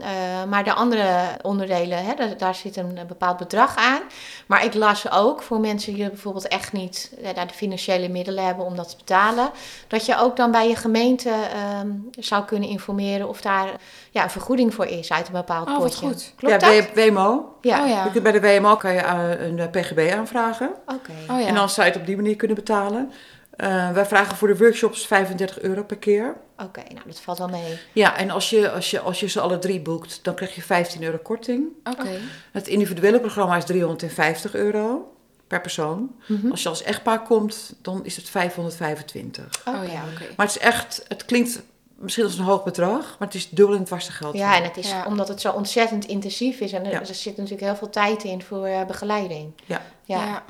Eh, 0.00 0.44
maar 0.48 0.64
de 0.64 0.72
andere 0.72 1.28
onderdelen, 1.42 2.04
hè, 2.04 2.14
daar, 2.14 2.36
daar 2.36 2.54
zit 2.54 2.76
een 2.76 2.98
bepaald 3.06 3.36
bedrag 3.36 3.76
aan. 3.76 4.00
Maar 4.46 4.64
ik 4.64 4.74
las 4.74 5.10
ook 5.10 5.42
voor 5.42 5.60
mensen 5.60 5.94
die 5.94 6.08
bijvoorbeeld 6.08 6.48
echt 6.48 6.72
niet 6.72 7.12
eh, 7.22 7.34
daar 7.34 7.46
de 7.46 7.54
financiële 7.54 8.08
middelen 8.08 8.44
hebben 8.44 8.64
om 8.64 8.76
dat 8.76 8.88
te 8.88 8.96
betalen. 8.96 9.50
Dat 9.88 10.06
je 10.06 10.18
ook 10.18 10.36
dan 10.36 10.50
bij 10.50 10.68
je 10.68 10.76
gemeente 10.76 11.30
ehm, 11.30 11.88
zou 12.10 12.44
kunnen 12.44 12.68
informeren 12.68 13.28
of 13.28 13.40
daar 13.40 13.68
ja, 14.10 14.22
een 14.22 14.30
vergoeding 14.30 14.74
voor 14.74 14.86
is 14.86 15.12
uit 15.12 15.26
een 15.26 15.32
bepaald 15.32 15.68
Oh, 15.68 15.78
potje. 15.78 16.06
goed. 16.06 16.32
Klopt 16.36 16.62
ja, 16.62 16.70
dat? 16.70 16.84
WMO. 16.94 17.54
Ja. 17.60 17.82
Oh 17.82 17.88
ja. 17.88 18.04
Je 18.04 18.10
kunt 18.10 18.22
bij 18.22 18.32
de 18.32 18.40
WMO 18.40 18.76
kan 18.76 18.92
je 18.92 19.00
eh, 19.00 19.46
een 19.46 19.58
eh, 19.58 19.70
PGB 19.70 20.12
aanvragen. 20.16 20.70
Oké. 20.86 21.10
Oh 21.30 21.40
ja. 21.40 21.46
En 21.46 21.54
dan 21.54 21.68
zou 21.68 21.86
je 21.86 21.92
het 21.92 22.00
op 22.00 22.06
die 22.06 22.16
manier 22.16 22.36
kunnen 22.36 22.56
betalen. 22.56 23.12
Eh, 23.56 23.90
wij 23.92 24.06
vragen 24.06 24.36
voor 24.36 24.48
de 24.48 24.56
workshops 24.56 25.06
35 25.06 25.60
euro 25.60 25.84
per 25.84 25.96
keer. 25.96 26.36
Oké, 26.58 26.82
nou 26.88 27.06
dat 27.06 27.20
valt 27.20 27.38
wel 27.38 27.48
mee. 27.48 27.78
Ja, 27.92 28.16
en 28.16 28.30
als 28.30 28.50
je, 28.50 28.70
als, 28.70 28.90
je, 28.90 29.00
als 29.00 29.20
je 29.20 29.26
ze 29.26 29.40
alle 29.40 29.58
drie 29.58 29.80
boekt, 29.80 30.18
dan 30.22 30.34
krijg 30.34 30.54
je 30.54 30.62
15 30.62 31.02
euro 31.02 31.18
korting. 31.22 31.64
Oké. 31.84 32.18
Het 32.52 32.68
individuele 32.68 33.20
programma 33.20 33.56
is 33.56 33.64
350 33.64 34.54
euro 34.54 35.12
per 35.46 35.60
persoon. 35.60 36.14
Mhm. 36.28 36.50
Als 36.50 36.62
je 36.62 36.68
als 36.68 36.82
echtpaar 36.82 37.22
komt, 37.22 37.74
dan 37.82 38.04
is 38.04 38.16
het 38.16 38.28
525. 38.28 39.62
Oh 39.64 39.74
Oké. 39.74 39.92
ja, 39.92 40.02
oké. 40.14 40.24
Maar 40.36 40.46
het 40.46 40.56
is 40.56 40.62
echt, 40.62 41.04
het 41.08 41.24
klinkt 41.24 41.62
misschien 41.94 42.24
als 42.24 42.38
een 42.38 42.44
hoog 42.44 42.64
bedrag, 42.64 43.16
maar 43.18 43.28
het 43.28 43.34
is 43.36 43.48
dubbel 43.50 43.74
in 43.74 43.86
het 43.90 44.02
geld. 44.08 44.34
Ja, 44.36 44.56
en 44.56 44.62
het 44.62 44.76
is 44.76 44.90
Ja. 44.90 45.04
omdat 45.06 45.28
het 45.28 45.40
zo 45.40 45.52
ontzettend 45.52 46.04
intensief 46.06 46.60
is 46.60 46.72
en 46.72 46.84
er, 46.84 46.90
Ja. 46.90 47.00
er 47.00 47.14
zit 47.14 47.36
natuurlijk 47.36 47.62
heel 47.64 47.76
veel 47.76 47.90
tijd 47.90 48.24
in 48.24 48.42
voor 48.42 48.66
eh, 48.66 48.84
begeleiding. 48.86 49.52
Ja. 49.64 49.82
Ja, 50.04 50.24
Ja. 50.24 50.44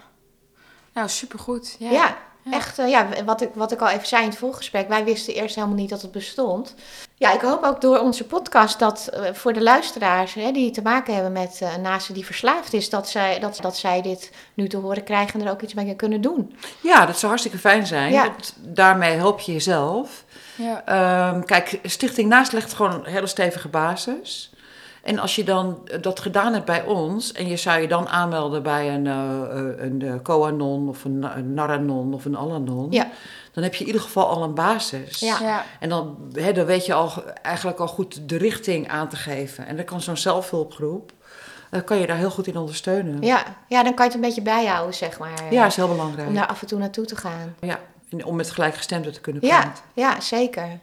Nou, 0.93 1.09
supergoed. 1.09 1.77
Ja. 1.79 1.91
ja. 1.91 2.19
Ja. 2.51 2.57
echt, 2.57 2.79
eh, 2.79 2.89
ja, 2.89 3.07
wat 3.25 3.41
ik, 3.41 3.51
wat 3.55 3.73
ik 3.73 3.81
al 3.81 3.89
even 3.89 4.07
zei 4.07 4.23
in 4.23 4.29
het 4.29 4.39
voorgesprek, 4.39 4.89
wij 4.89 5.05
wisten 5.05 5.35
eerst 5.35 5.55
helemaal 5.55 5.77
niet 5.77 5.91
dat 5.91 6.03
het 6.03 6.13
bestond. 6.13 6.75
Ja, 7.15 7.33
ik 7.33 7.41
hoop 7.41 7.63
ook 7.65 7.81
door 7.81 7.99
onze 7.99 8.25
podcast 8.25 8.79
dat 8.79 9.09
eh, 9.09 9.33
voor 9.33 9.53
de 9.53 9.63
luisteraars 9.63 10.35
hè, 10.35 10.53
die 10.53 10.71
te 10.71 10.83
maken 10.83 11.15
hebben 11.15 11.33
met 11.33 11.59
eh, 11.63 11.75
een 11.75 11.81
naaste 11.81 12.13
die 12.13 12.25
verslaafd 12.25 12.73
is, 12.73 12.91
dat 12.91 13.09
zij, 13.09 13.39
dat, 13.39 13.59
dat 13.61 13.77
zij 13.77 14.03
dit 14.03 14.31
nu 14.55 14.69
te 14.69 14.77
horen 14.77 15.05
krijgen 15.05 15.41
en 15.41 15.47
er 15.47 15.53
ook 15.53 15.63
iets 15.63 15.75
mee 15.75 15.97
kunnen 15.97 16.21
doen. 16.21 16.57
Ja, 16.81 17.07
dat 17.07 17.17
zou 17.17 17.27
hartstikke 17.27 17.59
fijn 17.59 17.87
zijn. 17.87 18.13
Ja. 18.13 18.23
Want 18.23 18.55
daarmee 18.57 19.17
help 19.17 19.41
je 19.41 19.53
jezelf. 19.53 20.25
Ja. 20.55 20.83
Ehm, 20.85 21.43
kijk, 21.43 21.79
Stichting 21.83 22.29
Naast 22.29 22.53
legt 22.53 22.73
gewoon 22.73 22.93
een 22.93 23.13
hele 23.13 23.27
stevige 23.27 23.69
basis. 23.69 24.51
En 25.07 25.19
als 25.19 25.37
je 25.37 25.45
dan 25.45 25.89
dat 26.01 26.21
gedaan 26.21 26.53
hebt 26.53 26.65
bij 26.65 26.85
ons 26.85 27.33
en 27.33 27.49
je 27.49 27.57
zou 27.57 27.81
je 27.81 27.89
dan 27.89 28.09
aanmelden 28.09 28.63
bij 28.63 28.95
een, 28.95 29.07
eh, 29.07 29.41
eh, 29.43 29.85
een 29.85 30.03
eh, 30.03 30.15
Koanon 30.23 30.89
of 30.89 31.05
een, 31.05 31.23
een 31.37 31.55
Naranon 31.55 32.15
of 32.15 32.25
een 32.25 32.37
Alanon, 32.37 32.87
Ja. 32.91 33.09
dan 33.53 33.63
heb 33.63 33.75
je 33.75 33.81
in 33.81 33.87
ieder 33.87 34.03
geval 34.03 34.27
al 34.29 34.43
een 34.43 34.55
basis. 34.55 35.19
Ja. 35.21 35.39
Ja. 35.41 35.65
En 35.81 35.89
dan, 35.89 36.17
hè, 36.33 36.53
dan 36.53 36.65
weet 36.67 36.87
je 36.87 36.95
al, 36.95 37.11
eigenlijk 37.43 37.79
al 37.79 37.87
goed 37.89 38.29
de 38.29 38.37
richting 38.37 38.89
aan 38.89 39.09
te 39.09 39.17
geven. 39.17 39.67
En 39.67 39.77
dan 39.77 39.85
kan 39.85 40.01
zo'n 40.01 40.17
zelfhulpgroep, 40.17 41.13
dan 41.71 41.85
kan 41.85 41.99
je 41.99 42.07
daar 42.07 42.17
heel 42.17 42.31
goed 42.31 42.47
in 42.47 42.57
ondersteunen. 42.57 43.23
Ja, 43.23 43.43
ja, 43.69 43.83
dan 43.83 43.95
kan 43.95 44.05
je 44.07 44.13
het 44.13 44.15
een 44.15 44.27
beetje 44.29 44.43
bijhouden, 44.43 44.95
zeg 44.95 45.19
maar. 45.19 45.43
Ja, 45.51 45.67
is 45.67 45.77
heel 45.77 45.89
belangrijk. 45.89 46.29
Om 46.29 46.35
daar 46.35 46.47
af 46.47 46.61
en 46.61 46.67
toe 46.67 46.79
naartoe 46.79 47.05
te 47.05 47.17
gaan. 47.17 47.55
Ja, 47.61 47.79
en 48.11 48.25
om 48.25 48.37
met 48.37 48.51
gelijkgestemden 48.51 49.13
te 49.13 49.21
kunnen 49.21 49.47
Ja, 49.47 49.61
praten. 49.61 49.85
ja, 49.95 50.21
zeker. 50.21 50.79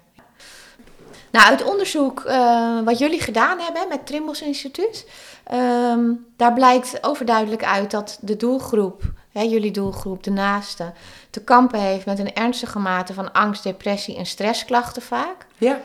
Nou, 1.33 1.47
uit 1.49 1.63
onderzoek 1.63 2.23
eh, 2.23 2.79
wat 2.83 2.97
jullie 2.97 3.21
gedaan 3.21 3.59
hebben 3.59 3.87
met 3.87 3.97
het 3.97 4.07
Trimbos 4.07 4.41
Instituut, 4.41 5.07
ehm, 5.43 5.99
daar 6.37 6.53
blijkt 6.53 6.97
overduidelijk 7.01 7.63
uit 7.63 7.91
dat 7.91 8.17
de 8.21 8.37
doelgroep, 8.37 9.01
hè, 9.31 9.41
jullie 9.41 9.71
doelgroep, 9.71 10.23
de 10.23 10.31
naaste, 10.31 10.91
te 11.29 11.43
kampen 11.43 11.79
heeft 11.79 12.05
met 12.05 12.19
een 12.19 12.33
ernstige 12.33 12.79
mate 12.79 13.13
van 13.13 13.31
angst, 13.31 13.63
depressie 13.63 14.17
en 14.17 14.25
stressklachten 14.25 15.01
vaak. 15.01 15.45
Ja, 15.57 15.79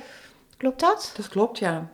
Klopt 0.56 0.80
dat? 0.80 1.12
dat 1.16 1.28
klopt, 1.28 1.58
ja. 1.58 1.88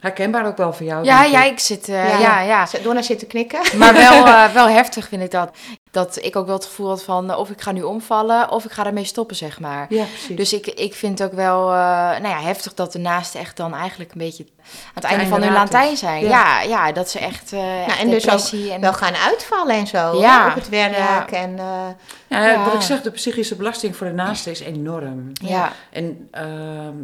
Herkenbaar 0.00 0.46
ook 0.46 0.56
wel 0.56 0.72
voor 0.72 0.86
jou. 0.86 1.04
Ja, 1.04 1.24
ja, 1.24 1.44
ik. 1.44 1.52
ik 1.52 1.58
zit... 1.58 1.88
eh, 1.88 2.20
ja, 2.20 2.40
ja. 2.40 2.66
Donna 2.82 3.02
zit 3.02 3.18
te 3.18 3.26
knikken. 3.26 3.78
Maar 3.78 3.94
wel, 3.94 4.26
eh, 4.26 4.52
wel 4.52 4.68
heftig 4.68 5.08
vind 5.08 5.22
ik 5.22 5.30
dat. 5.30 5.56
Dat 5.92 6.18
ik 6.24 6.36
ook 6.36 6.46
wel 6.46 6.54
het 6.54 6.64
gevoel 6.64 6.88
had 6.88 7.02
van... 7.02 7.30
eh, 7.30 7.38
of 7.38 7.50
ik 7.50 7.60
ga 7.60 7.72
nu 7.72 7.82
omvallen, 7.82 8.50
of 8.50 8.64
ik 8.64 8.70
ga 8.72 8.86
ermee 8.86 9.04
stoppen, 9.04 9.36
zeg 9.36 9.60
maar. 9.60 9.86
Ja, 9.88 10.04
precies. 10.04 10.36
Dus 10.36 10.52
ik, 10.52 10.66
ik 10.66 10.94
vind 10.94 11.22
ook 11.22 11.32
wel 11.32 11.68
eh, 11.70 11.76
nou 12.10 12.28
ja, 12.28 12.40
heftig 12.40 12.74
dat 12.74 12.92
de 12.92 12.98
naasten 12.98 13.40
echt 13.40 13.56
dan 13.56 13.74
eigenlijk 13.74 14.12
een 14.12 14.18
beetje 14.18 14.44
aan 14.68 14.92
het 14.94 15.04
einde 15.04 15.26
van 15.26 15.42
hun. 15.42 15.52
Lantijn 15.52 15.96
zijn. 15.96 16.22
Ja. 16.22 16.28
Ja. 16.62 16.68
Ja, 16.68 16.92
dat 16.92 17.10
ze 17.10 17.18
echt, 17.18 17.52
eh 17.52 17.86
echt 17.86 17.98
en 18.00 18.10
dus 18.10 18.30
ook 18.30 18.60
en... 18.70 18.80
Wel 18.80 18.92
gaan 18.92 19.14
uitvallen 19.14 19.74
en 19.74 19.86
zo 19.86 20.20
Ja, 20.20 20.48
op 20.48 20.54
het 20.54 20.68
werk. 20.68 20.96
ja. 20.96 21.26
En, 21.28 21.58
eh, 21.58 21.88
ja, 22.28 22.48
ja. 22.48 22.64
Wat 22.64 22.74
ik 22.74 22.80
zeg, 22.80 23.02
de 23.02 23.10
psychische 23.10 23.56
belasting 23.56 23.96
voor 23.96 24.06
de 24.06 24.12
naaste 24.12 24.50
is 24.50 24.60
enorm. 24.60 25.30
ja. 25.32 25.72
En 25.90 26.28
ehm, 26.30 26.94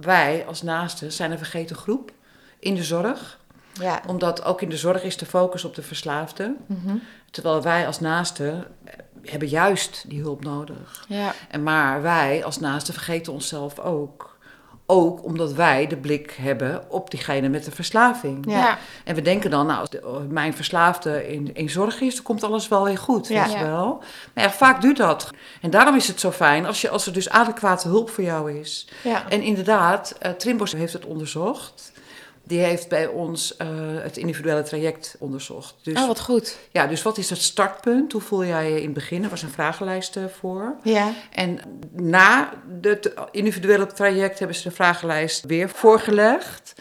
wij 0.00 0.44
als 0.48 0.62
naasten 0.62 1.12
zijn 1.12 1.30
een 1.30 1.38
vergeten 1.38 1.76
groep 1.76 2.10
in 2.58 2.74
de 2.74 2.84
zorg. 2.84 3.38
Ja. 3.80 4.00
Omdat 4.06 4.44
ook 4.44 4.62
in 4.62 4.68
de 4.68 4.76
zorg 4.76 5.02
is 5.02 5.16
de 5.16 5.26
focus 5.26 5.64
op 5.64 5.74
de 5.74 5.82
verslaafde. 5.82 6.54
Mhm. 6.66 6.96
Terwijl 7.30 7.62
wij 7.62 7.86
als 7.86 8.00
naasten 8.00 8.64
eh, 8.84 8.92
hebben 9.30 9.48
juist 9.48 10.04
die 10.08 10.20
hulp 10.20 10.44
nodig. 10.44 11.04
ja. 11.08 11.32
En 11.50 11.62
maar 11.62 12.02
wij 12.02 12.44
als 12.44 12.58
naasten 12.58 12.94
vergeten 12.94 13.32
onszelf 13.32 13.78
ook. 13.78 14.34
Ook 14.88 15.24
omdat 15.24 15.52
wij 15.52 15.86
de 15.86 15.96
blik 15.96 16.30
hebben 16.40 16.90
op 16.90 17.10
diegene 17.10 17.48
met 17.48 17.64
de 17.64 17.70
verslaving. 17.70 18.44
Ja. 18.50 18.78
En 19.04 19.14
we 19.14 19.22
denken 19.22 19.50
dan, 19.50 19.66
nou, 19.66 19.80
als 19.80 19.90
de- 19.90 20.06
oh, 20.06 20.20
mijn 20.28 20.54
verslaafde 20.54 21.28
in, 21.32 21.54
in 21.54 21.70
zorg 21.70 22.00
is, 22.00 22.14
dan 22.14 22.24
komt 22.24 22.42
alles 22.44 22.68
wel 22.68 22.84
weer 22.84 22.98
goed, 22.98 23.28
Ja. 23.28 23.62
wel. 23.62 24.02
Maar 24.34 24.44
ja, 24.44 24.50
vaak 24.50 24.80
duurt 24.80 24.96
dat. 24.96 25.30
En 25.60 25.70
daarom 25.70 25.96
is 25.96 26.08
het 26.08 26.20
zo 26.20 26.30
fijn 26.30 26.66
als, 26.66 26.80
je, 26.80 26.88
als 26.88 27.06
er 27.06 27.12
dus 27.12 27.28
adequate 27.30 27.88
hulp 27.88 28.10
voor 28.10 28.24
jou 28.24 28.52
is. 28.58 28.88
Ja. 29.04 29.28
En 29.28 29.42
inderdaad, 29.42 30.14
eh 30.18 30.30
Trimbos 30.30 30.72
heeft 30.72 30.92
het 30.92 31.04
onderzocht. 31.04 31.92
Die 32.48 32.58
heeft 32.60 32.88
bij 32.88 33.06
ons 33.06 33.56
eh, 33.56 33.68
het 34.02 34.16
individuele 34.16 34.62
traject 34.62 35.16
onderzocht. 35.18 35.74
Dus, 35.82 36.00
Oh, 36.00 36.06
wat 36.06 36.20
goed. 36.20 36.56
ja, 36.70 36.86
dus 36.86 37.02
wat 37.02 37.18
is 37.18 37.30
het 37.30 37.42
startpunt? 37.42 38.12
Hoe 38.12 38.20
voel 38.20 38.44
jij 38.44 38.70
je 38.70 38.76
in 38.78 38.84
het 38.84 38.94
begin? 38.94 39.24
Er 39.24 39.30
was 39.30 39.42
een 39.42 39.50
vragenlijst 39.50 40.16
eh, 40.16 40.24
voor. 40.40 40.76
ja. 40.82 41.12
En 41.32 41.58
na 41.92 42.52
het 42.80 43.12
individuele 43.30 43.86
traject 43.86 44.38
hebben 44.38 44.56
ze 44.56 44.62
de 44.68 44.74
vragenlijst 44.74 45.44
weer 45.44 45.68
voorgelegd. 45.68 46.74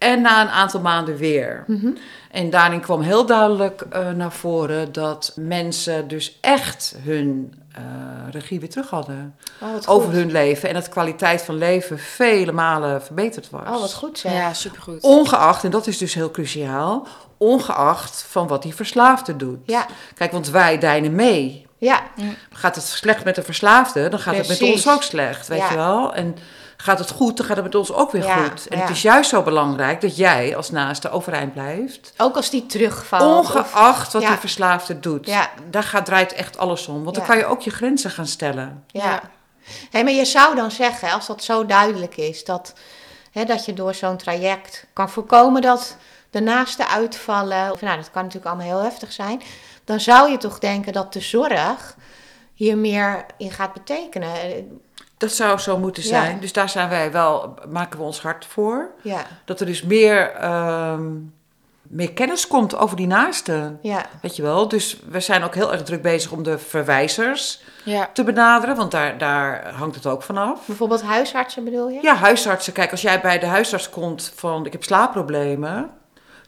En 0.00 0.20
na 0.20 0.40
een 0.42 0.48
aantal 0.48 0.80
maanden 0.80 1.16
weer. 1.16 1.64
Mhm. 1.66 1.88
En 2.30 2.50
daarin 2.50 2.80
kwam 2.80 3.00
heel 3.00 3.26
duidelijk 3.26 3.80
eh, 3.90 4.10
naar 4.10 4.32
voren 4.32 4.92
dat 4.92 5.32
mensen 5.36 6.08
dus 6.08 6.38
echt 6.40 6.94
hun 7.02 7.54
eh, 7.72 7.82
regie 8.30 8.60
weer 8.60 8.68
terug 8.68 8.90
hadden. 8.90 9.34
Oh, 9.60 9.68
Over 9.86 10.08
goed. 10.08 10.16
hun 10.18 10.30
leven. 10.32 10.68
En 10.68 10.74
dat 10.74 10.84
de 10.84 10.90
kwaliteit 10.90 11.42
van 11.42 11.54
leven 11.58 11.98
vele 11.98 12.52
malen 12.52 13.02
verbeterd 13.02 13.50
was. 13.50 13.68
Oh, 13.68 13.80
wat 13.80 13.94
goed 13.94 14.18
zeg. 14.18 14.32
Ja, 14.32 14.52
supergoed. 14.54 15.02
Ongeacht, 15.02 15.64
en 15.64 15.70
dat 15.70 15.86
is 15.86 15.98
dus 15.98 16.14
heel 16.14 16.30
cruciaal, 16.30 17.06
ongeacht 17.36 18.24
van 18.28 18.46
wat 18.46 18.62
die 18.62 18.74
verslaafde 18.74 19.36
doet. 19.36 19.58
Ja, 19.64 19.86
Kijk, 20.14 20.32
want 20.32 20.50
wij 20.50 20.78
deinen 20.78 21.14
mee. 21.14 21.66
ja, 21.78 22.02
Gaat 22.52 22.74
het 22.74 22.84
slecht 22.84 23.24
met 23.24 23.34
de 23.34 23.42
verslaafde, 23.42 24.08
dan 24.08 24.18
gaat 24.18 24.36
het 24.36 24.48
met 24.48 24.62
ons 24.62 24.88
ook 24.88 25.02
slecht, 25.02 25.48
weet 25.48 25.58
Ja. 25.58 25.70
je 25.70 25.76
wel. 25.76 26.14
En 26.14 26.36
gaat 26.82 26.98
het 26.98 27.10
goed, 27.10 27.36
dan 27.36 27.46
gaat 27.46 27.56
het 27.56 27.64
met 27.64 27.74
ons 27.74 27.92
ook 27.92 28.10
weer 28.12 28.24
Ja, 28.24 28.36
goed. 28.48 28.66
En 28.68 28.76
ja. 28.78 28.82
het 28.82 28.92
is 28.92 29.02
juist 29.02 29.30
zo 29.30 29.42
belangrijk 29.42 30.00
dat 30.00 30.16
jij 30.16 30.56
als 30.56 30.70
naaste 30.70 31.10
overeind 31.10 31.52
blijft. 31.52 32.12
ook 32.16 32.36
als 32.36 32.50
die 32.50 32.66
terugvalt. 32.66 33.38
of- 33.48 33.54
Ongeacht 33.54 34.12
wat 34.12 34.22
ja. 34.22 34.28
die 34.28 34.38
verslaafde 34.38 35.00
doet. 35.00 35.26
Ja. 35.26 35.50
Daar 35.70 35.82
gaat, 35.82 36.04
draait 36.06 36.32
echt 36.32 36.58
alles 36.58 36.86
om. 36.86 37.04
Want 37.04 37.16
dan 37.16 37.24
kan 37.26 37.36
je 37.38 37.44
ook 37.46 37.60
je 37.60 37.70
grenzen 37.70 38.10
gaan 38.10 38.26
stellen. 38.26 38.84
Ja. 38.86 39.20
Hey, 39.90 40.04
maar 40.04 40.12
je 40.12 40.24
zou 40.24 40.54
dan 40.56 40.70
zeggen, 40.70 41.12
als 41.12 41.26
dat 41.26 41.42
zo 41.44 41.66
duidelijk 41.66 42.16
is, 42.16 42.44
dat, 42.44 42.74
hè, 43.32 43.44
dat 43.44 43.64
je 43.64 43.72
door 43.74 43.94
zo'n 43.94 44.16
traject 44.16 44.86
kan 44.92 45.10
voorkomen 45.10 45.62
dat 45.62 45.96
de 46.30 46.40
naasten 46.40 46.88
uitvallen. 46.88 47.72
Of, 47.72 47.80
nou, 47.80 47.96
dat 47.96 48.10
kan 48.10 48.22
natuurlijk 48.22 48.54
allemaal 48.54 48.74
heel 48.76 48.82
heftig 48.90 49.12
zijn. 49.12 49.42
Dan 49.84 50.00
zou 50.00 50.30
je 50.30 50.36
toch 50.36 50.58
denken 50.58 50.92
dat 50.92 51.12
de 51.12 51.20
zorg 51.20 51.96
hier 52.54 52.78
meer 52.78 53.26
in 53.36 53.50
gaat 53.50 53.72
betekenen. 53.72 54.30
Dat 55.20 55.32
zou 55.32 55.58
zo 55.58 55.78
moeten 55.78 56.02
Ja. 56.02 56.08
zijn. 56.08 56.40
Dus 56.40 56.52
daar 56.52 56.68
zijn 56.68 56.88
wij 56.88 57.12
wel, 57.12 57.54
maken 57.68 57.98
we 57.98 58.04
ons 58.04 58.20
hard 58.22 58.46
voor. 58.46 58.90
Ja, 59.02 59.22
Dat 59.44 59.60
er 59.60 59.66
dus 59.66 59.82
meer, 59.82 60.30
ehm, 60.32 61.02
meer 61.82 62.12
kennis 62.12 62.46
komt 62.46 62.76
over 62.76 62.96
die 62.96 63.06
naasten. 63.06 63.78
ja, 63.82 64.04
Weet 64.22 64.36
je 64.36 64.42
wel? 64.42 64.68
Dus 64.68 65.00
we 65.10 65.20
zijn 65.20 65.42
ook 65.42 65.54
heel 65.54 65.72
erg 65.72 65.82
druk 65.82 66.02
bezig 66.02 66.30
om 66.32 66.42
de 66.42 66.58
verwijzers 66.58 67.62
Ja. 67.84 68.10
te 68.12 68.24
benaderen. 68.24 68.76
Want 68.76 68.90
daar, 68.90 69.18
daar 69.18 69.72
hangt 69.74 69.94
het 69.94 70.06
ook 70.06 70.22
vanaf. 70.22 70.66
bijvoorbeeld 70.66 71.02
huisartsen 71.02 71.64
bedoel 71.64 71.88
je? 71.88 71.98
Ja, 72.02 72.14
huisartsen. 72.14 72.72
Kijk, 72.72 72.90
als 72.90 73.00
jij 73.02 73.20
bij 73.20 73.38
de 73.38 73.46
huisarts 73.46 73.90
komt 73.90 74.32
van 74.34 74.66
ik 74.66 74.72
heb 74.72 74.82
slaapproblemen. 74.84 75.90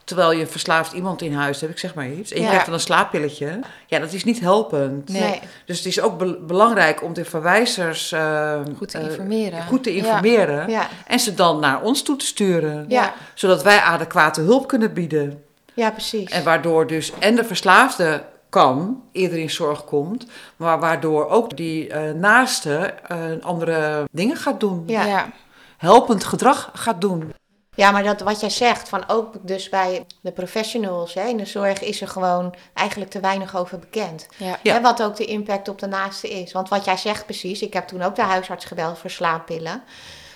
Terwijl 0.05 0.33
je 0.33 0.47
verslaafd 0.47 0.93
iemand 0.93 1.23
in 1.23 1.35
huis 1.35 1.61
hebt, 1.61 1.73
ik 1.73 1.79
zeg 1.79 1.95
maar 1.95 2.09
iets. 2.11 2.31
En 2.31 2.37
je 2.37 2.43
Ja. 2.43 2.49
krijgt 2.49 2.65
dan 2.67 2.75
een 2.75 2.81
slaappilletje. 2.81 3.61
Ja, 3.87 3.99
dat 3.99 4.12
is 4.12 4.25
niet 4.25 4.41
helpend. 4.41 5.09
Nee. 5.09 5.41
Dus 5.67 5.77
het 5.77 5.87
is 5.87 6.01
ook 6.01 6.19
be- 6.19 6.38
belangrijk 6.47 7.03
om 7.03 7.12
de 7.12 7.25
verwijzers 7.25 8.12
eh, 8.12 8.61
Goed 8.77 8.88
te 8.88 8.99
eh, 8.99 9.05
informeren. 9.05 9.62
goed 9.67 9.83
te 9.83 9.95
informeren. 9.95 10.71
Ja, 10.71 10.87
En 11.07 11.19
ze 11.21 11.35
dan 11.35 11.61
naar 11.61 11.83
ons 11.83 12.03
toe 12.03 12.17
te 12.17 12.27
sturen. 12.27 12.85
ja, 12.88 13.12
Zodat 13.35 13.62
wij 13.62 13.81
adequate 13.81 14.41
hulp 14.41 14.69
kunnen 14.69 14.93
bieden. 14.93 15.43
ja, 15.75 15.91
precies. 15.91 16.31
En 16.31 16.45
waardoor 16.45 16.87
dus 16.87 17.12
en 17.19 17.35
de 17.35 17.45
verslaafde 17.45 18.23
kan, 18.49 19.03
eerder 19.12 19.38
in 19.38 19.51
zorg 19.51 19.85
komt. 19.85 20.27
Maar 20.57 20.79
waardoor 20.81 21.29
ook 21.29 21.57
die 21.57 21.88
eh, 21.88 22.12
naaste 22.15 22.95
andere 23.43 24.05
dingen 24.12 24.37
gaat 24.37 24.61
doen. 24.61 24.83
Ja. 24.87 25.05
Ja. 25.07 25.31
Helpend 25.77 26.25
gedrag 26.25 26.71
gaat 26.75 27.01
doen. 27.01 27.33
Ja, 27.75 27.91
maar 27.91 28.03
dat 28.03 28.21
wat 28.21 28.41
jij 28.41 28.51
zegt, 28.51 28.89
van 28.89 29.05
ook 29.07 29.35
dus 29.41 29.69
bij 29.69 30.07
de 30.21 30.33
professionals 30.33 31.15
hè, 31.15 31.27
in 31.29 31.37
de 31.37 31.47
zorg 31.47 31.81
is 31.81 32.01
er 32.01 32.09
gewoon 32.09 32.55
eigenlijk 32.75 33.11
te 33.11 33.21
weinig 33.21 33.57
over 33.57 33.79
bekend. 33.79 34.29
Ja. 34.37 34.59
Ja. 34.63 34.75
Hè, 34.75 34.81
wat 34.81 35.03
ook 35.03 35.17
de 35.17 35.25
impact 35.25 35.69
op 35.69 35.79
de 35.79 35.87
naaste 35.87 36.29
is. 36.29 36.53
Want 36.53 36.69
wat 36.69 36.85
jij 36.85 36.97
zegt 36.97 37.25
precies, 37.25 37.63
ik 37.63 37.73
heb 37.73 37.87
toen 37.87 38.03
ook 38.03 38.15
de 38.15 38.23
huisarts 38.23 38.65
gebeld 38.65 38.99
voor 38.99 39.11
slaappillen. 39.11 39.83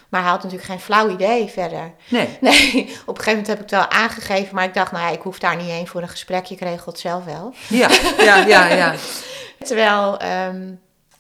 Maar 0.09 0.20
hij 0.20 0.31
had 0.31 0.42
natuurlijk 0.42 0.70
geen 0.70 0.81
flauw 0.81 1.09
idee 1.09 1.49
verder. 1.49 1.92
Nee. 2.09 2.37
Nee, 2.40 2.96
op 3.07 3.18
een 3.18 3.25
gegeven 3.25 3.31
moment 3.31 3.46
heb 3.46 3.57
ik 3.57 3.62
het 3.62 3.70
wel 3.70 3.88
aangegeven, 3.88 4.55
maar 4.55 4.64
ik 4.64 4.75
dacht, 4.75 4.92
nou 4.92 5.05
ja, 5.05 5.11
ik 5.11 5.22
hoef 5.22 5.38
daar 5.38 5.57
niet 5.57 5.70
heen 5.70 5.87
voor 5.87 6.03
een 6.03 6.09
gesprek, 6.09 6.44
je 6.44 6.57
regelt 6.59 6.85
het 6.85 7.01
zelf 7.01 7.25
wel. 7.25 7.55
Ja, 7.68 7.88
ja, 8.18 8.37
ja, 8.37 8.66
ja. 8.66 8.94
Terwijl, 9.68 10.18
ehm, 10.18 10.75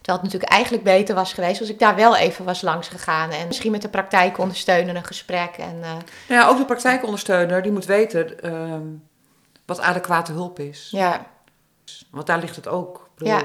terwijl 0.06 0.24
het 0.24 0.32
natuurlijk 0.32 0.52
eigenlijk 0.52 0.84
beter 0.84 1.14
was 1.14 1.32
geweest 1.32 1.60
als 1.60 1.68
ik 1.68 1.78
daar 1.78 1.94
wel 1.94 2.16
even 2.16 2.44
was 2.44 2.60
langs 2.60 2.88
gegaan. 2.88 3.30
En 3.30 3.46
misschien 3.46 3.70
met 3.70 3.82
de 3.82 3.88
praktijkondersteuner 3.88 4.96
een 4.96 5.04
gesprek. 5.04 5.56
En, 5.56 5.78
eh, 5.82 5.90
Nou 6.28 6.40
ja, 6.40 6.46
ook 6.48 6.56
de 6.58 6.64
praktijkondersteuner, 6.64 7.62
die 7.62 7.72
moet 7.72 7.84
weten 7.84 8.40
ehm, 8.42 8.82
wat 9.64 9.80
adequate 9.80 10.32
hulp 10.32 10.58
is. 10.58 10.88
ja. 10.90 11.26
Want 12.10 12.26
daar 12.26 12.38
ligt 12.38 12.56
het 12.56 12.68
ook. 12.68 13.08
Ja. 13.16 13.42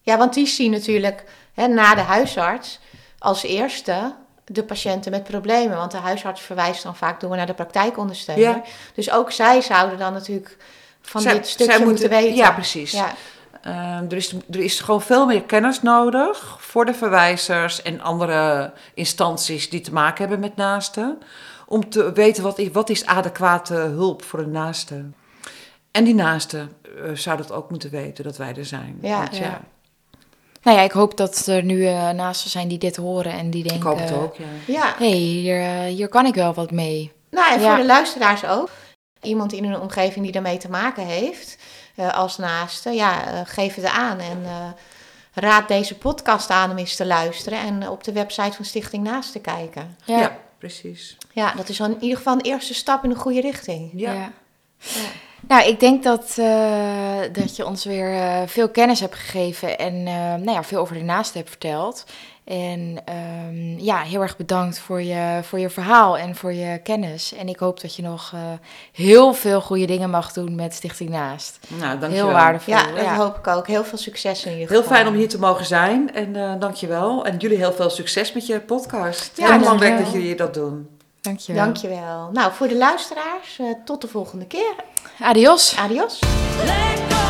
ja, 0.00 0.18
want 0.18 0.34
die 0.34 0.46
zien 0.46 0.70
natuurlijk 0.70 1.24
hè, 1.54 1.66
na 1.66 1.94
de 1.94 2.00
huisarts 2.00 2.80
als 3.18 3.42
eerste 3.42 4.14
de 4.44 4.62
patiënten 4.64 5.10
met 5.10 5.24
problemen. 5.24 5.76
Want 5.76 5.90
de 5.90 5.96
huisarts 5.98 6.40
verwijst 6.40 6.82
dan 6.82 6.96
vaak 6.96 7.20
door 7.20 7.36
naar 7.36 7.46
de 7.46 7.54
praktijkondersteuner. 7.54 8.44
Ja. 8.44 8.62
Dus 8.94 9.10
ook 9.10 9.32
zij 9.32 9.60
zouden 9.60 9.98
dan 9.98 10.12
natuurlijk 10.12 10.56
van 11.02 11.20
Zij- 11.20 11.32
dit 11.32 11.48
stukje 11.48 11.72
zij 11.72 11.84
moeten 11.84 12.08
weten. 12.08 12.34
Ja, 12.36 12.52
precies. 12.52 12.90
Ja, 12.92 13.14
er, 13.62 14.12
is, 14.12 14.32
er 14.50 14.60
is 14.60 14.80
gewoon 14.80 15.02
veel 15.02 15.26
meer 15.26 15.42
kennis 15.42 15.82
nodig 15.82 16.56
voor 16.58 16.84
de 16.84 16.94
verwijzers 16.94 17.82
en 17.82 18.00
andere 18.00 18.72
instanties 18.94 19.70
die 19.70 19.80
te 19.80 19.92
maken 19.92 20.18
hebben 20.20 20.40
met 20.40 20.56
naasten. 20.56 21.18
Om 21.66 21.90
te 21.90 22.12
weten 22.12 22.42
wat 22.42 22.58
is, 22.58 22.68
wat 22.72 22.88
is 22.90 23.06
adequate 23.06 23.74
hulp 23.74 24.24
voor 24.24 24.38
een 24.38 24.50
naaste. 24.50 25.04
En 25.90 26.04
die 26.04 26.14
naaste 26.14 26.68
eh, 26.82 27.10
zou 27.14 27.36
dat 27.36 27.52
ook 27.52 27.70
moeten 27.70 27.90
weten, 27.90 28.24
dat 28.24 28.36
wij 28.36 28.54
er 28.56 28.64
zijn. 28.64 28.98
Ja. 29.02 29.18
Want 29.18 29.36
Ja. 29.36 29.60
Nou 30.62 30.76
ja, 30.76 30.82
ik 30.82 30.92
hoop 30.92 31.16
dat 31.16 31.46
er 31.46 31.64
nu 31.64 31.86
eh 31.86 32.10
naasten 32.10 32.50
zijn 32.50 32.68
die 32.68 32.78
dit 32.78 32.96
horen 32.96 33.32
en 33.32 33.50
die 33.50 33.62
ik 33.64 33.68
denken... 33.68 33.88
hoop 33.88 33.98
het 33.98 34.12
ook, 34.12 34.36
ja. 34.36 34.44
ja. 34.66 34.94
hey, 34.98 35.08
hier, 35.10 35.60
eh, 35.60 35.80
hier 35.84 36.08
kan 36.08 36.26
ik 36.26 36.34
wel 36.34 36.54
wat 36.54 36.70
mee. 36.70 37.12
Nou, 37.30 37.52
en 37.54 37.60
Ja. 37.60 37.68
voor 37.68 37.76
de 37.76 37.86
luisteraars 37.86 38.44
ook. 38.44 38.68
Iemand 39.22 39.52
in 39.52 39.64
hun 39.64 39.80
omgeving 39.80 40.24
die 40.24 40.32
daarmee 40.32 40.58
te 40.58 40.70
maken 40.70 41.06
heeft, 41.06 41.58
eh, 41.94 42.14
als 42.14 42.38
naaste, 42.38 42.90
ja, 42.90 43.26
eh, 43.26 43.40
geef 43.44 43.74
het 43.74 43.84
aan. 43.84 44.18
En 44.18 44.40
eh, 44.44 44.70
raad 45.34 45.68
deze 45.68 45.98
podcast 45.98 46.50
aan 46.50 46.70
om 46.70 46.78
eens 46.78 46.96
te 46.96 47.06
luisteren 47.06 47.58
en 47.58 47.88
op 47.88 48.04
de 48.04 48.12
website 48.12 48.52
van 48.52 48.64
Stichting 48.64 49.04
Naast 49.04 49.32
te 49.32 49.40
kijken. 49.40 49.96
Ja. 50.04 50.18
Ja, 50.18 50.38
precies. 50.58 51.16
Ja, 51.32 51.52
dat 51.52 51.68
is 51.68 51.76
dan 51.76 51.90
in 51.90 52.02
ieder 52.02 52.16
geval 52.16 52.34
een 52.34 52.40
eerste 52.40 52.74
stap 52.74 53.04
in 53.04 53.10
de 53.10 53.16
goede 53.16 53.40
richting. 53.40 53.90
Ja. 53.94 54.12
Ja. 54.12 54.32
Nou, 55.48 55.68
ik 55.68 55.80
denk 55.80 56.02
dat, 56.02 56.36
eh, 56.38 57.20
dat 57.32 57.56
je 57.56 57.66
ons 57.66 57.84
weer 57.84 58.14
eh, 58.14 58.42
veel 58.46 58.68
kennis 58.68 59.00
hebt 59.00 59.14
gegeven 59.14 59.78
en 59.78 59.94
eh, 59.94 60.14
nou 60.14 60.50
ja, 60.50 60.64
veel 60.64 60.80
over 60.80 60.94
de 60.94 61.02
naasten 61.02 61.38
hebt 61.38 61.50
verteld. 61.50 62.04
En 62.50 62.96
ehm, 63.04 63.78
ja, 63.78 64.00
heel 64.00 64.20
erg 64.20 64.36
bedankt 64.36 64.78
voor 64.78 65.02
je, 65.02 65.40
voor 65.42 65.58
je 65.58 65.70
verhaal 65.70 66.18
en 66.18 66.36
voor 66.36 66.52
je 66.52 66.78
kennis. 66.82 67.34
En 67.34 67.48
ik 67.48 67.58
hoop 67.58 67.80
dat 67.80 67.94
je 67.96 68.02
nog 68.02 68.30
eh, 68.34 68.40
heel 68.92 69.32
veel 69.34 69.60
goede 69.60 69.84
dingen 69.84 70.10
mag 70.10 70.32
doen 70.32 70.54
met 70.54 70.74
Stichting 70.74 71.10
Naast. 71.10 71.58
Nou, 71.68 71.98
dankjewel. 71.98 72.26
Heel 72.26 72.36
waardevol. 72.36 72.74
Ja, 72.74 72.92
dat 72.92 73.06
hoop 73.06 73.36
ik 73.38 73.46
ook. 73.46 73.66
Heel 73.66 73.84
veel 73.84 73.98
succes 73.98 74.44
in 74.44 74.52
ieder 74.52 74.68
Heel 74.68 74.80
geval. 74.82 74.96
fijn 74.96 75.08
om 75.08 75.14
hier 75.14 75.28
te 75.28 75.38
mogen 75.38 75.64
zijn 75.66 76.14
en 76.14 76.36
eh 76.36 76.52
dankjewel. 76.58 77.24
En 77.24 77.36
jullie 77.36 77.56
heel 77.56 77.72
veel 77.72 77.90
succes 77.90 78.32
met 78.32 78.46
je 78.46 78.60
podcast. 78.60 79.30
Ja, 79.36 79.46
Ja, 79.48 79.58
belangrijk 79.58 79.98
dat 79.98 80.12
jullie 80.12 80.34
dat 80.36 80.54
doen. 80.54 80.88
Dankjewel. 81.20 81.64
Dankjewel. 81.64 82.30
Nou, 82.32 82.52
voor 82.52 82.68
de 82.68 82.76
luisteraars, 82.76 83.58
eh, 83.58 83.66
tot 83.84 84.00
de 84.00 84.08
volgende 84.08 84.46
keer. 84.46 84.74
Adios. 85.20 85.76
Adios. 85.78 86.18
Let 86.64 87.14
go. 87.14 87.29